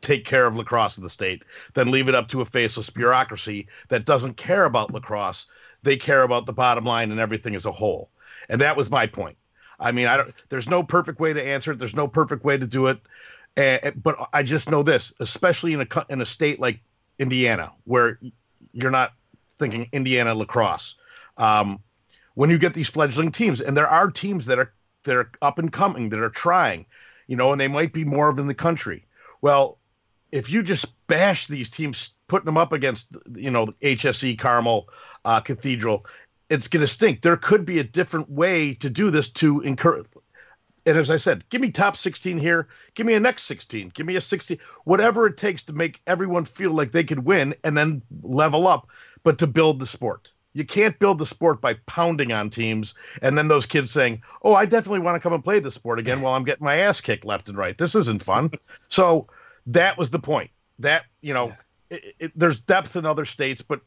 take 0.00 0.24
care 0.24 0.46
of 0.46 0.56
lacrosse 0.56 0.96
in 0.96 1.04
the 1.04 1.10
state 1.10 1.42
than 1.74 1.90
leave 1.90 2.08
it 2.08 2.14
up 2.14 2.28
to 2.28 2.40
a 2.40 2.44
faceless 2.44 2.90
bureaucracy 2.90 3.68
that 3.88 4.04
doesn't 4.04 4.36
care 4.36 4.64
about 4.64 4.92
lacrosse. 4.92 5.46
They 5.82 5.96
care 5.96 6.22
about 6.22 6.46
the 6.46 6.52
bottom 6.52 6.84
line 6.84 7.10
and 7.10 7.20
everything 7.20 7.54
as 7.54 7.66
a 7.66 7.72
whole. 7.72 8.10
And 8.48 8.60
that 8.60 8.76
was 8.76 8.90
my 8.90 9.06
point. 9.06 9.36
I 9.80 9.92
mean, 9.92 10.06
I 10.06 10.16
don't. 10.16 10.34
There's 10.48 10.68
no 10.68 10.82
perfect 10.82 11.20
way 11.20 11.32
to 11.32 11.44
answer 11.44 11.72
it. 11.72 11.78
There's 11.78 11.94
no 11.94 12.08
perfect 12.08 12.44
way 12.44 12.56
to 12.56 12.66
do 12.66 12.86
it. 12.88 12.98
And, 13.56 14.02
but 14.02 14.28
I 14.32 14.42
just 14.42 14.70
know 14.70 14.82
this, 14.82 15.12
especially 15.20 15.72
in 15.72 15.80
a 15.82 15.86
in 16.08 16.20
a 16.20 16.26
state 16.26 16.60
like 16.60 16.80
Indiana, 17.18 17.72
where 17.84 18.18
you're 18.72 18.90
not 18.90 19.12
thinking 19.50 19.88
Indiana 19.92 20.34
lacrosse. 20.34 20.96
Um, 21.36 21.80
when 22.34 22.50
you 22.50 22.58
get 22.58 22.74
these 22.74 22.88
fledgling 22.88 23.32
teams, 23.32 23.60
and 23.60 23.76
there 23.76 23.88
are 23.88 24.10
teams 24.10 24.46
that 24.46 24.58
are 24.58 24.72
that 25.04 25.16
are 25.16 25.30
up 25.42 25.58
and 25.58 25.72
coming, 25.72 26.08
that 26.10 26.20
are 26.20 26.30
trying, 26.30 26.86
you 27.26 27.36
know, 27.36 27.52
and 27.52 27.60
they 27.60 27.68
might 27.68 27.92
be 27.92 28.04
more 28.04 28.28
of 28.28 28.38
in 28.38 28.46
the 28.46 28.54
country. 28.54 29.04
Well, 29.40 29.77
if 30.30 30.50
you 30.50 30.62
just 30.62 31.06
bash 31.06 31.46
these 31.46 31.70
teams, 31.70 32.14
putting 32.26 32.46
them 32.46 32.56
up 32.56 32.72
against 32.72 33.16
you 33.34 33.50
know 33.50 33.66
HSE 33.82 34.38
Carmel 34.38 34.88
uh, 35.24 35.40
Cathedral, 35.40 36.06
it's 36.50 36.68
going 36.68 36.80
to 36.80 36.86
stink. 36.86 37.22
There 37.22 37.36
could 37.36 37.64
be 37.64 37.78
a 37.78 37.84
different 37.84 38.30
way 38.30 38.74
to 38.74 38.90
do 38.90 39.10
this 39.10 39.30
to 39.30 39.60
encourage. 39.60 40.06
And 40.86 40.96
as 40.96 41.10
I 41.10 41.18
said, 41.18 41.44
give 41.50 41.60
me 41.60 41.70
top 41.70 41.98
16 41.98 42.38
here. 42.38 42.68
Give 42.94 43.06
me 43.06 43.12
a 43.12 43.20
next 43.20 43.42
16. 43.42 43.90
Give 43.90 44.06
me 44.06 44.16
a 44.16 44.22
16. 44.22 44.58
Whatever 44.84 45.26
it 45.26 45.36
takes 45.36 45.62
to 45.64 45.74
make 45.74 46.00
everyone 46.06 46.46
feel 46.46 46.70
like 46.70 46.92
they 46.92 47.04
could 47.04 47.26
win 47.26 47.54
and 47.62 47.76
then 47.76 48.00
level 48.22 48.66
up, 48.66 48.88
but 49.22 49.38
to 49.38 49.46
build 49.46 49.80
the 49.80 49.86
sport. 49.86 50.32
You 50.54 50.64
can't 50.64 50.98
build 50.98 51.18
the 51.18 51.26
sport 51.26 51.60
by 51.60 51.74
pounding 51.86 52.32
on 52.32 52.48
teams 52.48 52.94
and 53.20 53.36
then 53.36 53.48
those 53.48 53.66
kids 53.66 53.90
saying, 53.90 54.22
"Oh, 54.42 54.54
I 54.54 54.64
definitely 54.64 55.00
want 55.00 55.16
to 55.16 55.20
come 55.20 55.34
and 55.34 55.44
play 55.44 55.60
the 55.60 55.70
sport 55.70 55.98
again 55.98 56.22
while 56.22 56.34
I'm 56.34 56.44
getting 56.44 56.64
my 56.64 56.76
ass 56.78 57.02
kicked 57.02 57.26
left 57.26 57.50
and 57.50 57.58
right. 57.58 57.76
This 57.76 57.94
isn't 57.94 58.22
fun." 58.22 58.50
so 58.88 59.28
that 59.68 59.96
was 59.96 60.10
the 60.10 60.18
point. 60.18 60.50
That 60.80 61.04
you 61.20 61.34
know, 61.34 61.48
yeah. 61.48 61.96
it, 61.96 62.14
it, 62.18 62.32
there's 62.36 62.60
depth 62.60 62.96
in 62.96 63.06
other 63.06 63.24
states, 63.24 63.62
but 63.62 63.80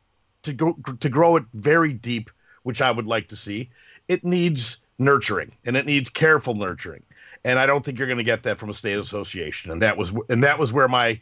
to 0.43 0.53
go 0.53 0.73
to 0.99 1.09
grow 1.09 1.35
it 1.35 1.43
very 1.53 1.93
deep, 1.93 2.29
which 2.63 2.81
I 2.81 2.91
would 2.91 3.07
like 3.07 3.27
to 3.29 3.35
see, 3.35 3.69
it 4.07 4.23
needs 4.23 4.77
nurturing 4.99 5.51
and 5.65 5.75
it 5.75 5.85
needs 5.85 6.09
careful 6.09 6.53
nurturing. 6.53 7.03
And 7.43 7.57
I 7.57 7.65
don't 7.65 7.83
think 7.83 7.97
you're 7.97 8.07
going 8.07 8.17
to 8.17 8.23
get 8.23 8.43
that 8.43 8.59
from 8.59 8.69
a 8.69 8.73
state 8.73 8.99
association. 8.99 9.71
And 9.71 9.81
that 9.81 9.97
was 9.97 10.13
and 10.29 10.43
that 10.43 10.59
was 10.59 10.71
where 10.71 10.87
my 10.87 11.19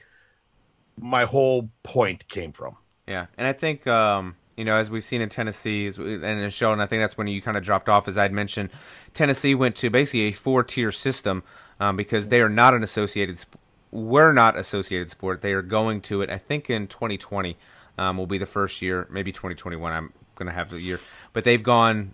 my 0.99 1.25
whole 1.25 1.69
point 1.83 2.27
came 2.27 2.51
from. 2.51 2.75
Yeah, 3.07 3.27
and 3.37 3.47
I 3.47 3.53
think 3.53 3.87
um, 3.87 4.35
you 4.57 4.65
know, 4.65 4.75
as 4.75 4.89
we've 4.89 5.03
seen 5.03 5.21
in 5.21 5.29
Tennessee 5.29 5.87
and 5.87 6.23
in 6.23 6.49
show, 6.49 6.73
and 6.73 6.81
I 6.81 6.85
think 6.85 7.01
that's 7.01 7.17
when 7.17 7.27
you 7.27 7.41
kind 7.41 7.55
of 7.57 7.63
dropped 7.63 7.87
off, 7.87 8.07
as 8.07 8.17
I'd 8.17 8.33
mentioned. 8.33 8.69
Tennessee 9.13 9.55
went 9.55 9.75
to 9.77 9.89
basically 9.89 10.23
a 10.23 10.31
four 10.31 10.63
tier 10.63 10.91
system 10.91 11.43
um, 11.79 11.95
because 11.95 12.27
they 12.29 12.41
are 12.41 12.49
not 12.49 12.73
an 12.73 12.83
associated 12.83 13.43
we're 13.91 14.31
not 14.33 14.55
Associated 14.55 15.09
Sport. 15.09 15.41
They 15.41 15.53
are 15.53 15.61
going 15.61 16.01
to 16.01 16.21
it. 16.21 16.29
I 16.29 16.37
think 16.37 16.69
in 16.69 16.87
2020 16.87 17.57
um, 17.97 18.17
will 18.17 18.27
be 18.27 18.37
the 18.37 18.45
first 18.45 18.81
year. 18.81 19.07
Maybe 19.09 19.31
2021. 19.31 19.91
I'm 19.91 20.13
going 20.35 20.47
to 20.47 20.53
have 20.53 20.69
the 20.69 20.79
year, 20.79 20.99
but 21.33 21.43
they've 21.43 21.63
gone 21.63 22.13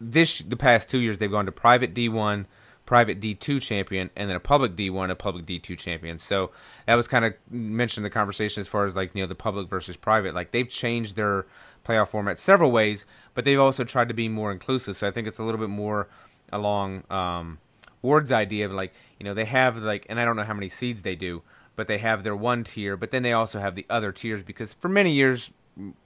this 0.00 0.38
the 0.40 0.56
past 0.56 0.88
two 0.88 0.98
years. 0.98 1.18
They've 1.18 1.30
gone 1.30 1.46
to 1.46 1.52
private 1.52 1.94
D1, 1.94 2.46
private 2.86 3.20
D2 3.20 3.60
champion, 3.60 4.10
and 4.16 4.30
then 4.30 4.36
a 4.36 4.40
public 4.40 4.76
D1, 4.76 5.10
a 5.10 5.14
public 5.14 5.46
D2 5.46 5.76
champion. 5.76 6.18
So 6.18 6.52
that 6.86 6.94
was 6.94 7.06
kind 7.06 7.24
of 7.24 7.34
mentioned 7.50 8.04
in 8.04 8.10
the 8.10 8.14
conversation 8.14 8.60
as 8.60 8.68
far 8.68 8.86
as 8.86 8.96
like 8.96 9.14
you 9.14 9.22
know 9.22 9.26
the 9.26 9.34
public 9.34 9.68
versus 9.68 9.96
private. 9.96 10.34
Like 10.34 10.52
they've 10.52 10.68
changed 10.68 11.16
their 11.16 11.46
playoff 11.84 12.08
format 12.08 12.38
several 12.38 12.70
ways, 12.70 13.04
but 13.34 13.44
they've 13.44 13.60
also 13.60 13.84
tried 13.84 14.08
to 14.08 14.14
be 14.14 14.28
more 14.28 14.52
inclusive. 14.52 14.96
So 14.96 15.08
I 15.08 15.10
think 15.10 15.26
it's 15.28 15.38
a 15.38 15.44
little 15.44 15.60
bit 15.60 15.70
more 15.70 16.08
along. 16.52 17.04
Um, 17.10 17.58
Ward's 18.02 18.32
idea 18.32 18.66
of 18.66 18.72
like, 18.72 18.92
you 19.18 19.24
know, 19.24 19.34
they 19.34 19.44
have 19.44 19.78
like, 19.78 20.06
and 20.08 20.20
I 20.20 20.24
don't 20.24 20.36
know 20.36 20.44
how 20.44 20.54
many 20.54 20.68
seeds 20.68 21.02
they 21.02 21.16
do, 21.16 21.42
but 21.76 21.86
they 21.86 21.98
have 21.98 22.24
their 22.24 22.36
one 22.36 22.64
tier, 22.64 22.96
but 22.96 23.10
then 23.10 23.22
they 23.22 23.32
also 23.32 23.60
have 23.60 23.74
the 23.74 23.86
other 23.88 24.12
tiers 24.12 24.42
because 24.42 24.74
for 24.74 24.88
many 24.88 25.12
years, 25.12 25.50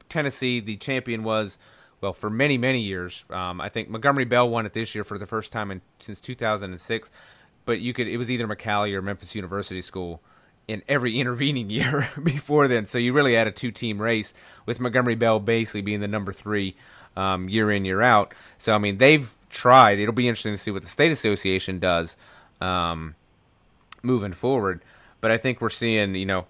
Tennessee, 0.09 0.61
the 0.61 0.77
champion 0.77 1.25
was, 1.25 1.59
well, 2.01 2.13
for 2.13 2.31
many, 2.31 2.59
many 2.59 2.81
years. 2.81 3.25
Um, 3.31 3.61
I 3.61 3.69
think 3.69 3.89
Montgomery 3.89 4.25
Bell 4.25 4.49
won 4.49 4.67
it 4.67 4.73
this 4.73 4.95
year 4.95 5.05
for 5.05 5.19
the 5.19 5.27
first 5.27 5.53
time 5.53 5.71
in, 5.71 5.81
since 5.99 6.21
2006, 6.21 7.11
but 7.65 7.81
you 7.81 7.93
could, 7.93 8.07
it 8.07 8.19
was 8.19 8.31
either 8.31 8.47
McCallie 8.47 8.95
or 8.95 9.03
Memphis 9.03 9.35
University 9.35 9.81
School 9.81 10.21
in 10.69 10.83
every 10.89 11.19
intervening 11.21 11.71
year 11.71 12.09
before 12.23 12.69
then. 12.69 12.87
So 12.87 12.99
you 12.99 13.13
really 13.13 13.35
had 13.35 13.47
a 13.47 13.53
two 13.53 13.71
team 13.71 14.01
race 14.01 14.35
with 14.67 14.81
Montgomery 14.81 15.15
Bell 15.15 15.41
basically 15.41 15.83
being 15.83 16.01
the 16.01 16.09
number 16.09 16.33
three 16.33 16.77
um, 17.17 17.49
year 17.49 17.71
in, 17.71 17.85
year 17.85 18.03
out. 18.03 18.35
So, 18.59 18.75
I 18.75 18.79
mean, 18.79 18.99
they've 18.99 19.33
tried. 19.55 19.99
It'll 19.99 20.13
be 20.13 20.29
interesting 20.29 20.53
to 20.53 20.59
see 20.59 20.71
what 20.71 20.83
the 20.83 20.89
state 20.89 21.13
association 21.13 21.79
does 21.79 22.17
um, 22.61 23.15
moving 24.03 24.33
forward. 24.33 24.83
But 25.21 25.31
I 25.31 25.39
think 25.39 25.61
we're 25.61 25.71
seeing, 25.71 26.15
you 26.15 26.27
know, 26.27 26.47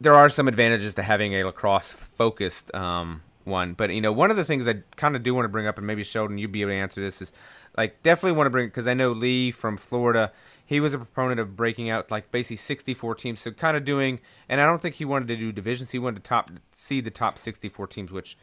there 0.00 0.12
are 0.12 0.28
some 0.28 0.48
advantages 0.48 0.94
to 0.94 1.02
having 1.02 1.32
a 1.32 1.44
lacrosse 1.44 1.92
focused 1.92 2.74
um, 2.74 3.22
one. 3.44 3.74
But 3.74 3.94
you 3.94 4.00
know, 4.00 4.12
one 4.12 4.30
of 4.30 4.36
the 4.36 4.44
things 4.44 4.68
I 4.68 4.82
kind 4.96 5.16
of 5.16 5.22
do 5.22 5.34
want 5.34 5.44
to 5.44 5.48
bring 5.48 5.66
up, 5.66 5.78
and 5.78 5.86
maybe 5.86 6.04
Sheldon, 6.04 6.38
you'd 6.38 6.52
be 6.52 6.62
able 6.62 6.72
to 6.72 6.76
answer 6.76 7.00
this, 7.00 7.22
is 7.22 7.32
like 7.76 8.02
definitely 8.02 8.36
want 8.36 8.46
to 8.46 8.50
bring 8.50 8.66
because 8.66 8.86
I 8.86 8.94
know 8.94 9.12
Lee 9.12 9.50
from 9.50 9.76
Florida. 9.76 10.32
He 10.66 10.80
was 10.80 10.94
a 10.94 10.98
proponent 10.98 11.40
of 11.40 11.56
breaking 11.56 11.90
out 11.90 12.10
like 12.10 12.32
basically 12.32 12.56
64 12.56 13.14
teams, 13.16 13.40
so 13.40 13.50
kind 13.50 13.76
of 13.76 13.84
doing. 13.84 14.20
And 14.48 14.60
I 14.60 14.66
don't 14.66 14.80
think 14.80 14.96
he 14.96 15.04
wanted 15.04 15.28
to 15.28 15.36
do 15.36 15.52
divisions. 15.52 15.90
He 15.90 15.98
wanted 15.98 16.24
to 16.24 16.28
top 16.28 16.50
see 16.72 17.00
the 17.00 17.10
top 17.10 17.38
64 17.38 17.86
teams, 17.86 18.10
which 18.10 18.36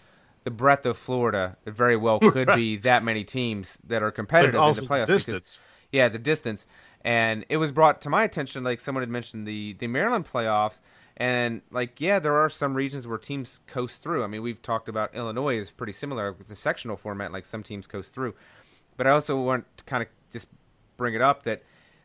the 0.44 0.52
breadth 0.52 0.86
of 0.86 0.98
Florida, 0.98 1.58
it 1.66 1.74
very 1.74 1.96
well 1.96 2.20
could 2.32 2.48
be 2.56 2.78
that 2.78 3.04
many 3.04 3.24
teams 3.24 3.78
that 3.88 4.04
are 4.04 4.12
competitive 4.12 4.56
in 4.56 4.76
the 4.76 4.82
playoffs. 4.82 5.08
Distance. 5.08 5.26
Because, 5.26 5.60
yeah, 5.92 6.10
the 6.10 6.20
distance. 6.20 6.66
And 7.04 7.46
it 7.50 7.58
was 7.58 7.72
brought 7.72 8.02
to 8.02 8.10
my 8.10 8.24
attention, 8.24 8.64
like 8.64 8.80
someone 8.80 9.02
had 9.02 9.10
mentioned 9.10 9.48
the 9.48 9.74
the 9.74 9.88
Maryland 9.88 10.28
playoffs, 10.32 10.82
and 11.18 11.62
like 11.72 12.00
yeah, 12.00 12.20
there 12.20 12.36
are 12.36 12.50
some 12.50 12.76
regions 12.76 13.08
where 13.08 13.18
teams 13.18 13.60
coast 13.66 14.04
through. 14.04 14.24
I 14.24 14.28
mean, 14.28 14.44
we've 14.44 14.62
talked 14.62 14.88
about 14.88 15.16
Illinois 15.16 15.58
is 15.58 15.72
pretty 15.72 15.94
similar 15.94 16.32
with 16.32 16.48
the 16.48 16.56
sectional 16.56 16.98
format, 16.98 17.32
like 17.32 17.46
some 17.46 17.64
teams 17.64 17.88
coast 17.88 18.14
through. 18.14 18.36
But 18.98 19.08
I 19.08 19.12
also 19.12 19.42
want 19.42 19.66
to 19.78 19.84
kind 19.86 20.04
of 20.04 20.10
just 20.32 20.48
bring 20.96 21.16
it 21.16 21.22
up 21.22 21.44
that 21.44 21.64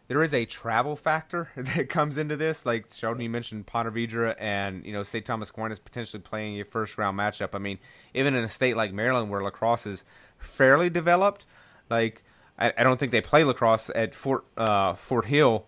there 0.09 0.23
is 0.23 0.33
a 0.33 0.45
travel 0.45 0.97
factor 0.97 1.51
that 1.57 1.89
comes 1.89 2.19
into 2.19 2.37
this. 2.37 2.65
Like 2.65 2.93
Sheldon, 2.95 3.23
you 3.23 3.31
mentioned 3.31 3.67
Ponte 3.67 3.93
Vedra 3.93 4.35
and 4.39 4.85
you 4.85 4.93
know 4.93 5.03
St. 5.03 5.25
Thomas 5.25 5.51
Aquinas 5.51 5.79
potentially 5.79 6.23
playing 6.23 6.61
a 6.61 6.65
first 6.65 6.99
round 6.99 7.19
matchup. 7.19 7.51
I 7.55 7.59
mean, 7.59 7.79
even 8.15 8.35
in 8.35 8.45
a 8.45 8.49
state 8.49 8.77
like 8.77 8.93
Maryland 8.93 9.31
where 9.31 9.43
lacrosse 9.43 9.87
is 9.87 10.05
fairly 10.39 10.91
developed, 10.91 11.47
like 11.91 12.23
I, 12.59 12.73
I 12.79 12.83
don't 12.85 12.99
think 12.99 13.13
they 13.13 13.21
play 13.21 13.45
lacrosse 13.45 13.91
at 13.95 14.15
Fort 14.15 14.45
uh, 14.57 14.95
Fort 14.95 15.27
Hill. 15.27 15.67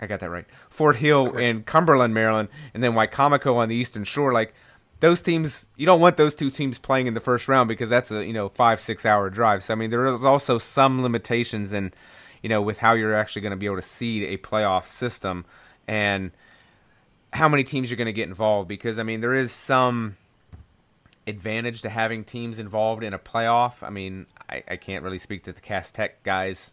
I 0.00 0.06
got 0.06 0.20
that 0.20 0.30
right. 0.30 0.44
Fort 0.68 0.96
Hill 0.96 1.38
in 1.38 1.62
Cumberland, 1.62 2.12
Maryland, 2.12 2.50
and 2.74 2.82
then 2.82 2.92
Wicomico 2.92 3.56
on 3.56 3.70
the 3.70 3.74
Eastern 3.74 4.04
Shore. 4.04 4.30
Like 4.30 4.52
those 5.00 5.22
teams, 5.22 5.66
you 5.76 5.86
don't 5.86 6.00
want 6.00 6.18
those 6.18 6.34
two 6.34 6.50
teams 6.50 6.78
playing 6.78 7.06
in 7.06 7.14
the 7.14 7.20
first 7.20 7.48
round 7.48 7.68
because 7.68 7.88
that's 7.88 8.10
a 8.10 8.24
you 8.24 8.34
know 8.34 8.50
five 8.50 8.80
six 8.80 9.06
hour 9.06 9.30
drive. 9.30 9.64
So 9.64 9.72
I 9.72 9.76
mean, 9.76 9.90
there 9.90 10.06
is 10.06 10.24
also 10.24 10.58
some 10.58 11.02
limitations 11.02 11.72
in 11.72 11.94
you 12.46 12.48
know, 12.48 12.62
with 12.62 12.78
how 12.78 12.92
you're 12.92 13.12
actually 13.12 13.42
going 13.42 13.50
to 13.50 13.56
be 13.56 13.66
able 13.66 13.74
to 13.74 13.82
seed 13.82 14.22
a 14.22 14.36
playoff 14.36 14.84
system 14.84 15.44
and 15.88 16.30
how 17.32 17.48
many 17.48 17.64
teams 17.64 17.90
you're 17.90 17.96
going 17.96 18.06
to 18.06 18.12
get 18.12 18.28
involved. 18.28 18.68
Because 18.68 19.00
I 19.00 19.02
mean, 19.02 19.20
there 19.20 19.34
is 19.34 19.50
some 19.50 20.16
advantage 21.26 21.82
to 21.82 21.88
having 21.88 22.22
teams 22.22 22.60
involved 22.60 23.02
in 23.02 23.12
a 23.12 23.18
playoff. 23.18 23.82
I 23.82 23.90
mean, 23.90 24.26
I, 24.48 24.62
I 24.68 24.76
can't 24.76 25.02
really 25.02 25.18
speak 25.18 25.42
to 25.42 25.52
the 25.52 25.60
Cast 25.60 25.96
Tech 25.96 26.22
guys 26.22 26.70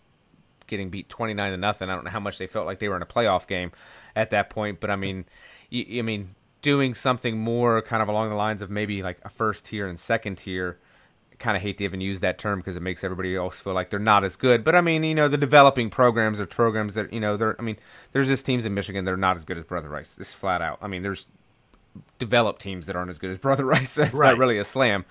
getting 0.67 0.91
beat 0.91 1.09
29 1.09 1.49
to 1.49 1.57
nothing. 1.57 1.89
I 1.89 1.95
don't 1.95 2.03
know 2.03 2.11
how 2.11 2.19
much 2.19 2.37
they 2.37 2.45
felt 2.45 2.67
like 2.67 2.77
they 2.77 2.87
were 2.87 2.95
in 2.95 3.01
a 3.01 3.07
playoff 3.07 3.47
game 3.47 3.71
at 4.15 4.29
that 4.29 4.51
point, 4.51 4.79
but 4.79 4.91
I 4.91 4.95
mean, 4.95 5.25
you, 5.71 5.97
I 5.97 6.03
mean, 6.03 6.35
doing 6.61 6.93
something 6.93 7.39
more 7.39 7.81
kind 7.81 8.03
of 8.03 8.09
along 8.09 8.29
the 8.29 8.35
lines 8.35 8.61
of 8.61 8.69
maybe 8.69 9.01
like 9.01 9.17
a 9.23 9.29
first 9.29 9.65
tier 9.65 9.87
and 9.87 9.99
second 9.99 10.35
tier 10.35 10.77
kind 11.39 11.55
of 11.57 11.63
hate 11.63 11.77
to 11.79 11.83
even 11.83 12.01
use 12.01 12.19
that 12.21 12.37
term 12.37 12.59
because 12.59 12.75
it 12.77 12.81
makes 12.81 13.03
everybody 13.03 13.35
else 13.35 13.59
feel 13.59 13.73
like 13.73 13.89
they're 13.89 13.99
not 13.99 14.23
as 14.23 14.35
good. 14.35 14.63
But 14.63 14.75
I 14.75 14.81
mean, 14.81 15.03
you 15.03 15.15
know, 15.15 15.27
the 15.27 15.37
developing 15.37 15.89
programs 15.89 16.39
are 16.39 16.45
programs 16.45 16.95
that 16.95 17.11
you 17.13 17.19
know 17.19 17.37
they're. 17.37 17.55
I 17.59 17.63
mean, 17.63 17.77
there's 18.11 18.27
just 18.27 18.45
teams 18.45 18.65
in 18.65 18.73
Michigan 18.73 19.05
that 19.05 19.11
are 19.11 19.17
not 19.17 19.35
as 19.35 19.45
good 19.45 19.57
as 19.57 19.63
Brother 19.63 19.89
Rice. 19.89 20.13
This 20.13 20.33
flat 20.33 20.61
out. 20.61 20.79
I 20.81 20.87
mean, 20.87 21.01
there's 21.03 21.27
developed 22.19 22.61
teams 22.61 22.85
that 22.87 22.95
aren't 22.95 23.09
as 23.09 23.19
good 23.19 23.31
as 23.31 23.37
Brother 23.39 23.65
Rice. 23.65 23.95
That's 23.95 24.13
Right. 24.13 24.29
not 24.29 24.37
really 24.37 24.57
a 24.57 24.65
slam, 24.65 25.05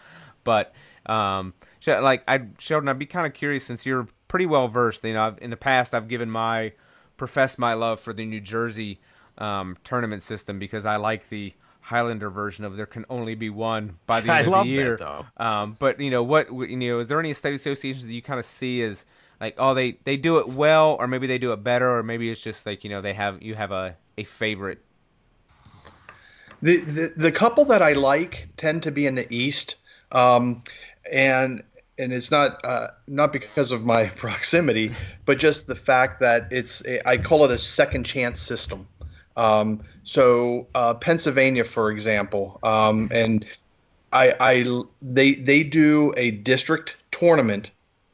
but 0.45 0.75
um, 1.07 1.55
like 1.87 2.23
I 2.29 2.47
Sheldon, 2.59 2.89
I'd 2.89 2.99
be 2.99 3.07
kind 3.07 3.27
of 3.27 3.35
curious 3.35 3.65
since 3.65 3.85
you're 3.87 4.07
pretty 4.29 4.47
well 4.47 4.69
versed. 4.69 5.05
You 5.05 5.15
know, 5.15 5.27
I've, 5.27 5.39
in 5.41 5.51
the 5.51 5.57
past 5.57 5.95
I've 5.95 6.09
given 6.09 6.31
my 6.31 6.73
professed 7.17 7.59
my 7.59 7.75
love 7.75 8.01
for 8.01 8.13
the 8.13 8.25
New 8.25 8.41
Jersey 8.41 9.01
um, 9.39 9.77
tournament 9.85 10.23
system 10.23 10.59
because 10.59 10.85
I 10.87 10.97
like 10.97 11.29
the 11.29 11.55
Highlander 11.83 12.31
version 12.31 12.65
of 12.65 12.77
there 12.77 12.87
can 12.87 13.05
only 13.11 13.35
be 13.35 13.51
one 13.51 13.99
by 14.07 14.21
the 14.21 14.33
I 14.33 14.39
end 14.39 14.47
of 14.47 14.53
love 14.53 14.65
the 14.65 14.77
that, 14.77 14.83
year. 14.83 14.97
though. 14.97 15.27
Um, 15.37 15.77
but 15.79 16.01
you 16.01 16.11
know 16.11 16.23
what? 16.23 16.51
You 16.53 16.77
know, 16.77 17.01
is 17.01 17.09
there 17.09 17.21
any 17.21 17.33
state 17.35 17.55
associations 17.55 18.07
that 18.07 18.13
you 18.13 18.23
kind 18.23 18.41
of 18.41 18.47
see 18.47 18.83
as 18.83 19.05
like, 19.41 19.57
oh, 19.59 19.75
they 19.75 19.99
they 20.05 20.17
do 20.17 20.39
it 20.39 20.49
well, 20.49 20.97
or 20.99 21.07
maybe 21.09 21.27
they 21.27 21.39
do 21.39 21.53
it 21.53 21.65
better, 21.65 21.99
or 21.99 22.03
maybe 22.03 22.31
it's 22.31 22.41
just 22.41 22.65
like 22.65 22.85
you 22.85 22.91
know 22.91 23.01
they 23.01 23.15
have 23.15 23.43
you 23.43 23.57
have 23.57 23.73
a 23.73 23.97
a 24.17 24.25
favorite. 24.25 24.81
The, 26.63 26.77
the 26.77 27.13
the 27.17 27.33
couple 27.33 27.65
that 27.67 27.83
I 27.83 27.95
like 27.95 28.49
tend 28.57 28.85
to 28.85 28.93
be 28.93 29.05
in 29.07 29.17
the 29.17 29.27
East, 29.35 29.75
um, 30.13 30.63
and 31.11 31.65
and 31.99 32.13
it's 32.13 32.31
not 32.31 32.65
uh, 32.65 32.89
not 33.09 33.33
because 33.33 33.73
of 33.73 33.85
my 33.85 34.07
proximity, 34.17 34.95
but 35.25 35.41
just 35.41 35.67
the 35.67 35.75
fact 35.75 36.21
that 36.21 36.49
it's 36.53 36.85
a, 36.87 37.07
I 37.09 37.17
call 37.17 37.45
it 37.45 37.51
a 37.51 37.59
second 37.59 38.05
chance 38.05 38.41
system. 38.41 38.87
Um, 39.37 39.81
so 40.05 40.67
uh, 40.75 40.95
Pennsylvania, 40.95 41.65
for 41.65 41.91
example, 41.91 42.59
um, 42.63 43.09
and 43.13 43.47
I, 44.13 44.35
I 44.39 44.83
they 45.01 45.35
they 45.35 45.63
do 45.63 46.13
a 46.17 46.31
district 46.31 46.97
tournament 47.11 47.71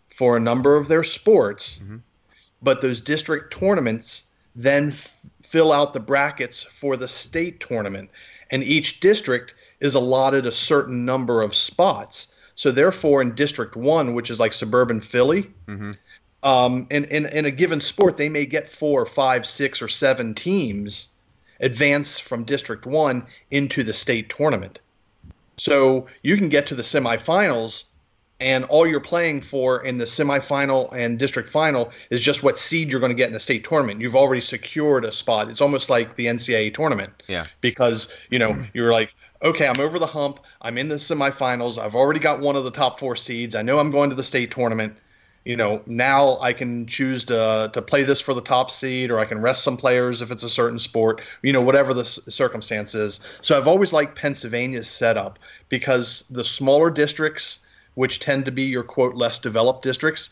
for 0.08 0.36
a 0.36 0.40
number 0.40 0.76
of 0.76 0.88
their 0.88 1.04
sports, 1.04 1.80
but 2.62 2.80
those 2.80 3.00
district 3.00 3.56
tournaments 3.58 4.24
then 4.54 4.90
f- 4.90 5.18
fill 5.42 5.72
out 5.72 5.92
the 5.92 6.00
brackets 6.00 6.62
for 6.62 6.96
the 6.96 7.08
state 7.08 7.60
tournament, 7.60 8.10
and 8.50 8.62
each 8.62 9.00
district 9.00 9.54
is 9.80 9.94
allotted 9.94 10.46
a 10.46 10.52
certain 10.52 11.04
number 11.04 11.42
of 11.42 11.54
spots. 11.54 12.28
So 12.54 12.72
therefore, 12.72 13.22
in 13.22 13.34
District 13.36 13.76
One, 13.76 14.14
which 14.14 14.30
is 14.30 14.40
like 14.40 14.52
suburban 14.52 15.00
Philly, 15.00 15.50
um, 16.48 16.86
in, 16.90 17.04
in 17.04 17.26
in 17.26 17.44
a 17.44 17.50
given 17.50 17.80
sport, 17.80 18.16
they 18.16 18.28
may 18.28 18.46
get 18.46 18.70
four, 18.70 19.04
five, 19.04 19.44
six, 19.44 19.82
or 19.82 19.88
seven 19.88 20.34
teams 20.34 21.08
advance 21.60 22.18
from 22.18 22.44
District 22.44 22.86
One 22.86 23.26
into 23.50 23.82
the 23.82 23.92
state 23.92 24.30
tournament. 24.30 24.78
So 25.58 26.06
you 26.22 26.36
can 26.36 26.48
get 26.48 26.68
to 26.68 26.74
the 26.74 26.82
semifinals, 26.82 27.84
and 28.40 28.64
all 28.64 28.86
you're 28.86 29.00
playing 29.00 29.42
for 29.42 29.84
in 29.84 29.98
the 29.98 30.04
semifinal 30.04 30.90
and 30.92 31.18
district 31.18 31.48
final 31.48 31.90
is 32.08 32.22
just 32.22 32.42
what 32.42 32.56
seed 32.56 32.90
you're 32.90 33.00
going 33.00 33.10
to 33.10 33.16
get 33.16 33.26
in 33.26 33.34
the 33.34 33.40
state 33.40 33.64
tournament. 33.64 34.00
You've 34.00 34.16
already 34.16 34.40
secured 34.40 35.04
a 35.04 35.12
spot. 35.12 35.50
It's 35.50 35.60
almost 35.60 35.90
like 35.90 36.14
the 36.14 36.26
NCAA 36.26 36.72
tournament. 36.72 37.22
Yeah. 37.26 37.46
Because, 37.60 38.08
you 38.30 38.38
know, 38.38 38.64
you're 38.72 38.92
like, 38.92 39.10
okay, 39.42 39.66
I'm 39.66 39.80
over 39.80 39.98
the 39.98 40.06
hump. 40.06 40.40
I'm 40.62 40.78
in 40.78 40.88
the 40.88 40.96
semifinals. 40.96 41.76
I've 41.82 41.96
already 41.96 42.20
got 42.20 42.40
one 42.40 42.54
of 42.54 42.62
the 42.62 42.70
top 42.70 43.00
four 43.00 43.16
seeds. 43.16 43.56
I 43.56 43.62
know 43.62 43.80
I'm 43.80 43.90
going 43.90 44.10
to 44.10 44.16
the 44.16 44.24
state 44.24 44.52
tournament. 44.52 44.96
You 45.44 45.56
know, 45.56 45.82
now 45.86 46.38
I 46.40 46.52
can 46.52 46.86
choose 46.86 47.24
to 47.26 47.70
to 47.72 47.82
play 47.82 48.02
this 48.02 48.20
for 48.20 48.34
the 48.34 48.42
top 48.42 48.70
seed, 48.70 49.10
or 49.10 49.18
I 49.18 49.24
can 49.24 49.40
rest 49.40 49.64
some 49.64 49.76
players 49.76 50.20
if 50.22 50.30
it's 50.30 50.42
a 50.42 50.50
certain 50.50 50.78
sport. 50.78 51.22
You 51.42 51.52
know, 51.52 51.62
whatever 51.62 51.94
the 51.94 52.02
s- 52.02 52.20
circumstance 52.28 52.94
is. 52.94 53.20
So 53.40 53.56
I've 53.56 53.68
always 53.68 53.92
liked 53.92 54.16
Pennsylvania's 54.16 54.88
setup 54.88 55.38
because 55.68 56.26
the 56.30 56.44
smaller 56.44 56.90
districts, 56.90 57.60
which 57.94 58.20
tend 58.20 58.44
to 58.44 58.52
be 58.52 58.64
your 58.64 58.82
quote 58.82 59.14
less 59.14 59.38
developed 59.38 59.82
districts, 59.82 60.30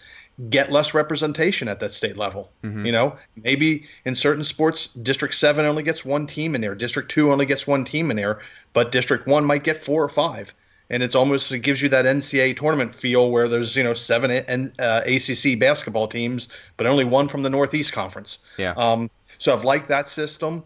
get 0.50 0.70
less 0.70 0.92
representation 0.94 1.68
at 1.68 1.80
that 1.80 1.92
state 1.92 2.16
level. 2.16 2.50
Mm-hmm. 2.62 2.86
You 2.86 2.92
know, 2.92 3.16
maybe 3.36 3.86
in 4.04 4.14
certain 4.14 4.44
sports, 4.44 4.88
District 4.88 5.34
7 5.34 5.64
only 5.64 5.82
gets 5.82 6.04
one 6.04 6.26
team 6.26 6.54
in 6.54 6.60
there, 6.60 6.74
District 6.74 7.10
2 7.10 7.32
only 7.32 7.46
gets 7.46 7.66
one 7.66 7.84
team 7.84 8.10
in 8.10 8.16
there, 8.16 8.40
but 8.72 8.92
District 8.92 9.26
1 9.26 9.44
might 9.44 9.64
get 9.64 9.82
four 9.82 10.04
or 10.04 10.08
five. 10.08 10.54
And 10.88 11.02
it's 11.02 11.14
almost, 11.14 11.50
it 11.52 11.60
gives 11.60 11.82
you 11.82 11.88
that 11.90 12.04
NCAA 12.04 12.56
tournament 12.56 12.94
feel 12.94 13.30
where 13.30 13.48
there's, 13.48 13.74
you 13.74 13.82
know, 13.82 13.94
seven 13.94 14.30
N- 14.30 14.72
uh, 14.78 15.02
ACC 15.04 15.58
basketball 15.58 16.06
teams, 16.06 16.48
but 16.76 16.86
only 16.86 17.04
one 17.04 17.28
from 17.28 17.42
the 17.42 17.50
Northeast 17.50 17.92
Conference. 17.92 18.38
Yeah. 18.56 18.72
Um, 18.76 19.10
so 19.38 19.52
I've 19.52 19.64
liked 19.64 19.88
that 19.88 20.08
system. 20.08 20.62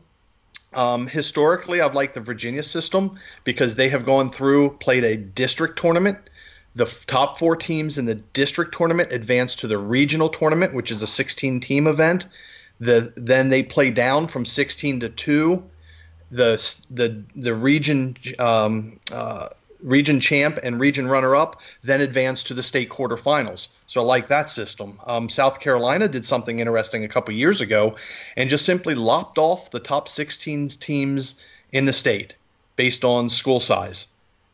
Um, 0.72 1.06
historically, 1.06 1.80
I've 1.80 1.94
liked 1.94 2.14
the 2.14 2.20
Virginia 2.20 2.62
system 2.62 3.18
because 3.44 3.76
they 3.76 3.88
have 3.88 4.04
gone 4.04 4.30
through, 4.30 4.76
played 4.76 5.04
a 5.04 5.16
district 5.16 5.78
tournament. 5.78 6.18
The 6.76 6.84
f- 6.84 7.06
top 7.06 7.38
four 7.38 7.56
teams 7.56 7.98
in 7.98 8.04
the 8.04 8.14
district 8.14 8.74
tournament 8.76 9.12
advance 9.12 9.56
to 9.56 9.66
the 9.66 9.78
regional 9.78 10.28
tournament, 10.28 10.74
which 10.74 10.92
is 10.92 11.02
a 11.02 11.06
16 11.06 11.60
team 11.60 11.86
event. 11.86 12.28
The, 12.78 13.12
then 13.16 13.48
they 13.48 13.62
play 13.62 13.90
down 13.90 14.28
from 14.28 14.44
16 14.44 15.00
to 15.00 15.08
2. 15.08 15.64
The, 16.30 16.84
the, 16.90 17.24
the 17.34 17.54
region 17.54 18.16
um, 18.38 19.00
uh, 19.10 19.48
region 19.82 20.20
champ 20.20 20.58
and 20.62 20.80
region 20.80 21.06
runner 21.06 21.34
up 21.34 21.60
then 21.82 22.00
advance 22.00 22.44
to 22.44 22.54
the 22.54 22.62
state 22.62 22.88
quarterfinals. 22.88 23.68
So 23.86 24.02
I 24.02 24.04
like 24.04 24.28
that 24.28 24.50
system. 24.50 25.00
Um, 25.06 25.28
South 25.28 25.60
Carolina 25.60 26.08
did 26.08 26.24
something 26.24 26.58
interesting 26.58 27.04
a 27.04 27.08
couple 27.08 27.34
years 27.34 27.60
ago 27.60 27.96
and 28.36 28.50
just 28.50 28.66
simply 28.66 28.94
lopped 28.94 29.38
off 29.38 29.70
the 29.70 29.80
top 29.80 30.08
16 30.08 30.68
teams 30.68 31.40
in 31.72 31.84
the 31.84 31.92
state 31.92 32.34
based 32.76 33.04
on 33.04 33.28
school 33.28 33.60
size 33.60 34.06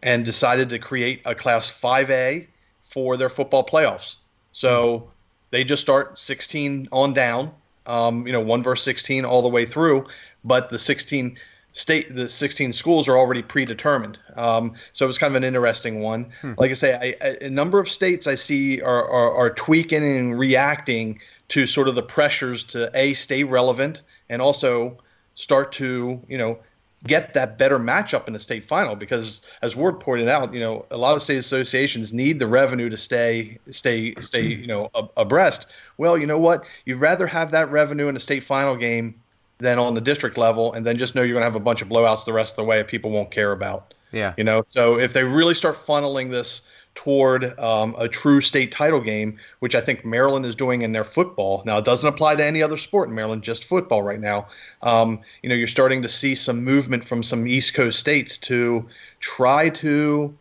and 0.02 0.24
decided 0.24 0.70
to 0.70 0.78
create 0.78 1.22
a 1.24 1.34
class 1.34 1.68
5A 1.68 2.46
for 2.82 3.16
their 3.16 3.28
football 3.28 3.64
playoffs. 3.64 4.16
So 4.52 5.10
they 5.50 5.64
just 5.64 5.82
start 5.82 6.18
16 6.18 6.88
on 6.92 7.12
down, 7.12 7.52
um, 7.86 8.26
you 8.26 8.32
know, 8.32 8.40
1 8.40 8.62
verse 8.62 8.82
16 8.82 9.24
all 9.24 9.42
the 9.42 9.48
way 9.48 9.64
through, 9.64 10.06
but 10.44 10.70
the 10.70 10.78
16 10.78 11.38
state 11.76 12.14
the 12.14 12.26
16 12.26 12.72
schools 12.72 13.06
are 13.06 13.18
already 13.18 13.42
predetermined. 13.42 14.18
Um, 14.34 14.74
so 14.94 15.04
it 15.04 15.08
was 15.08 15.18
kind 15.18 15.30
of 15.30 15.36
an 15.36 15.44
interesting 15.44 16.00
one. 16.00 16.32
Like 16.56 16.70
i 16.70 16.74
say 16.74 16.94
I, 17.20 17.26
I, 17.26 17.36
a 17.42 17.50
number 17.50 17.78
of 17.78 17.88
states 17.90 18.26
i 18.26 18.34
see 18.34 18.80
are, 18.80 19.04
are, 19.08 19.34
are 19.36 19.50
tweaking 19.50 20.02
and 20.02 20.38
reacting 20.38 21.20
to 21.48 21.66
sort 21.66 21.88
of 21.88 21.94
the 21.94 22.02
pressures 22.02 22.64
to 22.64 22.90
a 22.94 23.12
stay 23.12 23.44
relevant 23.44 24.02
and 24.30 24.40
also 24.40 24.98
start 25.34 25.72
to 25.72 26.22
you 26.28 26.38
know 26.38 26.58
get 27.06 27.34
that 27.34 27.58
better 27.58 27.78
matchup 27.78 28.26
in 28.26 28.32
the 28.32 28.40
state 28.40 28.64
final 28.64 28.96
because 28.96 29.42
as 29.60 29.76
ward 29.76 30.00
pointed 30.00 30.28
out 30.28 30.54
you 30.54 30.60
know 30.60 30.86
a 30.90 30.96
lot 30.96 31.14
of 31.14 31.22
state 31.22 31.36
associations 31.36 32.10
need 32.10 32.38
the 32.38 32.46
revenue 32.46 32.88
to 32.88 32.96
stay 32.96 33.58
stay 33.70 34.14
stay 34.14 34.46
you 34.46 34.66
know 34.66 34.90
ab- 34.96 35.10
abreast. 35.14 35.66
Well 35.98 36.16
you 36.16 36.26
know 36.26 36.38
what? 36.38 36.64
You'd 36.86 37.00
rather 37.00 37.26
have 37.26 37.50
that 37.50 37.70
revenue 37.70 38.08
in 38.08 38.16
a 38.16 38.20
state 38.20 38.44
final 38.44 38.76
game 38.76 39.20
than 39.58 39.78
on 39.78 39.94
the 39.94 40.00
district 40.00 40.38
level, 40.38 40.72
and 40.72 40.84
then 40.84 40.98
just 40.98 41.14
know 41.14 41.22
you're 41.22 41.34
going 41.34 41.42
to 41.42 41.50
have 41.50 41.56
a 41.56 41.64
bunch 41.64 41.82
of 41.82 41.88
blowouts 41.88 42.24
the 42.24 42.32
rest 42.32 42.52
of 42.52 42.56
the 42.56 42.64
way 42.64 42.78
that 42.78 42.88
people 42.88 43.10
won't 43.10 43.30
care 43.30 43.52
about. 43.52 43.94
Yeah. 44.12 44.34
You 44.36 44.44
know, 44.44 44.64
so 44.68 44.98
if 44.98 45.12
they 45.12 45.24
really 45.24 45.54
start 45.54 45.76
funneling 45.76 46.30
this 46.30 46.62
toward 46.96 47.58
um, 47.60 47.94
a 47.98 48.08
true 48.08 48.40
state 48.40 48.72
title 48.72 49.00
game, 49.00 49.38
which 49.60 49.74
I 49.74 49.80
think 49.80 50.04
Maryland 50.04 50.46
is 50.46 50.56
doing 50.56 50.82
in 50.82 50.92
their 50.92 51.04
football. 51.04 51.62
Now, 51.64 51.78
it 51.78 51.84
doesn't 51.84 52.08
apply 52.08 52.36
to 52.36 52.44
any 52.44 52.62
other 52.62 52.78
sport 52.78 53.08
in 53.08 53.14
Maryland, 53.14 53.42
just 53.42 53.64
football 53.64 54.02
right 54.02 54.18
now. 54.18 54.48
Um, 54.82 55.20
you 55.42 55.50
know, 55.50 55.54
you're 55.54 55.66
starting 55.66 56.02
to 56.02 56.08
see 56.08 56.34
some 56.34 56.64
movement 56.64 57.04
from 57.04 57.22
some 57.22 57.46
East 57.46 57.74
Coast 57.74 58.00
states 58.00 58.38
to 58.38 58.88
try 59.20 59.68
to 59.68 60.36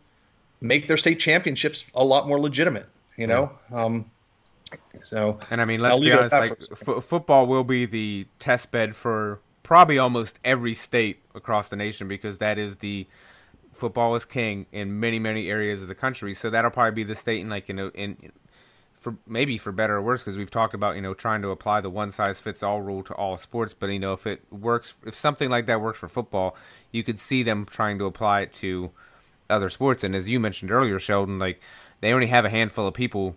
make 0.60 0.88
their 0.88 0.96
state 0.96 1.20
championships 1.20 1.84
a 1.94 2.04
lot 2.04 2.26
more 2.26 2.40
legitimate. 2.40 2.88
You 3.16 3.26
know, 3.26 3.52
um, 3.72 4.10
so 5.02 5.38
And 5.50 5.60
I 5.60 5.64
mean, 5.64 5.80
let's 5.80 5.98
be 5.98 6.12
honest. 6.12 6.32
Like, 6.32 6.48
for 6.48 6.54
a 6.54 6.76
second. 6.76 6.98
f- 6.98 7.04
football 7.04 7.46
will 7.46 7.64
be 7.64 7.86
the 7.86 8.26
test 8.38 8.70
bed 8.70 8.96
for 8.96 9.40
probably 9.62 9.98
almost 9.98 10.38
every 10.44 10.74
state 10.74 11.22
across 11.34 11.68
the 11.68 11.76
nation 11.76 12.08
because 12.08 12.38
that 12.38 12.58
is 12.58 12.78
the 12.78 13.06
football 13.72 14.14
is 14.14 14.24
king 14.24 14.66
in 14.72 14.98
many 14.98 15.18
many 15.18 15.50
areas 15.50 15.82
of 15.82 15.88
the 15.88 15.94
country. 15.94 16.34
So 16.34 16.50
that'll 16.50 16.70
probably 16.70 16.92
be 16.92 17.04
the 17.04 17.14
state 17.14 17.40
in 17.40 17.50
like 17.50 17.68
you 17.68 17.74
know 17.74 17.90
in 17.94 18.32
for 18.94 19.16
maybe 19.26 19.58
for 19.58 19.70
better 19.70 19.96
or 19.96 20.02
worse 20.02 20.22
because 20.22 20.36
we've 20.36 20.50
talked 20.50 20.74
about 20.74 20.96
you 20.96 21.02
know 21.02 21.14
trying 21.14 21.42
to 21.42 21.50
apply 21.50 21.80
the 21.80 21.90
one 21.90 22.10
size 22.10 22.40
fits 22.40 22.62
all 22.62 22.80
rule 22.80 23.02
to 23.04 23.14
all 23.14 23.38
sports. 23.38 23.74
But 23.74 23.90
you 23.90 23.98
know 23.98 24.12
if 24.12 24.26
it 24.26 24.42
works, 24.50 24.94
if 25.06 25.14
something 25.14 25.50
like 25.50 25.66
that 25.66 25.80
works 25.80 25.98
for 25.98 26.08
football, 26.08 26.56
you 26.90 27.04
could 27.04 27.20
see 27.20 27.42
them 27.42 27.66
trying 27.66 27.98
to 27.98 28.06
apply 28.06 28.42
it 28.42 28.52
to 28.54 28.90
other 29.48 29.70
sports. 29.70 30.02
And 30.02 30.16
as 30.16 30.28
you 30.28 30.40
mentioned 30.40 30.70
earlier, 30.72 30.98
Sheldon, 30.98 31.38
like 31.38 31.60
they 32.00 32.12
only 32.12 32.26
have 32.26 32.44
a 32.44 32.50
handful 32.50 32.86
of 32.86 32.94
people 32.94 33.36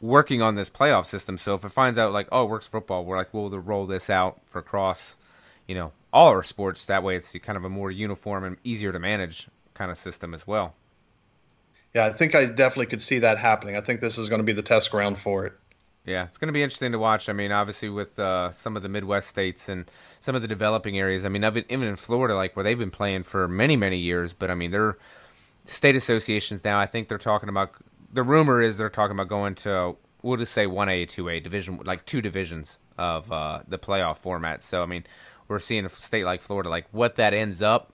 working 0.00 0.42
on 0.42 0.54
this 0.54 0.70
playoff 0.70 1.06
system. 1.06 1.38
So 1.38 1.54
if 1.54 1.64
it 1.64 1.70
finds 1.70 1.98
out 1.98 2.12
like, 2.12 2.28
oh, 2.30 2.44
it 2.44 2.50
works 2.50 2.66
for 2.66 2.80
football, 2.80 3.04
we're 3.04 3.16
like, 3.16 3.32
we'll 3.32 3.50
roll 3.50 3.86
this 3.86 4.10
out 4.10 4.40
for 4.46 4.62
cross, 4.62 5.16
you 5.66 5.74
know, 5.74 5.92
all 6.12 6.28
our 6.28 6.42
sports. 6.42 6.84
That 6.86 7.02
way, 7.02 7.16
it's 7.16 7.32
kind 7.38 7.56
of 7.56 7.64
a 7.64 7.68
more 7.68 7.90
uniform 7.90 8.44
and 8.44 8.56
easier 8.64 8.92
to 8.92 8.98
manage 8.98 9.48
kind 9.74 9.90
of 9.90 9.96
system 9.96 10.34
as 10.34 10.46
well. 10.46 10.74
yeah, 11.94 12.06
I 12.06 12.12
think 12.12 12.34
I 12.34 12.44
definitely 12.44 12.86
could 12.86 13.02
see 13.02 13.20
that 13.20 13.38
happening. 13.38 13.76
I 13.76 13.80
think 13.80 14.00
this 14.00 14.18
is 14.18 14.28
going 14.28 14.40
to 14.40 14.44
be 14.44 14.52
the 14.52 14.62
test 14.62 14.90
ground 14.90 15.18
for 15.18 15.46
it. 15.46 15.54
Yeah, 16.04 16.24
it's 16.24 16.38
going 16.38 16.48
to 16.48 16.52
be 16.52 16.62
interesting 16.62 16.92
to 16.92 16.98
watch. 16.98 17.28
I 17.28 17.32
mean, 17.32 17.50
obviously 17.50 17.88
with 17.88 18.18
uh, 18.18 18.52
some 18.52 18.76
of 18.76 18.82
the 18.82 18.88
Midwest 18.88 19.28
states 19.28 19.68
and 19.68 19.90
some 20.20 20.36
of 20.36 20.42
the 20.42 20.46
developing 20.46 20.98
areas. 20.98 21.24
I 21.24 21.28
mean, 21.28 21.42
even 21.42 21.88
in 21.88 21.96
Florida, 21.96 22.36
like 22.36 22.54
where 22.54 22.62
they've 22.62 22.78
been 22.78 22.92
playing 22.92 23.24
for 23.24 23.48
many, 23.48 23.76
many 23.76 23.96
years. 23.96 24.32
But 24.32 24.50
I 24.50 24.54
mean, 24.54 24.70
they're 24.70 24.96
state 25.64 25.96
associations 25.96 26.64
now. 26.64 26.78
I 26.78 26.86
think 26.86 27.08
they're 27.08 27.18
talking 27.18 27.48
about 27.48 27.72
the 28.12 28.22
rumor 28.22 28.60
is 28.60 28.78
they're 28.78 28.90
talking 28.90 29.16
about 29.16 29.28
going 29.28 29.54
to 29.56 29.96
we'll 30.22 30.36
just 30.36 30.52
say 30.52 30.66
one 30.66 30.88
A, 30.88 31.06
two 31.06 31.28
A 31.28 31.40
division, 31.40 31.80
like 31.84 32.04
two 32.04 32.20
divisions 32.20 32.78
of 32.98 33.30
uh, 33.30 33.60
the 33.66 33.78
playoff 33.78 34.18
format. 34.18 34.62
So 34.62 34.82
I 34.82 34.86
mean, 34.86 35.04
we're 35.48 35.58
seeing 35.58 35.84
a 35.84 35.88
state 35.88 36.24
like 36.24 36.42
Florida, 36.42 36.68
like 36.68 36.86
what 36.90 37.16
that 37.16 37.34
ends 37.34 37.62
up. 37.62 37.92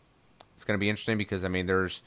It's 0.54 0.64
going 0.64 0.78
to 0.78 0.80
be 0.80 0.88
interesting 0.88 1.18
because 1.18 1.44
I 1.44 1.48
mean, 1.48 1.66
there's 1.66 2.02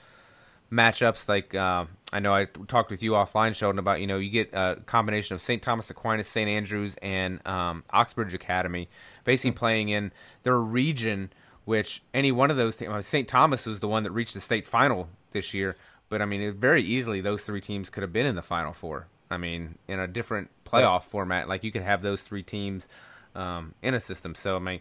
matchups 0.72 1.30
like 1.30 1.53
uh, 1.53 1.86
I 2.12 2.20
know 2.20 2.34
I 2.34 2.45
talked 2.45 2.91
with 2.91 3.03
you 3.03 3.12
offline, 3.12 3.56
Sheldon, 3.56 3.80
about 3.80 4.01
you 4.01 4.08
know 4.08 4.18
you 4.18 4.30
get 4.30 4.49
a 4.53 4.78
combination 4.86 5.36
of 5.36 5.41
St. 5.41 5.62
Thomas 5.62 5.89
Aquinas, 5.89 6.28
St. 6.28 6.49
Andrews, 6.49 6.95
and 7.01 7.45
um, 7.47 7.84
Oxbridge 7.91 8.34
Academy, 8.34 8.89
basically 9.24 9.51
mm-hmm. 9.51 9.60
playing 9.60 9.89
in 9.89 10.12
their 10.43 10.60
region. 10.60 11.32
Which 11.66 12.03
any 12.14 12.32
one 12.32 12.51
of 12.51 12.58
those 12.58 12.76
teams, 12.76 13.08
St. 13.08 13.28
Thomas 13.28 13.66
was 13.66 13.80
the 13.80 13.88
one 13.88 14.03
that 14.03 14.12
reached 14.12 14.36
the 14.36 14.39
state 14.39 14.68
final 14.68 15.10
this 15.32 15.51
year, 15.51 15.76
but 16.10 16.22
I 16.22 16.26
mean, 16.26 16.53
very 16.53 16.84
easily 16.84 17.22
those 17.22 17.43
three 17.43 17.62
teams 17.62 17.89
could 17.89 18.03
have 18.03 18.14
been 18.14 18.26
in 18.26 18.36
the 18.36 18.41
final 18.41 18.74
four. 18.74 19.08
I 19.30 19.38
mean, 19.38 19.78
in 19.88 19.99
a 19.99 20.08
different 20.08 20.49
playoff 20.66 20.82
yeah. 20.82 20.99
format, 20.99 21.47
like 21.49 21.64
you 21.64 21.72
could 21.72 21.82
have 21.82 22.01
those 22.01 22.22
three 22.22 22.43
teams 22.43 22.88
um, 23.34 23.74
in 23.82 23.93
a 23.93 23.99
system. 23.99 24.36
So 24.36 24.56
I 24.56 24.60
mean, 24.60 24.80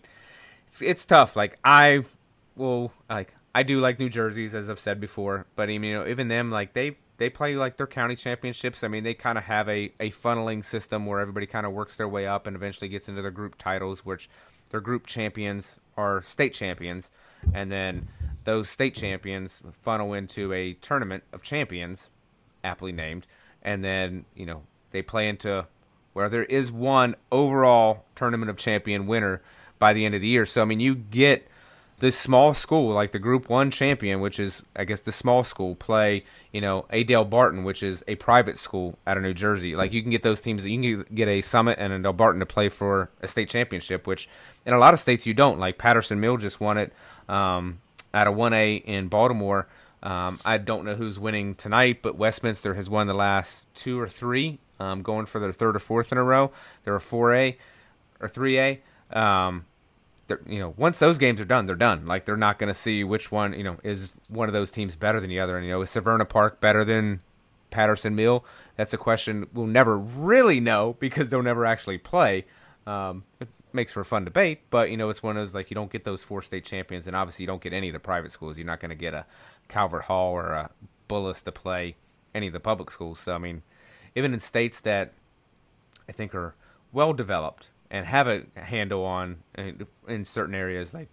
it's, 0.68 0.82
it's 0.82 1.04
tough. 1.04 1.36
Like 1.36 1.58
I 1.64 2.04
will 2.56 2.92
like 3.08 3.34
I 3.54 3.62
do 3.62 3.80
like 3.80 3.98
New 3.98 4.10
Jersey's 4.10 4.54
as 4.54 4.68
I've 4.68 4.80
said 4.80 5.00
before, 5.00 5.46
but 5.56 5.64
I 5.64 5.78
mean, 5.78 5.84
you 5.84 5.98
know, 5.98 6.06
even 6.06 6.28
them 6.28 6.50
like 6.50 6.72
they 6.72 6.96
they 7.16 7.30
play 7.30 7.54
like 7.54 7.76
their 7.76 7.86
county 7.86 8.16
championships. 8.16 8.82
I 8.82 8.88
mean, 8.88 9.04
they 9.04 9.14
kind 9.14 9.38
of 9.38 9.44
have 9.44 9.68
a 9.68 9.92
a 10.00 10.10
funneling 10.10 10.64
system 10.64 11.06
where 11.06 11.20
everybody 11.20 11.46
kind 11.46 11.66
of 11.66 11.72
works 11.72 11.96
their 11.96 12.08
way 12.08 12.26
up 12.26 12.46
and 12.46 12.56
eventually 12.56 12.88
gets 12.88 13.08
into 13.08 13.22
their 13.22 13.30
group 13.30 13.56
titles, 13.56 14.04
which 14.04 14.28
their 14.70 14.80
group 14.80 15.06
champions 15.06 15.78
are 15.96 16.22
state 16.22 16.52
champions, 16.52 17.10
and 17.52 17.70
then 17.70 18.08
those 18.44 18.68
state 18.68 18.94
champions 18.94 19.62
funnel 19.80 20.12
into 20.12 20.52
a 20.52 20.74
tournament 20.74 21.24
of 21.32 21.42
champions, 21.42 22.10
aptly 22.62 22.92
named 22.92 23.26
and 23.64 23.82
then 23.82 24.26
you 24.34 24.46
know 24.46 24.62
they 24.90 25.02
play 25.02 25.28
into 25.28 25.66
where 26.12 26.28
there 26.28 26.44
is 26.44 26.70
one 26.70 27.16
overall 27.32 28.04
tournament 28.14 28.50
of 28.50 28.56
champion 28.56 29.06
winner 29.06 29.42
by 29.80 29.92
the 29.92 30.04
end 30.04 30.14
of 30.14 30.20
the 30.20 30.28
year. 30.28 30.46
So 30.46 30.62
I 30.62 30.64
mean, 30.64 30.78
you 30.78 30.94
get 30.94 31.48
this 31.98 32.18
small 32.18 32.54
school 32.54 32.92
like 32.92 33.12
the 33.12 33.18
Group 33.18 33.48
One 33.48 33.70
champion, 33.70 34.20
which 34.20 34.38
is 34.38 34.62
I 34.76 34.84
guess 34.84 35.00
the 35.00 35.10
small 35.10 35.42
school, 35.42 35.74
play 35.74 36.24
you 36.52 36.60
know 36.60 36.84
a 36.90 37.04
Delbarton, 37.04 37.64
which 37.64 37.82
is 37.82 38.04
a 38.06 38.14
private 38.16 38.58
school 38.58 38.98
out 39.06 39.16
of 39.16 39.22
New 39.22 39.34
Jersey. 39.34 39.74
Like 39.74 39.92
you 39.92 40.02
can 40.02 40.10
get 40.10 40.22
those 40.22 40.42
teams. 40.42 40.64
You 40.64 41.04
can 41.04 41.14
get 41.14 41.28
a 41.28 41.40
Summit 41.40 41.78
and 41.80 41.92
a 41.92 41.98
Delbarton 41.98 42.40
to 42.40 42.46
play 42.46 42.68
for 42.68 43.10
a 43.22 43.26
state 43.26 43.48
championship, 43.48 44.06
which 44.06 44.28
in 44.66 44.74
a 44.74 44.78
lot 44.78 44.94
of 44.94 45.00
states 45.00 45.26
you 45.26 45.34
don't. 45.34 45.58
Like 45.58 45.78
Patterson 45.78 46.20
Mill 46.20 46.36
just 46.36 46.60
won 46.60 46.78
it 46.78 46.92
um, 47.28 47.80
out 48.14 48.26
of 48.26 48.34
One 48.34 48.54
A 48.54 48.76
in 48.76 49.08
Baltimore. 49.08 49.68
Um, 50.02 50.38
I 50.44 50.58
don't 50.58 50.84
know 50.84 50.94
who's 50.94 51.18
winning 51.18 51.54
tonight, 51.54 52.00
but 52.02 52.16
Westminster 52.16 52.74
has 52.74 52.88
won 52.88 53.06
the 53.06 53.14
last 53.14 53.72
two 53.74 53.98
or 53.98 54.08
three, 54.08 54.58
um, 54.78 55.02
going 55.02 55.26
for 55.26 55.38
their 55.38 55.52
third 55.52 55.76
or 55.76 55.78
fourth 55.78 56.12
in 56.12 56.18
a 56.18 56.22
row. 56.22 56.52
They're 56.84 56.96
a 56.96 57.00
4A 57.00 57.56
or 58.20 58.28
3A. 58.28 58.78
Um, 59.12 59.64
you 60.46 60.58
know, 60.58 60.74
once 60.76 60.98
those 60.98 61.18
games 61.18 61.40
are 61.40 61.46
done, 61.46 61.66
they're 61.66 61.74
done. 61.74 62.06
Like 62.06 62.24
they're 62.24 62.36
not 62.36 62.58
going 62.58 62.68
to 62.68 62.74
see 62.74 63.02
which 63.04 63.32
one, 63.32 63.52
you 63.54 63.64
know, 63.64 63.78
is 63.82 64.12
one 64.28 64.48
of 64.48 64.52
those 64.52 64.70
teams 64.70 64.96
better 64.96 65.20
than 65.20 65.28
the 65.28 65.40
other. 65.40 65.56
And 65.56 65.66
you 65.66 65.72
know, 65.72 65.82
is 65.82 65.90
Severna 65.90 66.28
Park 66.28 66.60
better 66.60 66.84
than 66.84 67.20
Patterson 67.70 68.14
Mill? 68.14 68.44
That's 68.76 68.92
a 68.92 68.98
question 68.98 69.46
we'll 69.52 69.66
never 69.66 69.98
really 69.98 70.60
know 70.60 70.96
because 70.98 71.28
they'll 71.30 71.42
never 71.42 71.66
actually 71.66 71.98
play. 71.98 72.44
Um, 72.86 73.24
makes 73.74 73.92
for 73.92 74.00
a 74.00 74.04
fun 74.04 74.24
debate, 74.24 74.60
but 74.70 74.90
you 74.90 74.96
know, 74.96 75.10
it's 75.10 75.22
one 75.22 75.36
of 75.36 75.42
those 75.42 75.54
like 75.54 75.70
you 75.70 75.74
don't 75.74 75.90
get 75.90 76.04
those 76.04 76.22
four 76.22 76.42
state 76.42 76.64
champions, 76.64 77.06
and 77.06 77.16
obviously 77.16 77.42
you 77.42 77.46
don't 77.46 77.62
get 77.62 77.72
any 77.72 77.88
of 77.88 77.92
the 77.92 78.00
private 78.00 78.32
schools. 78.32 78.56
You're 78.56 78.66
not 78.66 78.80
going 78.80 78.90
to 78.90 78.94
get 78.94 79.14
a 79.14 79.26
Calvert 79.68 80.04
Hall 80.04 80.32
or 80.32 80.52
a 80.52 80.70
Bullis 81.08 81.42
to 81.44 81.52
play 81.52 81.96
any 82.34 82.46
of 82.46 82.52
the 82.52 82.60
public 82.60 82.90
schools. 82.90 83.18
So 83.18 83.34
I 83.34 83.38
mean, 83.38 83.62
even 84.14 84.32
in 84.32 84.40
states 84.40 84.80
that 84.82 85.12
I 86.08 86.12
think 86.12 86.34
are 86.34 86.54
well 86.92 87.12
developed 87.12 87.70
and 87.90 88.06
have 88.06 88.28
a 88.28 88.44
handle 88.54 89.04
on 89.04 89.38
uh, 89.58 89.72
in 90.06 90.24
certain 90.24 90.54
areas, 90.54 90.94
like 90.94 91.08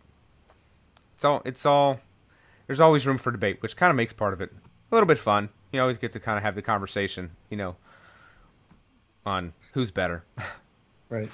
it's 1.15 1.25
all 1.25 1.41
it's 1.45 1.65
all 1.65 1.99
there's 2.67 2.79
always 2.79 3.07
room 3.07 3.17
for 3.17 3.31
debate, 3.31 3.61
which 3.61 3.75
kind 3.75 3.89
of 3.89 3.95
makes 3.95 4.13
part 4.13 4.33
of 4.33 4.41
it 4.41 4.51
a 4.51 4.95
little 4.95 5.07
bit 5.07 5.17
fun. 5.17 5.49
You 5.71 5.81
always 5.81 5.97
get 5.97 6.11
to 6.13 6.19
kind 6.19 6.37
of 6.37 6.43
have 6.43 6.55
the 6.55 6.61
conversation, 6.61 7.31
you 7.49 7.57
know, 7.57 7.75
on 9.25 9.53
who's 9.73 9.91
better. 9.91 10.23
Right. 11.11 11.29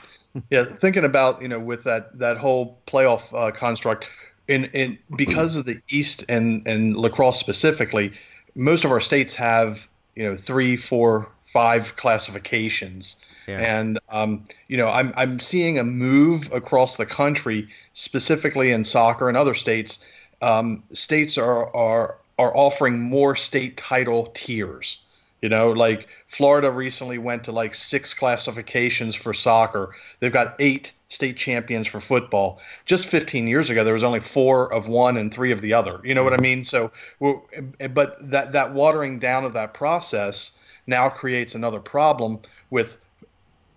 Yeah, 0.49 0.65
thinking 0.65 1.03
about 1.03 1.41
you 1.41 1.47
know 1.47 1.59
with 1.59 1.83
that 1.83 2.17
that 2.19 2.37
whole 2.37 2.79
playoff 2.87 3.33
uh, 3.33 3.51
construct, 3.51 4.07
in 4.47 4.65
in 4.65 4.97
because 5.15 5.57
of 5.57 5.65
the 5.65 5.79
East 5.89 6.25
and 6.29 6.67
and 6.67 6.95
lacrosse 6.95 7.39
specifically, 7.39 8.13
most 8.55 8.85
of 8.85 8.91
our 8.91 9.01
states 9.01 9.35
have 9.35 9.87
you 10.15 10.23
know 10.23 10.35
three, 10.35 10.77
four, 10.77 11.29
five 11.45 11.95
classifications. 11.95 13.15
Yeah. 13.47 13.59
And 13.59 13.99
um, 14.09 14.43
you 14.67 14.77
know, 14.77 14.87
I'm 14.87 15.13
I'm 15.15 15.39
seeing 15.39 15.79
a 15.79 15.83
move 15.83 16.51
across 16.51 16.97
the 16.97 17.05
country, 17.05 17.67
specifically 17.93 18.71
in 18.71 18.83
soccer 18.83 19.29
and 19.29 19.37
other 19.37 19.53
states. 19.53 20.05
Um, 20.41 20.83
states 20.93 21.37
are 21.37 21.73
are 21.75 22.17
are 22.37 22.55
offering 22.55 22.99
more 22.99 23.35
state 23.35 23.77
title 23.77 24.31
tiers. 24.33 24.99
You 25.41 25.49
know, 25.49 25.71
like 25.71 26.07
Florida 26.25 26.71
recently 26.71 27.19
went 27.19 27.43
to 27.43 27.51
like 27.51 27.75
six 27.75 28.13
classifications 28.13 29.15
for 29.15 29.35
soccer. 29.35 29.95
They've 30.19 30.33
got 30.33 30.55
eight 30.57 30.91
state 31.09 31.37
champions 31.37 31.87
for 31.87 31.99
football. 31.99 32.59
Just 32.85 33.05
15 33.05 33.47
years 33.47 33.69
ago, 33.69 33.83
there 33.83 33.93
was 33.93 34.03
only 34.03 34.19
four 34.19 34.73
of 34.73 34.87
one 34.87 35.15
and 35.15 35.31
three 35.31 35.51
of 35.51 35.61
the 35.61 35.73
other. 35.73 36.01
You 36.03 36.15
know 36.15 36.23
what 36.23 36.33
I 36.33 36.37
mean? 36.37 36.65
So, 36.65 36.91
but 37.19 38.17
that 38.19 38.51
that 38.51 38.73
watering 38.73 39.19
down 39.19 39.45
of 39.45 39.53
that 39.53 39.75
process 39.75 40.57
now 40.87 41.07
creates 41.07 41.53
another 41.53 41.79
problem 41.79 42.39
with 42.71 42.97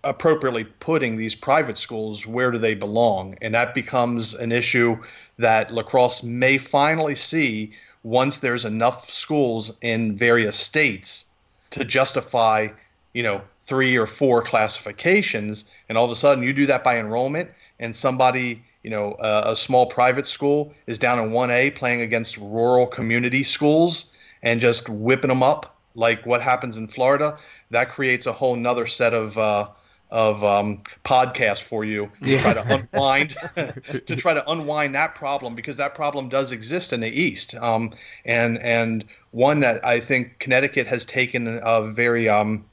appropriately 0.03 0.63
putting 0.63 1.15
these 1.15 1.35
private 1.35 1.77
schools 1.77 2.25
where 2.25 2.49
do 2.49 2.57
they 2.57 2.73
belong, 2.73 3.37
and 3.39 3.53
that 3.53 3.75
becomes 3.75 4.33
an 4.33 4.51
issue 4.51 4.97
that 5.37 5.71
lacrosse 5.71 6.23
may 6.23 6.57
finally 6.57 7.13
see 7.13 7.71
once 8.01 8.39
there's 8.39 8.65
enough 8.65 9.11
schools 9.11 9.77
in 9.81 10.17
various 10.17 10.57
states 10.57 11.25
to 11.71 11.83
justify, 11.83 12.69
you 13.13 13.23
know, 13.23 13.41
three 13.63 13.97
or 13.97 14.07
four 14.07 14.41
classifications, 14.41 15.65
and 15.89 15.97
all 15.97 16.05
of 16.05 16.11
a 16.11 16.15
sudden 16.15 16.43
you 16.43 16.53
do 16.53 16.65
that 16.65 16.83
by 16.83 16.97
enrollment, 16.97 17.49
and 17.79 17.95
somebody, 17.95 18.63
you 18.83 18.89
know, 18.89 19.13
uh, 19.13 19.43
a 19.47 19.55
small 19.55 19.85
private 19.85 20.27
school 20.27 20.73
is 20.87 20.97
down 20.97 21.19
in 21.19 21.31
1A 21.31 21.75
playing 21.75 22.01
against 22.01 22.37
rural 22.37 22.87
community 22.87 23.43
schools 23.43 24.15
and 24.43 24.59
just 24.59 24.89
whipping 24.89 25.29
them 25.29 25.43
up 25.43 25.77
like 25.95 26.25
what 26.25 26.41
happens 26.41 26.77
in 26.77 26.87
Florida, 26.87 27.37
that 27.69 27.89
creates 27.89 28.25
a 28.25 28.33
whole 28.33 28.55
nother 28.55 28.87
set 28.87 29.13
of 29.13 29.37
uh, 29.37 29.67
of 30.09 30.43
um, 30.43 30.81
podcasts 31.05 31.63
for 31.63 31.85
you 31.85 32.11
to 32.21 32.37
try 32.37 32.53
to 32.53 32.85
unwind 32.93 33.37
to 34.05 34.15
try 34.15 34.33
to 34.33 34.51
unwind 34.51 34.93
that 34.93 35.15
problem 35.15 35.55
because 35.55 35.77
that 35.77 35.95
problem 35.95 36.27
does 36.27 36.51
exist 36.51 36.91
in 36.91 36.99
the 36.99 37.09
East, 37.09 37.55
um, 37.55 37.93
and 38.25 38.57
and 38.59 39.05
one 39.31 39.61
that 39.61 39.85
I 39.85 39.99
think 39.99 40.39
Connecticut 40.39 40.87
has 40.87 41.05
taken 41.05 41.59
a 41.63 41.81
very 41.83 42.29
um, 42.29 42.65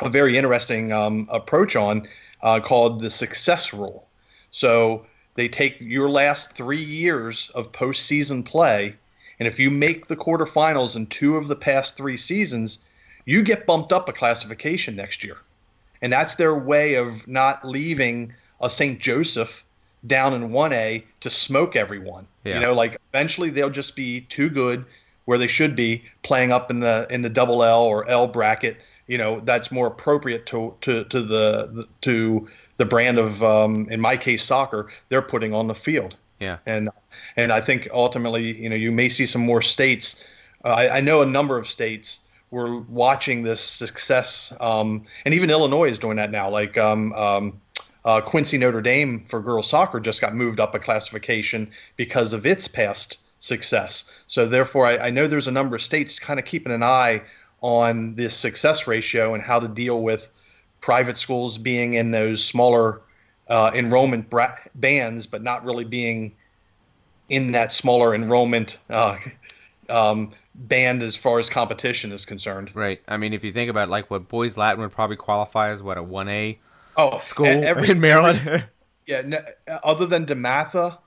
a 0.00 0.08
very 0.08 0.36
interesting 0.36 0.92
um, 0.92 1.28
approach 1.30 1.76
on 1.76 2.08
uh, 2.42 2.60
called 2.60 3.00
the 3.00 3.10
success 3.10 3.72
rule. 3.72 4.06
So 4.50 5.06
they 5.34 5.48
take 5.48 5.80
your 5.80 6.08
last 6.08 6.52
three 6.52 6.82
years 6.82 7.50
of 7.54 7.72
postseason 7.72 8.44
play, 8.44 8.94
and 9.38 9.46
if 9.46 9.58
you 9.58 9.70
make 9.70 10.06
the 10.06 10.16
quarterfinals 10.16 10.96
in 10.96 11.06
two 11.06 11.36
of 11.36 11.48
the 11.48 11.56
past 11.56 11.96
three 11.96 12.16
seasons, 12.16 12.84
you 13.24 13.42
get 13.42 13.66
bumped 13.66 13.92
up 13.92 14.08
a 14.08 14.12
classification 14.12 14.96
next 14.96 15.24
year, 15.24 15.36
and 16.00 16.12
that's 16.12 16.36
their 16.36 16.54
way 16.54 16.94
of 16.94 17.26
not 17.26 17.66
leaving 17.66 18.32
a 18.60 18.70
St. 18.70 18.98
Joseph 18.98 19.64
down 20.06 20.32
in 20.32 20.50
1A 20.50 21.02
to 21.20 21.30
smoke 21.30 21.74
everyone. 21.74 22.26
Yeah. 22.44 22.54
You 22.54 22.60
know, 22.60 22.74
like 22.74 23.00
eventually 23.12 23.50
they'll 23.50 23.70
just 23.70 23.96
be 23.96 24.20
too 24.20 24.48
good 24.48 24.84
where 25.26 25.36
they 25.38 25.46
should 25.46 25.76
be 25.76 26.02
playing 26.22 26.50
up 26.50 26.70
in 26.70 26.80
the 26.80 27.06
in 27.10 27.20
the 27.20 27.28
double 27.28 27.62
L 27.62 27.82
or 27.82 28.08
L 28.08 28.26
bracket. 28.26 28.78
You 29.06 29.18
know, 29.18 29.40
that's 29.40 29.70
more 29.70 29.86
appropriate 29.86 30.46
to 30.46 30.74
to 30.80 31.04
to 31.04 31.20
the, 31.20 31.86
to 32.00 32.48
the 32.78 32.84
brand 32.84 33.18
of 33.18 33.42
um, 33.42 33.86
in 33.90 34.00
my 34.00 34.16
case 34.16 34.42
soccer 34.44 34.90
they're 35.10 35.22
putting 35.22 35.52
on 35.52 35.66
the 35.68 35.74
field. 35.74 36.16
Yeah. 36.40 36.58
And 36.66 36.90
and 37.36 37.52
I 37.52 37.60
think 37.60 37.88
ultimately, 37.92 38.60
you 38.60 38.68
know, 38.68 38.76
you 38.76 38.92
may 38.92 39.08
see 39.08 39.26
some 39.26 39.42
more 39.42 39.62
states. 39.62 40.24
Uh, 40.64 40.68
I, 40.68 40.96
I, 40.96 41.00
know 41.00 41.22
a 41.22 41.26
number 41.26 41.58
of 41.58 41.66
states 41.66 42.20
were 42.50 42.80
watching 42.80 43.42
this 43.42 43.60
success, 43.60 44.52
um, 44.60 45.04
and 45.24 45.32
even 45.34 45.50
Illinois 45.50 45.90
is 45.90 45.98
doing 45.98 46.16
that 46.16 46.30
now. 46.30 46.50
Like 46.50 46.76
um, 46.76 47.12
um, 47.14 47.60
uh, 48.04 48.20
Quincy 48.20 48.58
Notre 48.58 48.82
Dame 48.82 49.24
for 49.24 49.40
girls 49.40 49.68
soccer 49.68 50.00
just 50.00 50.20
got 50.20 50.34
moved 50.34 50.60
up 50.60 50.74
a 50.74 50.78
classification 50.78 51.70
because 51.96 52.32
of 52.32 52.46
its 52.46 52.68
past 52.68 53.18
success. 53.38 54.10
So 54.26 54.46
therefore, 54.46 54.86
I, 54.86 54.96
I 55.06 55.10
know 55.10 55.26
there's 55.26 55.46
a 55.48 55.52
number 55.52 55.76
of 55.76 55.82
states 55.82 56.18
kind 56.18 56.38
of 56.38 56.46
keeping 56.46 56.72
an 56.72 56.82
eye 56.82 57.22
on 57.60 58.14
this 58.14 58.34
success 58.36 58.86
ratio 58.86 59.34
and 59.34 59.42
how 59.42 59.58
to 59.58 59.68
deal 59.68 60.02
with 60.02 60.30
private 60.80 61.18
schools 61.18 61.58
being 61.58 61.94
in 61.94 62.10
those 62.10 62.44
smaller 62.44 63.00
uh, 63.48 63.70
enrollment 63.74 64.28
bra- 64.30 64.56
bands, 64.74 65.26
but 65.26 65.42
not 65.42 65.64
really 65.64 65.84
being 65.84 66.34
in 67.28 67.52
that 67.52 67.72
smaller 67.72 68.14
enrollment 68.14 68.78
uh, 68.90 69.16
um, 69.88 70.32
banned 70.54 71.02
as 71.02 71.16
far 71.16 71.38
as 71.38 71.48
competition 71.50 72.12
is 72.12 72.24
concerned. 72.24 72.70
Right. 72.74 73.00
I 73.08 73.16
mean, 73.16 73.32
if 73.32 73.44
you 73.44 73.52
think 73.52 73.70
about 73.70 73.88
like 73.88 74.10
what 74.10 74.28
boys 74.28 74.56
Latin 74.56 74.80
would 74.80 74.92
probably 74.92 75.16
qualify 75.16 75.70
as 75.70 75.82
what 75.82 75.98
a 75.98 76.02
one 76.02 76.28
A 76.28 76.58
Oh, 76.96 77.16
school 77.16 77.46
every- 77.46 77.90
in 77.90 78.00
Maryland. 78.00 78.66
Yeah, 79.06 79.18
n- 79.18 79.44
other 79.84 80.06
than 80.06 80.26
DeMatha, 80.26 80.98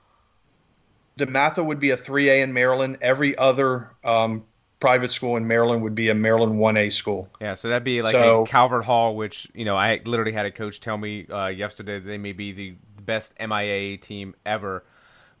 DeMatha 1.20 1.64
would 1.64 1.78
be 1.80 1.90
a 1.90 1.96
3A 1.96 2.42
in 2.42 2.52
Maryland. 2.52 2.98
Every 3.00 3.36
other 3.38 3.90
um, 4.04 4.44
private 4.80 5.10
school 5.10 5.36
in 5.36 5.46
Maryland 5.46 5.82
would 5.82 5.94
be 5.94 6.08
a 6.08 6.14
Maryland 6.14 6.54
1A 6.58 6.92
school. 6.92 7.28
yeah, 7.40 7.54
so 7.54 7.68
that'd 7.68 7.84
be 7.84 8.02
like 8.02 8.12
So- 8.12 8.44
Calvert 8.46 8.84
Hall, 8.84 9.14
which 9.16 9.48
you 9.54 9.64
know 9.64 9.76
I 9.76 10.00
literally 10.04 10.32
had 10.32 10.46
a 10.46 10.50
coach 10.50 10.80
tell 10.80 10.96
me 10.98 11.26
uh, 11.26 11.46
yesterday 11.48 11.98
that 12.00 12.06
they 12.06 12.18
may 12.18 12.32
be 12.32 12.52
the 12.52 12.74
best 13.04 13.32
MIA 13.38 13.96
team 13.98 14.34
ever. 14.46 14.84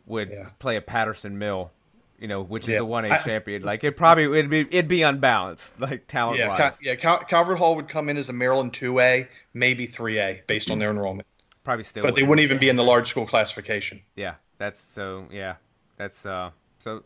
Would 0.06 0.30
Yeah. 0.30 0.48
play 0.58 0.74
a 0.76 0.80
Patterson 0.80 1.38
Mill, 1.38 1.70
you 2.18 2.26
know, 2.26 2.42
which 2.42 2.64
is 2.64 2.70
Yeah. 2.70 2.78
the 2.78 2.84
one 2.84 3.04
A 3.04 3.10
I- 3.10 3.16
champion. 3.18 3.62
Like 3.62 3.84
it 3.84 3.96
probably 3.96 4.24
it'd 4.24 4.50
be 4.50 4.60
it'd 4.62 4.88
be 4.88 5.02
unbalanced, 5.02 5.74
like 5.80 6.06
talent 6.08 6.38
Yeah, 6.38 6.48
wise. 6.48 6.58
Cal- 6.58 6.76
yeah. 6.82 6.94
Cal- 6.96 7.20
Calvert 7.20 7.58
Hall 7.58 7.76
would 7.76 7.88
come 7.88 8.08
in 8.08 8.16
as 8.16 8.28
a 8.28 8.32
Maryland 8.32 8.72
2A, 8.72 9.28
maybe 9.54 9.86
3A, 9.86 10.46
based 10.48 10.70
on 10.70 10.78
their 10.80 10.90
enrollment. 10.90 11.26
probably 11.62 11.84
still. 11.84 12.02
But 12.02 12.14
they 12.16 12.22
wouldn't 12.24 12.42
even 12.42 12.58
be 12.58 12.68
in 12.68 12.76
the 12.76 12.82
large 12.82 13.06
school 13.08 13.26
classification. 13.26 14.00
Yeah, 14.16 14.34
that's 14.58 14.80
so. 14.80 15.26
Yeah, 15.30 15.56
that's 16.00 16.24
uh. 16.24 16.50
So, 16.78 17.04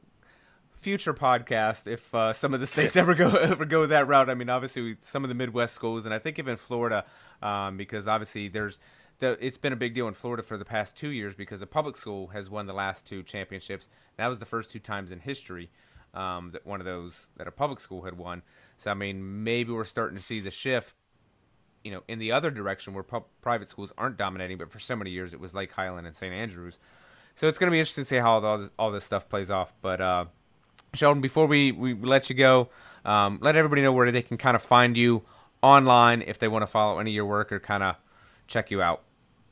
future 0.76 1.12
podcast 1.12 1.90
if 1.90 2.14
uh, 2.14 2.32
some 2.32 2.55
of 2.55 2.61
the 2.61 2.66
states 2.66 2.95
ever 2.97 3.14
go 3.14 3.30
ever 3.30 3.64
go 3.64 3.86
that 3.86 4.07
route. 4.07 4.30
I 4.30 4.34
mean, 4.34 4.49
obviously 4.49 4.82
we, 4.82 4.97
some 5.01 5.24
of 5.24 5.28
the 5.28 5.34
Midwest 5.34 5.74
schools, 5.74 6.07
and 6.07 6.14
I 6.14 6.20
think 6.20 6.38
even 6.38 6.57
Florida, 6.57 7.05
um, 7.42 7.76
because 7.76 8.07
obviously 8.07 8.47
there's 8.47 8.78
the. 9.18 9.36
It's 9.45 9.59
been 9.59 9.72
a 9.72 9.76
big 9.76 9.95
deal 9.95 10.07
in 10.07 10.14
Florida 10.14 10.45
for 10.45 10.57
the 10.57 10.64
past 10.64 10.97
two 10.97 11.09
years 11.09 11.34
because 11.34 11.59
the 11.59 11.66
public 11.66 11.97
school 11.97 12.28
has 12.28 12.49
won 12.49 12.66
the 12.66 12.72
last 12.72 13.05
two 13.05 13.24
championships. 13.24 13.88
That 14.16 14.28
was 14.28 14.38
the 14.38 14.47
first 14.47 14.70
two 14.70 14.78
times 14.78 15.11
in 15.11 15.18
history 15.18 15.70
um, 16.14 16.53
that 16.53 16.64
one 16.64 16.80
of 16.80 16.84
those 16.84 17.26
that 17.36 17.49
a 17.49 17.53
public 17.53 17.80
school 17.80 18.03
had 18.03 18.16
won. 18.16 18.42
So 18.76 18.92
I 18.92 18.95
mean, 18.95 19.42
maybe 19.42 19.72
we're 19.72 19.84
starting 19.84 20.16
to 20.16 20.22
see 20.22 20.38
the 20.38 20.53
shift 20.53 20.95
you 21.82 21.90
know, 21.90 22.03
in 22.09 22.18
the 22.18 22.32
other 22.32 22.51
direction 22.51 22.95
where 22.95 23.05
pu- 23.05 23.24
private 23.42 23.68
schools 23.68 23.92
aren't 23.99 24.16
dominating, 24.16 24.57
but 24.57 24.72
for 24.72 24.78
so 24.78 24.97
many 24.97 25.11
years 25.11 25.34
it 25.34 25.40
was 25.40 25.55
Lake 25.55 25.72
Highland 25.72 26.07
and 26.07 26.16
St. 26.16 26.32
Andrews. 26.32 26.78
So 27.35 27.49
it's 27.49 27.59
going 27.59 27.68
to 27.68 27.72
be 27.72 27.78
interesting 27.78 28.05
to 28.05 28.09
see 28.09 28.16
how 28.16 28.41
all 28.41 28.59
this, 28.59 28.70
all 28.78 28.91
this 28.91 29.05
stuff 29.05 29.28
plays 29.28 29.51
off. 29.51 29.72
But 29.82 30.01
uh, 30.01 30.26
Sheldon, 30.95 31.20
before 31.20 31.47
we, 31.47 31.72
we 31.72 31.95
let 31.95 32.30
you 32.30 32.37
go, 32.37 32.68
um, 33.05 33.39
let 33.43 33.57
everybody 33.57 33.82
know 33.82 33.93
where 33.93 34.11
they 34.11 34.22
can 34.22 34.37
kind 34.37 34.55
of 34.55 34.62
find 34.62 34.97
you 34.97 35.22
online 35.62 36.22
if 36.26 36.39
they 36.39 36.49
want 36.49 36.62
to 36.62 36.66
follow 36.66 36.99
any 36.99 37.11
of 37.11 37.14
your 37.14 37.26
work 37.26 37.51
or 37.51 37.59
kind 37.59 37.82
of 37.82 37.97
check 38.47 38.70
you 38.70 38.82
out. 38.82 39.03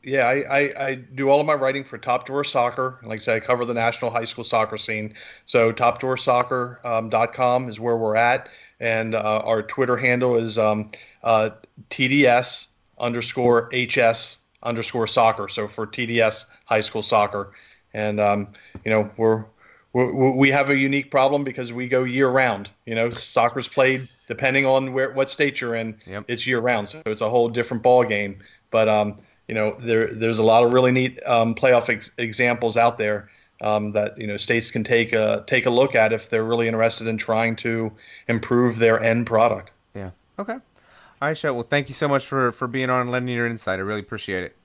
Yeah, 0.05 0.27
I, 0.27 0.35
I, 0.35 0.87
I 0.87 0.95
do 0.95 1.29
all 1.31 1.41
of 1.41 1.47
my 1.47 1.55
writing 1.55 1.85
for 1.85 1.97
Top 1.97 2.27
Drawer 2.27 2.43
Soccer. 2.43 2.99
Like 3.05 3.21
I 3.21 3.23
said, 3.23 3.37
I 3.37 3.41
cover 3.41 3.65
the 3.65 3.75
national 3.75 4.11
high 4.11 4.25
school 4.25 4.43
soccer 4.43 4.77
scene. 4.77 5.15
So 5.47 5.73
topdrawersoccer.com 5.73 7.69
is 7.69 7.79
where 7.79 7.97
we're 7.97 8.17
at. 8.17 8.49
And 8.81 9.15
uh, 9.15 9.43
our 9.45 9.63
Twitter 9.63 9.97
handle 9.97 10.37
is 10.37 10.59
um, 10.59 10.91
uh, 11.23 11.51
TDS 11.91 12.67
underscore 12.99 13.71
HS 13.73 14.39
underscore 14.63 15.07
soccer. 15.07 15.49
So 15.49 15.69
for 15.69 15.87
TDS 15.87 16.47
high 16.65 16.81
school 16.81 17.03
soccer. 17.03 17.53
And, 17.95 18.21
um, 18.21 18.49
you 18.85 18.91
know, 18.91 19.11
we're, 19.17 19.45
we're, 19.93 20.31
we 20.31 20.51
have 20.51 20.71
a 20.71 20.77
unique 20.77 21.11
problem 21.11 21.45
because 21.45 21.73
we 21.73 21.89
go 21.89 22.05
year 22.05 22.29
round. 22.29 22.71
You 22.87 22.95
know, 22.95 23.11
soccer's 23.11 23.69
played 23.69 24.09
depending 24.27 24.65
on 24.65 24.93
where 24.93 25.13
what 25.13 25.31
state 25.31 25.61
you're 25.61 25.75
in. 25.75 26.01
Yep. 26.07 26.25
It's 26.29 26.47
year 26.47 26.61
round, 26.61 26.89
so 26.89 27.03
it's 27.07 27.21
a 27.21 27.29
whole 27.29 27.49
different 27.49 27.83
ball 27.83 28.05
game. 28.05 28.39
But 28.71 28.89
um, 28.89 29.19
you 29.49 29.55
know, 29.55 29.77
there 29.79 30.13
there's 30.15 30.39
a 30.39 30.45
lot 30.45 30.65
of 30.65 30.73
really 30.73 30.93
neat 30.93 31.21
um, 31.27 31.55
playoff 31.55 31.91
ex- 31.91 32.11
examples 32.17 32.77
out 32.77 32.97
there 32.97 33.29
um, 33.61 33.93
that 33.93 34.19
you 34.19 34.27
know 34.27 34.39
states 34.39 34.71
can 34.71 34.85
take 34.85 35.13
a 35.13 35.45
take 35.47 35.67
a 35.67 35.71
look 35.71 35.95
at 35.95 36.13
if 36.13 36.31
they're 36.31 36.45
really 36.45 36.67
interested 36.67 37.07
in 37.07 37.19
trying 37.19 37.57
to 37.57 37.93
improve 38.29 38.79
their 38.79 39.03
end 39.03 39.27
product. 39.27 39.73
Yeah. 39.95 40.11
Okay. 40.39 40.55
All 40.55 41.29
right, 41.29 41.39
Sheldon. 41.39 41.57
Well, 41.57 41.67
thank 41.69 41.89
you 41.89 41.95
so 41.95 42.09
much 42.09 42.27
for, 42.27 42.51
for 42.51 42.67
being 42.67 42.91
on 42.91 43.03
and 43.03 43.11
lending 43.13 43.37
your 43.37 43.47
insight. 43.47 43.79
I 43.79 43.83
really 43.83 44.01
appreciate 44.01 44.43
it. 44.43 44.57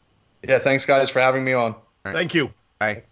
Yeah, 0.41 0.57
thanks 0.57 0.86
guys 0.86 1.07
for 1.07 1.19
having 1.19 1.43
me 1.43 1.53
on. 1.53 1.75
Thank 2.03 2.34
you. 2.34 2.51
Bye. 2.80 3.03